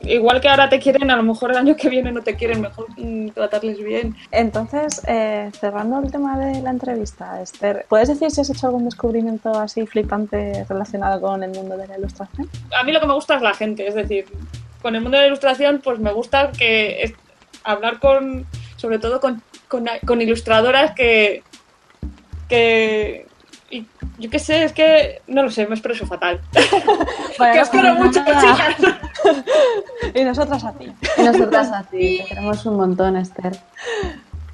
igual 0.03 0.41
que 0.41 0.49
ahora 0.49 0.67
te 0.69 0.79
quieren, 0.79 1.09
a 1.11 1.15
lo 1.15 1.23
mejor 1.23 1.51
el 1.51 1.57
año 1.57 1.75
que 1.75 1.87
viene 1.89 2.11
no 2.11 2.21
te 2.21 2.35
quieren, 2.35 2.61
mejor 2.61 2.87
mm, 2.97 3.29
tratarles 3.29 3.81
bien. 3.83 4.15
Entonces, 4.31 5.01
eh, 5.07 5.49
cerrando 5.59 5.99
el 5.99 6.11
tema 6.11 6.37
de 6.37 6.61
la 6.61 6.71
entrevista, 6.71 7.41
Esther, 7.41 7.85
¿puedes 7.87 8.09
decir 8.09 8.31
si 8.31 8.41
has 8.41 8.49
hecho 8.49 8.67
algún 8.67 8.85
descubrimiento 8.85 9.49
así 9.59 9.85
flipante 9.87 10.65
relacionado 10.67 11.21
con 11.21 11.41
el 11.43 11.51
mundo 11.51 11.77
de 11.77 11.87
la 11.87 11.97
ilustración? 11.97 12.49
A 12.77 12.83
mí 12.83 12.91
lo 12.91 12.99
que 12.99 13.07
me 13.07 13.13
gusta 13.13 13.35
es 13.35 13.41
la 13.41 13.53
gente, 13.53 13.87
es 13.87 13.95
decir, 13.95 14.25
con 14.85 14.93
el 14.95 15.01
mundo 15.01 15.17
de 15.17 15.23
la 15.23 15.27
ilustración, 15.29 15.81
pues 15.83 15.97
me 15.97 16.13
gusta 16.13 16.51
que 16.51 17.01
es- 17.01 17.13
hablar 17.63 17.97
con, 17.97 18.45
sobre 18.75 18.99
todo 18.99 19.19
con, 19.19 19.41
con, 19.67 19.87
con 20.05 20.21
ilustradoras 20.21 20.91
que, 20.91 21.41
que, 22.47 23.25
y 23.71 23.87
yo 24.19 24.29
qué 24.29 24.37
sé, 24.37 24.63
es 24.63 24.73
que, 24.73 25.23
no 25.25 25.41
lo 25.41 25.49
sé, 25.49 25.65
me 25.65 25.73
expreso 25.73 26.05
fatal. 26.05 26.39
Bueno, 27.39 27.53
que 27.53 27.61
os 27.61 27.69
quiero 27.69 27.95
mucho, 27.95 28.19
chicas. 28.19 28.75
Y 30.13 30.23
nosotras 30.23 30.63
a 30.63 30.71
ti. 30.73 30.93
Y 31.17 31.23
nosotras 31.23 31.71
a 31.71 31.83
ti, 31.83 32.19
te 32.19 32.25
queremos 32.25 32.63
un 32.67 32.77
montón, 32.77 33.17
Esther. 33.17 33.57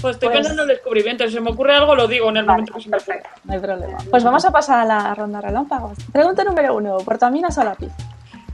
Pues 0.02 0.16
estoy 0.16 0.30
Pues- 0.30 0.40
pensando 0.40 0.64
en 0.64 0.70
el 0.70 0.76
descubrimiento, 0.78 1.26
si 1.28 1.34
se 1.34 1.42
me 1.42 1.52
ocurre 1.52 1.76
algo 1.76 1.94
lo 1.94 2.08
digo 2.08 2.30
en 2.30 2.38
el 2.38 2.46
momento 2.46 2.74
que 2.74 2.82
se 2.82 2.90
me 2.90 2.96
ocurre. 2.98 3.22
No 3.44 3.54
hay 3.54 3.60
problema. 3.60 3.98
Pues 4.10 4.24
vamos 4.24 4.46
a 4.46 4.52
pasar 4.52 4.80
a 4.80 4.86
la 4.86 5.14
ronda 5.14 5.42
relámpagos. 5.42 5.98
Pregunta 6.14 6.46
número 6.46 6.74
uno, 6.74 6.98
¿portaminas 7.00 7.58
o 7.58 7.64
lápiz? 7.66 7.92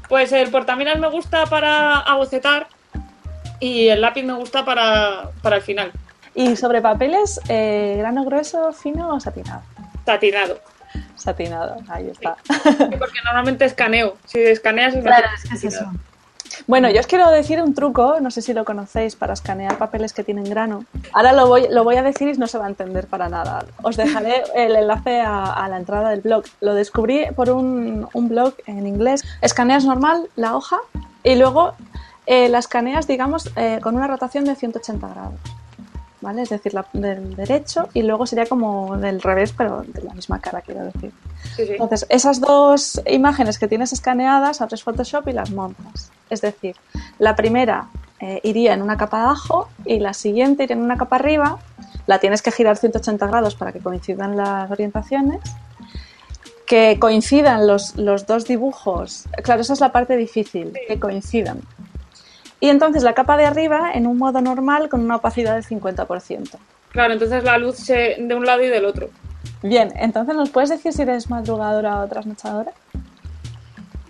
Pues 0.10 0.32
el 0.32 0.50
portaminas 0.50 1.00
me 1.00 1.10
gusta 1.10 1.46
para 1.46 2.00
abocetar 2.00 2.68
y 3.60 3.88
el 3.88 4.02
lápiz 4.02 4.24
me 4.24 4.34
gusta 4.34 4.64
para, 4.64 5.30
para 5.42 5.58
el 5.58 5.62
final, 5.62 5.92
Y 6.36 6.56
sobre 6.56 6.82
papeles, 6.82 7.42
eh, 7.50 7.96
grano 7.98 8.24
grueso, 8.24 8.72
fino 8.72 9.16
o 9.16 9.20
satinado. 9.20 9.62
satinado. 10.06 10.60
Satinado, 11.16 11.78
ahí 11.90 12.10
está. 12.10 12.38
Porque 12.78 13.20
normalmente 13.26 13.66
escaneo, 13.66 14.18
si 14.26 14.40
escaneas 14.40 14.96
es 14.96 15.04
Claro, 15.04 15.28
es 15.36 15.50
que 15.50 15.56
es 15.56 15.64
eso. 15.64 15.92
Bueno, 16.68 16.90
yo 16.90 17.00
os 17.00 17.08
quiero 17.08 17.30
decir 17.30 17.62
un 17.62 17.74
truco, 17.74 18.20
no 18.20 18.32
sé 18.32 18.42
si 18.42 18.54
lo 18.54 18.66
conocéis, 18.66 19.16
para 19.16 19.34
escanear 19.34 19.78
papeles 19.78 20.14
que 20.14 20.24
tienen 20.24 20.46
grano. 20.46 20.86
Ahora 21.14 21.34
lo 21.34 21.48
voy, 21.48 21.96
a 21.96 22.04
decir 22.04 22.28
y 22.28 22.38
no 22.38 22.48
se 22.48 22.58
va 22.58 22.66
a 22.66 22.70
entender 22.70 23.08
para 23.08 23.30
nada. 23.30 23.66
Os 23.84 23.98
dejaré 23.98 24.44
el 24.56 24.76
enlace 24.76 25.22
a, 25.22 25.68
la 25.70 25.78
entrada 25.78 26.10
del 26.10 26.22
blog. 26.22 26.44
Lo 26.62 26.74
descubrí 26.74 27.26
por 27.36 27.50
un, 27.50 28.08
un 28.14 28.30
blog 28.30 28.54
en 28.66 28.86
inglés. 28.88 29.24
Escaneas 29.42 29.86
normal 29.86 30.30
la 30.36 30.56
hoja 30.56 30.78
y 31.24 31.36
luego 31.36 31.74
eh, 32.26 32.50
la 32.50 32.60
escaneas, 32.60 33.08
digamos, 33.08 33.50
eh, 33.56 33.80
con 33.82 33.96
una 33.96 34.06
rotación 34.06 34.44
de 34.44 34.56
180 34.56 35.08
grados. 35.08 35.40
¿Vale? 36.28 36.42
Es 36.42 36.50
decir, 36.50 36.74
la- 36.74 36.86
del 36.92 37.38
derecho 37.38 37.88
y 37.94 38.02
luego 38.04 38.26
sería 38.26 38.46
como 38.48 38.98
del 38.98 39.22
revés, 39.22 39.54
pero 39.58 39.84
de 39.88 40.02
la 40.02 40.14
misma 40.14 40.40
cara, 40.42 40.60
quiero 40.60 40.84
decir. 40.84 41.14
Sí, 41.56 41.66
sí. 41.66 41.72
Entonces, 41.72 42.06
esas 42.10 42.42
dos 42.42 43.02
imágenes 43.08 43.58
que 43.58 43.70
tienes 43.70 43.94
escaneadas, 43.94 44.60
abres 44.60 44.84
Photoshop 44.84 45.26
y 45.30 45.32
las 45.32 45.52
montas. 45.52 46.12
Es 46.30 46.42
decir, 46.42 46.76
la 47.18 47.38
primera 47.38 47.88
eh, 48.20 48.42
iría 48.44 48.74
en 48.74 48.82
una 48.82 48.98
capa 48.98 49.22
abajo 49.24 49.70
y 49.86 50.00
la 50.00 50.14
siguiente 50.14 50.64
iría 50.64 50.76
en 50.76 50.82
una 50.84 50.98
capa 50.98 51.16
arriba. 51.16 51.60
La 52.08 52.20
tienes 52.20 52.42
que 52.42 52.52
girar 52.52 52.76
180 52.76 53.26
grados 53.26 53.56
para 53.56 53.72
que 53.72 53.80
coincidan 53.80 54.36
las 54.36 54.70
orientaciones. 54.70 55.40
Que 56.66 56.98
coincidan 57.00 57.68
los, 57.68 57.96
los 57.96 58.28
dos 58.28 58.44
dibujos. 58.46 59.24
Claro, 59.44 59.62
esa 59.62 59.72
es 59.72 59.80
la 59.80 59.94
parte 59.94 60.18
difícil, 60.18 60.74
que 60.90 61.00
coincidan. 61.00 61.62
Y 62.60 62.70
entonces 62.70 63.04
la 63.04 63.14
capa 63.14 63.38
de 63.38 63.46
arriba 63.46 63.92
en 63.94 64.08
un 64.08 64.18
modo 64.18 64.42
normal 64.42 64.90
con 64.90 65.02
una 65.02 65.18
opacidad 65.18 65.56
del 65.56 65.64
50%. 65.64 66.58
Claro, 66.90 67.14
entonces 67.14 67.44
la 67.44 67.58
luz 67.58 67.76
se, 67.76 68.16
de 68.20 68.36
un 68.36 68.46
lado 68.46 68.64
y 68.64 68.68
del 68.68 68.86
otro. 68.86 69.10
Bien, 69.62 69.94
entonces 69.96 70.36
¿nos 70.36 70.50
puedes 70.50 70.70
decir 70.70 70.94
si 70.94 71.04
eres 71.04 71.30
madrugadora 71.30 72.02
o 72.02 72.08
trasnochadora? 72.08 72.72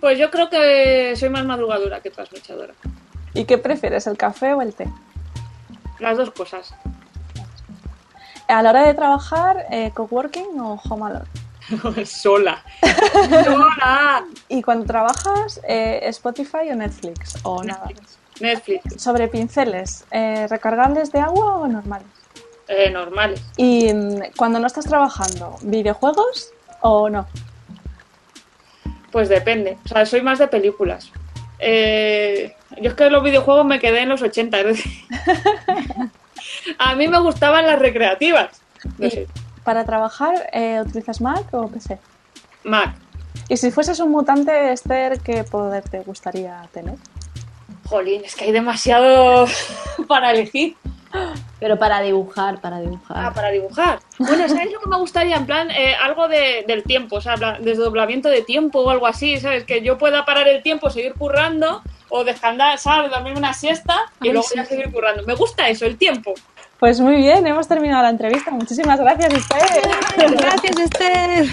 Pues 0.00 0.18
yo 0.18 0.30
creo 0.30 0.48
que 0.48 1.14
soy 1.16 1.28
más 1.28 1.44
madrugadora 1.44 2.00
que 2.00 2.10
trasnochadora. 2.10 2.74
¿Y 3.34 3.44
qué 3.44 3.58
prefieres, 3.58 4.06
el 4.06 4.16
café 4.16 4.54
o 4.54 4.62
el 4.62 4.74
té? 4.74 4.88
Las 5.98 6.16
dos 6.16 6.30
cosas. 6.30 6.72
a 8.46 8.62
la 8.62 8.70
hora 8.70 8.86
de 8.86 8.94
trabajar, 8.94 9.66
eh, 9.70 9.90
coworking 9.92 10.58
o 10.60 10.80
home 10.88 11.06
alone. 11.06 12.06
Sola. 12.06 12.62
Sola. 13.44 14.24
Y 14.48 14.62
cuando 14.62 14.86
trabajas, 14.86 15.60
eh, 15.68 16.00
Spotify 16.04 16.70
o 16.72 16.76
Netflix 16.76 17.36
o 17.42 17.62
nada. 17.62 17.88
Netflix. 18.40 19.02
Sobre 19.02 19.28
pinceles, 19.28 20.04
eh, 20.10 20.46
¿recargables 20.48 21.12
de 21.12 21.20
agua 21.20 21.56
o 21.56 21.66
normales? 21.66 22.06
Eh, 22.68 22.90
normales. 22.90 23.42
Y 23.56 23.92
mm, 23.92 24.34
cuando 24.36 24.58
no 24.58 24.66
estás 24.66 24.84
trabajando, 24.84 25.56
¿videojuegos 25.62 26.50
o 26.80 27.08
no? 27.08 27.26
Pues 29.10 29.28
depende. 29.28 29.78
O 29.84 29.88
sea, 29.88 30.04
soy 30.04 30.22
más 30.22 30.38
de 30.38 30.48
películas. 30.48 31.10
Eh, 31.58 32.54
yo 32.80 32.90
es 32.90 32.94
que 32.94 33.10
los 33.10 33.22
videojuegos 33.22 33.64
me 33.64 33.80
quedé 33.80 34.00
en 34.02 34.10
los 34.10 34.22
80. 34.22 34.60
es 34.60 34.66
decir, 34.66 34.92
A 36.78 36.94
mí 36.94 37.08
me 37.08 37.18
gustaban 37.20 37.66
las 37.66 37.78
recreativas. 37.78 38.60
No 38.98 39.10
sé. 39.10 39.26
para 39.64 39.84
trabajar, 39.84 40.48
eh, 40.52 40.80
¿utilizas 40.80 41.20
Mac 41.20 41.52
o 41.52 41.68
PC? 41.68 41.98
Mac. 42.64 42.94
Y 43.48 43.56
si 43.56 43.70
fueses 43.70 43.98
un 44.00 44.10
mutante, 44.10 44.72
Esther, 44.72 45.20
¿qué 45.20 45.42
poder 45.44 45.82
te 45.84 46.00
gustaría 46.00 46.68
tener? 46.72 46.96
Jolín, 47.88 48.22
es 48.24 48.34
que 48.34 48.44
hay 48.44 48.52
demasiado 48.52 49.46
para 50.08 50.30
elegir. 50.32 50.76
Pero 51.58 51.78
para 51.78 52.00
dibujar, 52.02 52.60
para 52.60 52.80
dibujar. 52.80 53.16
Ah, 53.18 53.32
para 53.34 53.50
dibujar. 53.50 53.98
Bueno, 54.18 54.46
¿sabes 54.46 54.70
lo 54.70 54.78
que 54.78 54.88
me 54.90 54.98
gustaría? 54.98 55.36
En 55.36 55.46
plan, 55.46 55.70
eh, 55.70 55.94
algo 56.00 56.28
de- 56.28 56.64
del 56.68 56.82
tiempo, 56.84 57.16
o 57.16 57.20
sea, 57.22 57.34
bla- 57.36 57.58
desdoblamiento 57.58 58.28
de 58.28 58.42
tiempo 58.42 58.80
o 58.80 58.90
algo 58.90 59.06
así, 59.06 59.38
¿sabes? 59.40 59.64
Que 59.64 59.80
yo 59.80 59.96
pueda 59.96 60.26
parar 60.26 60.46
el 60.48 60.62
tiempo, 60.62 60.90
seguir 60.90 61.14
currando 61.14 61.82
o 62.10 62.24
descansar, 62.24 62.78
¿sabes? 62.78 63.10
Dormirme 63.10 63.38
una 63.38 63.54
siesta 63.54 63.96
y 64.20 64.28
Ay, 64.28 64.32
luego 64.34 64.46
sí. 64.48 64.56
ya 64.56 64.66
seguir 64.66 64.92
currando. 64.92 65.22
Me 65.24 65.34
gusta 65.34 65.68
eso, 65.68 65.86
el 65.86 65.96
tiempo. 65.96 66.34
Pues 66.78 67.00
muy 67.00 67.16
bien, 67.16 67.46
hemos 67.46 67.66
terminado 67.66 68.02
la 68.02 68.10
entrevista. 68.10 68.50
Muchísimas 68.50 69.00
gracias, 69.00 69.32
Esther. 69.32 69.90
Gracias, 70.36 70.78
Esther. 70.78 71.46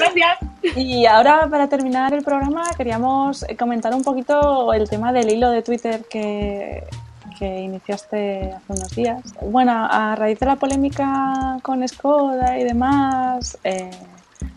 Gracias. 0.00 0.38
Y 0.76 1.06
ahora, 1.06 1.46
para 1.50 1.68
terminar 1.68 2.14
el 2.14 2.22
programa, 2.24 2.64
queríamos 2.76 3.42
eh, 3.48 3.56
comentar 3.56 3.94
un 3.94 4.02
poquito 4.02 4.72
el 4.72 4.88
tema 4.88 5.12
del 5.12 5.30
hilo 5.30 5.50
de 5.50 5.62
Twitter 5.62 6.02
que, 6.08 6.84
que 7.38 7.60
iniciaste 7.60 8.52
hace 8.52 8.72
unos 8.72 8.94
días. 8.94 9.22
Bueno, 9.42 9.86
a 9.90 10.16
raíz 10.16 10.38
de 10.40 10.46
la 10.46 10.56
polémica 10.56 11.58
con 11.62 11.86
Skoda 11.86 12.58
y 12.58 12.64
demás, 12.64 13.58
eh, 13.64 13.90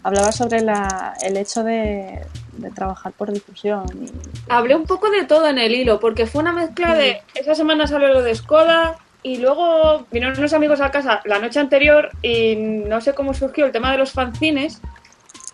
hablaba 0.03 0.31
sobre 0.31 0.61
la- 0.61 1.13
el 1.21 1.35
hecho 1.37 1.63
de, 1.63 2.21
de 2.53 2.69
trabajar 2.71 3.11
por 3.11 3.31
difusión. 3.31 3.83
y- 4.01 4.11
Hablé 4.49 4.75
un 4.75 4.85
poco 4.85 5.09
de 5.09 5.25
todo 5.25 5.47
en 5.47 5.57
el 5.57 5.73
hilo, 5.73 5.99
porque 5.99 6.25
fue 6.25 6.41
una 6.41 6.53
mezcla 6.53 6.95
de. 6.95 7.21
Esa 7.35 7.53
semana 7.55 7.85
salió 7.87 8.07
lo 8.09 8.21
de 8.21 8.33
Skoda 8.33 8.95
y 9.23 9.37
luego 9.37 10.05
vinieron 10.11 10.37
unos 10.37 10.53
amigos 10.53 10.79
a 10.79 10.89
casa 10.91 11.19
la 11.25 11.39
noche 11.39 11.59
anterior 11.59 12.11
y 12.21 12.55
no 12.55 13.01
sé 13.01 13.13
cómo 13.13 13.33
surgió 13.33 13.65
el 13.65 13.71
tema 13.73 13.91
de 13.91 13.97
los 13.97 14.11
fanzines, 14.13 14.79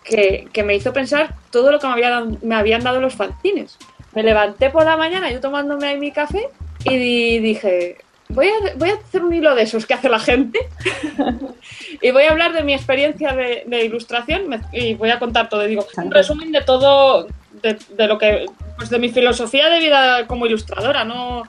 que, 0.03 0.47
que 0.51 0.63
me 0.63 0.75
hizo 0.75 0.93
pensar 0.93 1.35
todo 1.51 1.71
lo 1.71 1.79
que 1.79 1.87
me, 1.87 1.93
había 1.93 2.09
dado- 2.09 2.37
me 2.41 2.55
habían 2.55 2.83
dado 2.83 2.99
los 3.01 3.15
fanzines. 3.15 3.77
Me 4.13 4.23
levanté 4.23 4.69
por 4.69 4.85
la 4.85 4.95
mañana, 4.97 5.31
yo 5.31 5.39
tomándome 5.39 5.87
ahí 5.87 5.97
mi 5.97 6.11
café, 6.11 6.49
y 6.85 6.97
di- 6.97 7.39
dije. 7.39 7.97
Voy 8.29 8.47
a, 8.47 8.75
voy 8.77 8.89
a 8.89 8.93
hacer 8.95 9.21
un 9.23 9.33
hilo 9.33 9.53
de 9.53 9.61
esos 9.63 9.85
que 9.85 9.93
hace 9.93 10.09
la 10.09 10.17
gente 10.17 10.57
y 12.01 12.09
voy 12.11 12.23
a 12.23 12.31
hablar 12.31 12.53
de 12.53 12.63
mi 12.63 12.73
experiencia 12.73 13.33
de, 13.33 13.63
de 13.67 13.85
ilustración 13.85 14.47
me- 14.47 14.61
y 14.71 14.95
voy 14.95 15.09
a 15.11 15.19
contar 15.19 15.49
todo. 15.49 15.61
Digo, 15.63 15.85
un 15.97 16.11
resumen 16.11 16.51
de 16.51 16.61
todo, 16.61 17.27
de, 17.61 17.77
de 17.89 18.07
lo 18.07 18.17
que, 18.17 18.45
pues 18.77 18.89
de 18.89 18.97
mi 18.99 19.09
filosofía 19.09 19.69
de 19.69 19.79
vida 19.79 20.25
como 20.25 20.45
ilustradora. 20.45 21.03
No, 21.03 21.43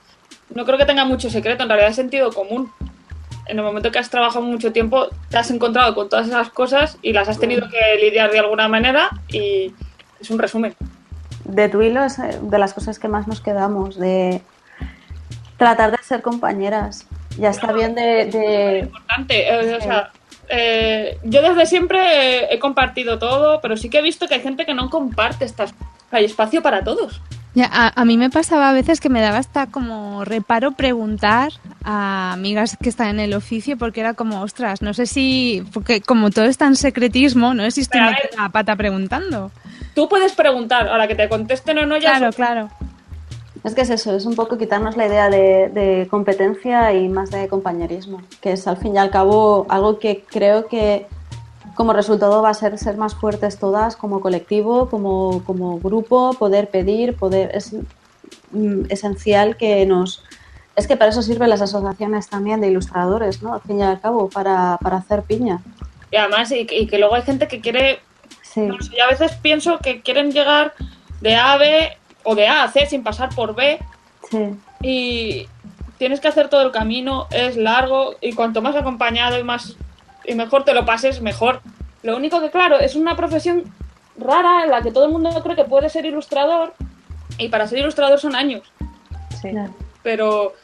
no 0.55 0.65
creo 0.65 0.77
que 0.77 0.85
tenga 0.85 1.05
mucho 1.05 1.31
secreto, 1.31 1.63
en 1.63 1.69
realidad 1.71 1.91
es 1.91 1.97
sentido 1.97 2.31
común. 2.33 2.71
En 3.47 3.59
el 3.59 3.65
momento 3.65 3.91
que 3.91 3.99
has 3.99 4.09
trabajado 4.11 4.45
mucho 4.45 4.73
tiempo, 4.73 5.09
te 5.29 5.37
has 5.37 5.51
encontrado 5.51 5.95
con 5.95 6.09
todas 6.09 6.27
esas 6.29 6.49
cosas 6.51 6.97
y 7.03 7.13
las 7.13 7.29
has 7.29 7.39
tenido 7.39 7.69
que 7.69 8.03
lidiar 8.03 8.31
de 8.31 8.39
alguna 8.39 8.69
manera 8.69 9.11
y 9.29 9.73
es 10.21 10.31
un 10.31 10.39
resumen. 10.39 10.75
De 11.45 11.69
tu 11.69 11.83
hilo 11.83 12.03
es 12.05 12.19
eh, 12.19 12.39
de 12.41 12.59
las 12.59 12.73
cosas 12.73 12.99
que 12.99 13.07
más 13.09 13.29
nos 13.29 13.41
quedamos, 13.43 13.99
de 13.99 14.41
tratar 15.59 15.91
de 15.91 15.99
ser 16.03 16.23
compañeras. 16.23 17.07
Ya 17.39 17.51
está 17.51 17.73
bien 17.73 17.95
de... 17.95 18.27
de- 18.27 18.79
importante. 18.81 19.49
eh, 19.49 19.77
o 19.77 19.81
sea, 19.81 20.11
eh, 20.49 21.19
yo 21.25 21.43
desde 21.43 21.67
siempre 21.67 22.53
he 22.53 22.59
compartido 22.59 23.19
todo, 23.19 23.61
pero 23.61 23.77
sí 23.77 23.91
que 23.91 23.99
he 23.99 24.03
visto 24.03 24.27
que 24.27 24.35
hay 24.35 24.41
gente 24.41 24.65
que 24.65 24.75
no 24.75 24.89
comparte 24.89 25.45
estas. 25.45 25.75
Hay 26.11 26.25
espacio 26.25 26.63
para 26.63 26.83
todos. 26.85 27.21
Ya, 27.55 27.69
a, 27.73 28.01
a 28.01 28.05
mí 28.05 28.17
me 28.17 28.31
pasaba 28.31 28.69
a 28.71 28.73
veces 28.73 29.01
que 29.01 29.09
me 29.09 29.21
daba 29.21 29.39
hasta 29.39 29.69
como 29.69 30.25
reparo 30.25 30.73
preguntar 30.73 31.53
a 31.85 32.33
amigas 32.33 32.77
que 32.83 32.89
están 32.89 33.09
en 33.11 33.21
el 33.21 33.35
oficio 33.35 33.77
porque 33.79 34.01
era 34.01 34.15
como, 34.15 34.41
ostras, 34.43 34.83
no 34.83 34.93
sé 34.93 35.07
si, 35.07 35.63
porque 35.73 36.01
como 36.01 36.31
todo 36.31 36.47
es 36.47 36.59
tan 36.59 36.75
secretismo, 36.75 37.55
no 37.55 37.63
sé 37.63 37.71
si 37.71 37.81
estoy 37.83 38.01
la 38.01 38.49
pata 38.49 38.75
preguntando. 38.75 39.53
Tú 39.95 40.09
puedes 40.09 40.33
preguntar, 40.33 40.89
ahora 40.89 41.07
que 41.07 41.15
te 41.15 41.29
contesten 41.29 41.79
o 41.79 41.87
no, 41.87 41.97
ya 41.97 42.11
Claro, 42.11 42.29
es- 42.31 42.37
claro. 42.37 42.71
Es 43.63 43.75
que 43.75 43.81
es 43.83 43.91
eso, 43.91 44.15
es 44.15 44.27
un 44.27 44.35
poco 44.35 44.59
quitarnos 44.59 44.95
la 44.97 45.07
idea 45.07 45.31
de, 45.31 45.71
de 45.73 46.07
competencia 46.11 46.93
y 46.93 47.09
más 47.09 47.31
de 47.31 47.49
compañerismo, 47.49 48.21
que 48.43 48.53
es 48.53 48.67
al 48.67 48.77
fin 48.77 48.95
y 48.97 48.99
al 48.99 49.11
cabo 49.11 49.65
algo 49.71 49.99
que 49.99 50.23
creo 50.29 50.67
que 50.67 51.07
como 51.75 51.93
resultado 51.93 52.43
va 52.43 52.51
a 52.51 52.55
ser 52.55 52.79
ser 52.79 52.97
más 52.97 53.15
fuertes 53.15 53.59
todas 53.59 53.97
como 53.97 54.21
colectivo, 54.21 54.89
como, 54.89 55.43
como 55.45 55.79
grupo, 55.79 56.35
poder 56.39 56.69
pedir, 56.69 57.17
poder 57.17 57.51
es 57.55 57.73
mm, 58.53 58.87
esencial 58.89 59.57
que 59.57 59.85
nos 59.87 60.23
es 60.77 60.89
que 60.89 60.97
para 60.97 61.11
eso 61.11 61.23
sirven 61.23 61.51
las 61.51 61.61
asociaciones 61.61 62.29
también 62.29 62.61
de 62.61 62.69
ilustradores, 62.69 63.43
¿no? 63.43 63.55
Al 63.55 63.61
fin 63.61 63.79
y 63.79 63.83
al 63.83 64.01
cabo, 64.01 64.29
para, 64.29 64.77
para 64.83 64.97
hacer 64.97 65.23
piña. 65.23 65.61
Y 66.11 66.17
además, 66.17 66.51
y, 66.51 66.67
y 66.69 66.87
que 66.87 66.99
luego 66.99 67.15
hay 67.15 67.23
gente 67.23 67.47
que 67.47 67.61
quiere. 67.61 68.01
Sí. 68.43 68.61
no 68.61 68.81
sé, 68.81 68.93
yo 68.97 69.05
a 69.05 69.09
veces 69.09 69.33
pienso 69.41 69.79
que 69.79 70.01
quieren 70.03 70.33
llegar 70.33 70.75
de 71.21 71.37
A 71.37 71.53
a 71.53 71.57
B 71.59 71.97
o 72.25 72.35
de 72.35 72.49
A 72.49 72.65
a 72.65 72.71
C 72.71 72.87
sin 72.87 73.03
pasar 73.03 73.35
por 73.35 73.55
B 73.55 73.79
Sí. 74.31 74.55
y 74.83 75.49
tienes 75.99 76.19
que 76.21 76.29
hacer 76.29 76.49
todo 76.49 76.63
el 76.63 76.73
camino, 76.73 77.27
es 77.31 77.57
largo 77.57 78.15
y 78.21 78.33
cuanto 78.33 78.63
más 78.63 78.75
acompañado 78.75 79.39
y 79.39 79.45
más 79.45 79.77
y 80.25 80.35
mejor 80.35 80.65
te 80.65 80.75
lo 80.75 80.85
pases, 80.85 81.21
mejor. 81.21 81.61
Lo 82.03 82.17
único 82.17 82.41
que 82.41 82.51
claro, 82.51 82.79
es 82.79 82.97
una 82.97 83.17
profesión 83.17 83.65
rara 84.19 84.65
en 84.65 84.71
la 84.71 84.83
que 84.83 84.91
todo 84.91 85.07
el 85.07 85.13
mundo 85.13 85.31
cree 85.43 85.57
que 85.57 85.65
puede 85.65 85.89
ser 85.89 86.05
ilustrador 86.05 86.75
y 87.39 87.49
para 87.49 87.67
ser 87.67 87.79
ilustrador 87.79 88.19
son 88.19 88.37
años, 88.37 88.63
Sí. 89.43 89.51
Pero 90.03 90.55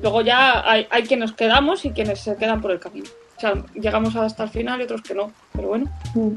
luego 0.00 0.22
ya 0.22 0.68
hay, 0.68 0.86
hay 0.90 1.04
quienes 1.04 1.32
quedamos 1.32 1.84
y 1.84 1.90
quienes 1.90 2.20
se 2.20 2.36
quedan 2.36 2.60
por 2.60 2.70
el 2.70 2.80
camino. 2.80 3.08
O 3.36 3.40
sea, 3.40 3.54
llegamos 3.74 4.16
hasta 4.16 4.44
el 4.44 4.48
final 4.48 4.80
y 4.80 4.84
otros 4.84 5.02
que 5.02 5.14
no, 5.14 5.30
pero 5.52 5.68
bueno. 5.68 5.86
Mm. 6.14 6.36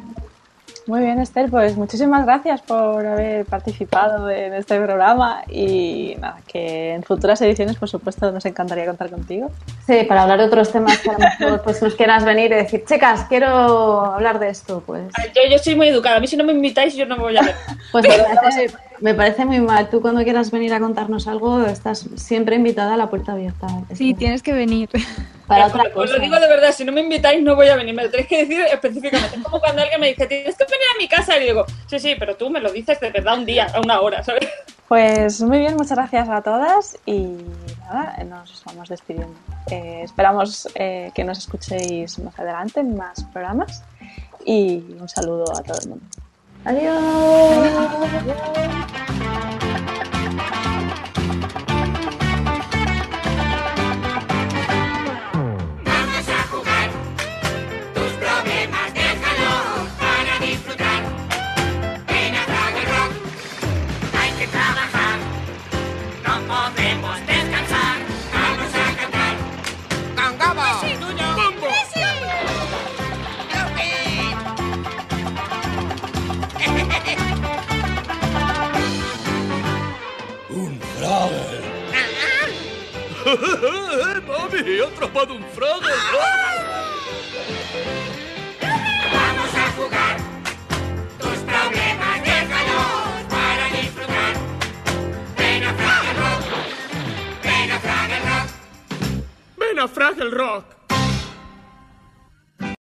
Muy 0.87 1.01
bien, 1.01 1.19
Esther, 1.19 1.49
pues 1.49 1.77
muchísimas 1.77 2.25
gracias 2.25 2.61
por 2.61 3.05
haber 3.05 3.45
participado 3.45 4.29
en 4.29 4.53
este 4.53 4.79
programa 4.79 5.43
y 5.47 6.15
nada, 6.19 6.39
que 6.47 6.93
en 6.93 7.03
futuras 7.03 7.41
ediciones, 7.41 7.77
por 7.77 7.87
supuesto, 7.87 8.31
nos 8.31 8.45
encantaría 8.45 8.85
contar 8.85 9.09
contigo. 9.09 9.51
Sí, 9.91 10.05
para 10.05 10.21
hablar 10.23 10.39
de 10.39 10.45
otros 10.45 10.71
temas 10.71 10.99
que 10.99 11.09
a 11.09 11.13
lo 11.13 11.19
mejor 11.19 11.61
pues, 11.63 11.81
nos 11.81 11.95
quieras 11.95 12.23
venir 12.23 12.49
y 12.49 12.55
decir, 12.55 12.85
chicas, 12.85 13.25
quiero 13.27 14.05
hablar 14.05 14.39
de 14.39 14.47
esto, 14.47 14.81
pues, 14.85 15.03
Yo, 15.35 15.41
yo 15.51 15.57
soy 15.57 15.75
muy 15.75 15.89
educada, 15.89 16.15
a 16.15 16.19
mí 16.21 16.27
si 16.27 16.37
no 16.37 16.45
me 16.45 16.53
invitáis 16.53 16.95
yo 16.95 17.05
no 17.05 17.17
me 17.17 17.23
voy 17.23 17.35
a 17.35 17.41
ver. 17.41 17.55
pues 17.91 18.07
me, 18.07 18.17
parece, 18.17 18.71
me 19.01 19.13
parece 19.13 19.43
muy 19.43 19.59
mal. 19.59 19.89
Tú 19.89 19.99
cuando 19.99 20.23
quieras 20.23 20.49
venir 20.49 20.73
a 20.73 20.79
contarnos 20.79 21.27
algo, 21.27 21.65
estás 21.65 22.07
siempre 22.15 22.55
invitada 22.55 22.93
a 22.93 22.97
la 22.97 23.09
puerta 23.09 23.33
abierta. 23.33 23.67
Sí, 23.93 24.13
tienes 24.13 24.41
que 24.41 24.53
venir. 24.53 24.89
Para 25.45 25.65
Os- 25.65 25.73
otra 25.73 25.83
Os 25.89 25.93
cosa. 25.93 26.13
lo 26.13 26.19
digo 26.19 26.39
de 26.39 26.47
verdad, 26.47 26.71
si 26.71 26.85
no 26.85 26.93
me 26.93 27.01
invitáis 27.01 27.43
no 27.43 27.57
voy 27.57 27.67
a 27.67 27.75
venir, 27.75 27.93
me 27.93 28.03
lo 28.03 28.09
tenéis 28.09 28.29
que 28.29 28.45
decir 28.45 28.61
específicamente. 28.71 29.35
Es 29.35 29.43
como 29.43 29.59
cuando 29.59 29.81
alguien 29.81 29.99
me 29.99 30.07
dice, 30.07 30.25
tienes 30.25 30.55
que 30.55 30.63
venir 30.63 30.87
a 30.95 31.01
mi 31.01 31.09
casa 31.09 31.37
y 31.37 31.47
digo, 31.47 31.65
sí, 31.87 31.99
sí, 31.99 32.15
pero 32.17 32.37
tú 32.37 32.49
me 32.49 32.61
lo 32.61 32.71
dices 32.71 32.97
de 33.01 33.09
verdad 33.09 33.37
un 33.37 33.45
día, 33.45 33.67
a 33.73 33.81
una 33.81 33.99
hora, 33.99 34.23
¿sabes? 34.23 34.47
Pues 34.91 35.41
muy 35.41 35.59
bien, 35.59 35.77
muchas 35.77 35.97
gracias 35.97 36.27
a 36.27 36.41
todas 36.41 36.97
y 37.05 37.37
nada, 37.79 38.21
nos 38.25 38.61
vamos 38.65 38.89
despidiendo. 38.89 39.33
Eh, 39.67 40.01
esperamos 40.03 40.67
eh, 40.75 41.13
que 41.15 41.23
nos 41.23 41.37
escuchéis 41.37 42.19
más 42.19 42.37
adelante 42.37 42.81
en 42.81 42.97
más 42.97 43.23
programas 43.31 43.85
y 44.45 44.83
un 44.99 45.07
saludo 45.07 45.45
a 45.57 45.63
todo 45.63 45.79
el 45.79 45.87
mundo. 45.91 46.05
Adiós. 46.65 47.01
¡Mami! 83.31 84.59
¡He 84.65 84.83
atrapado 84.83 85.33
un 85.35 85.43
frago! 85.51 85.81
¡Vamos 89.13 89.55
a 89.55 89.71
jugar! 89.77 90.17
Tus 91.17 91.39
problemas 91.39 92.23
déjalos 92.25 93.23
para 93.29 93.65
disfrutar. 93.79 94.35
Ven 95.37 95.63
a 95.63 95.73
Fraggle 95.73 96.13
Rock. 96.19 96.43
Ven 97.43 97.71
a 97.71 97.79
Fraggle 97.79 98.19
Rock. 98.19 98.49
Ven 99.57 99.79
a 99.79 99.87
Fraggle 99.87 100.29
Rock. 100.31 100.80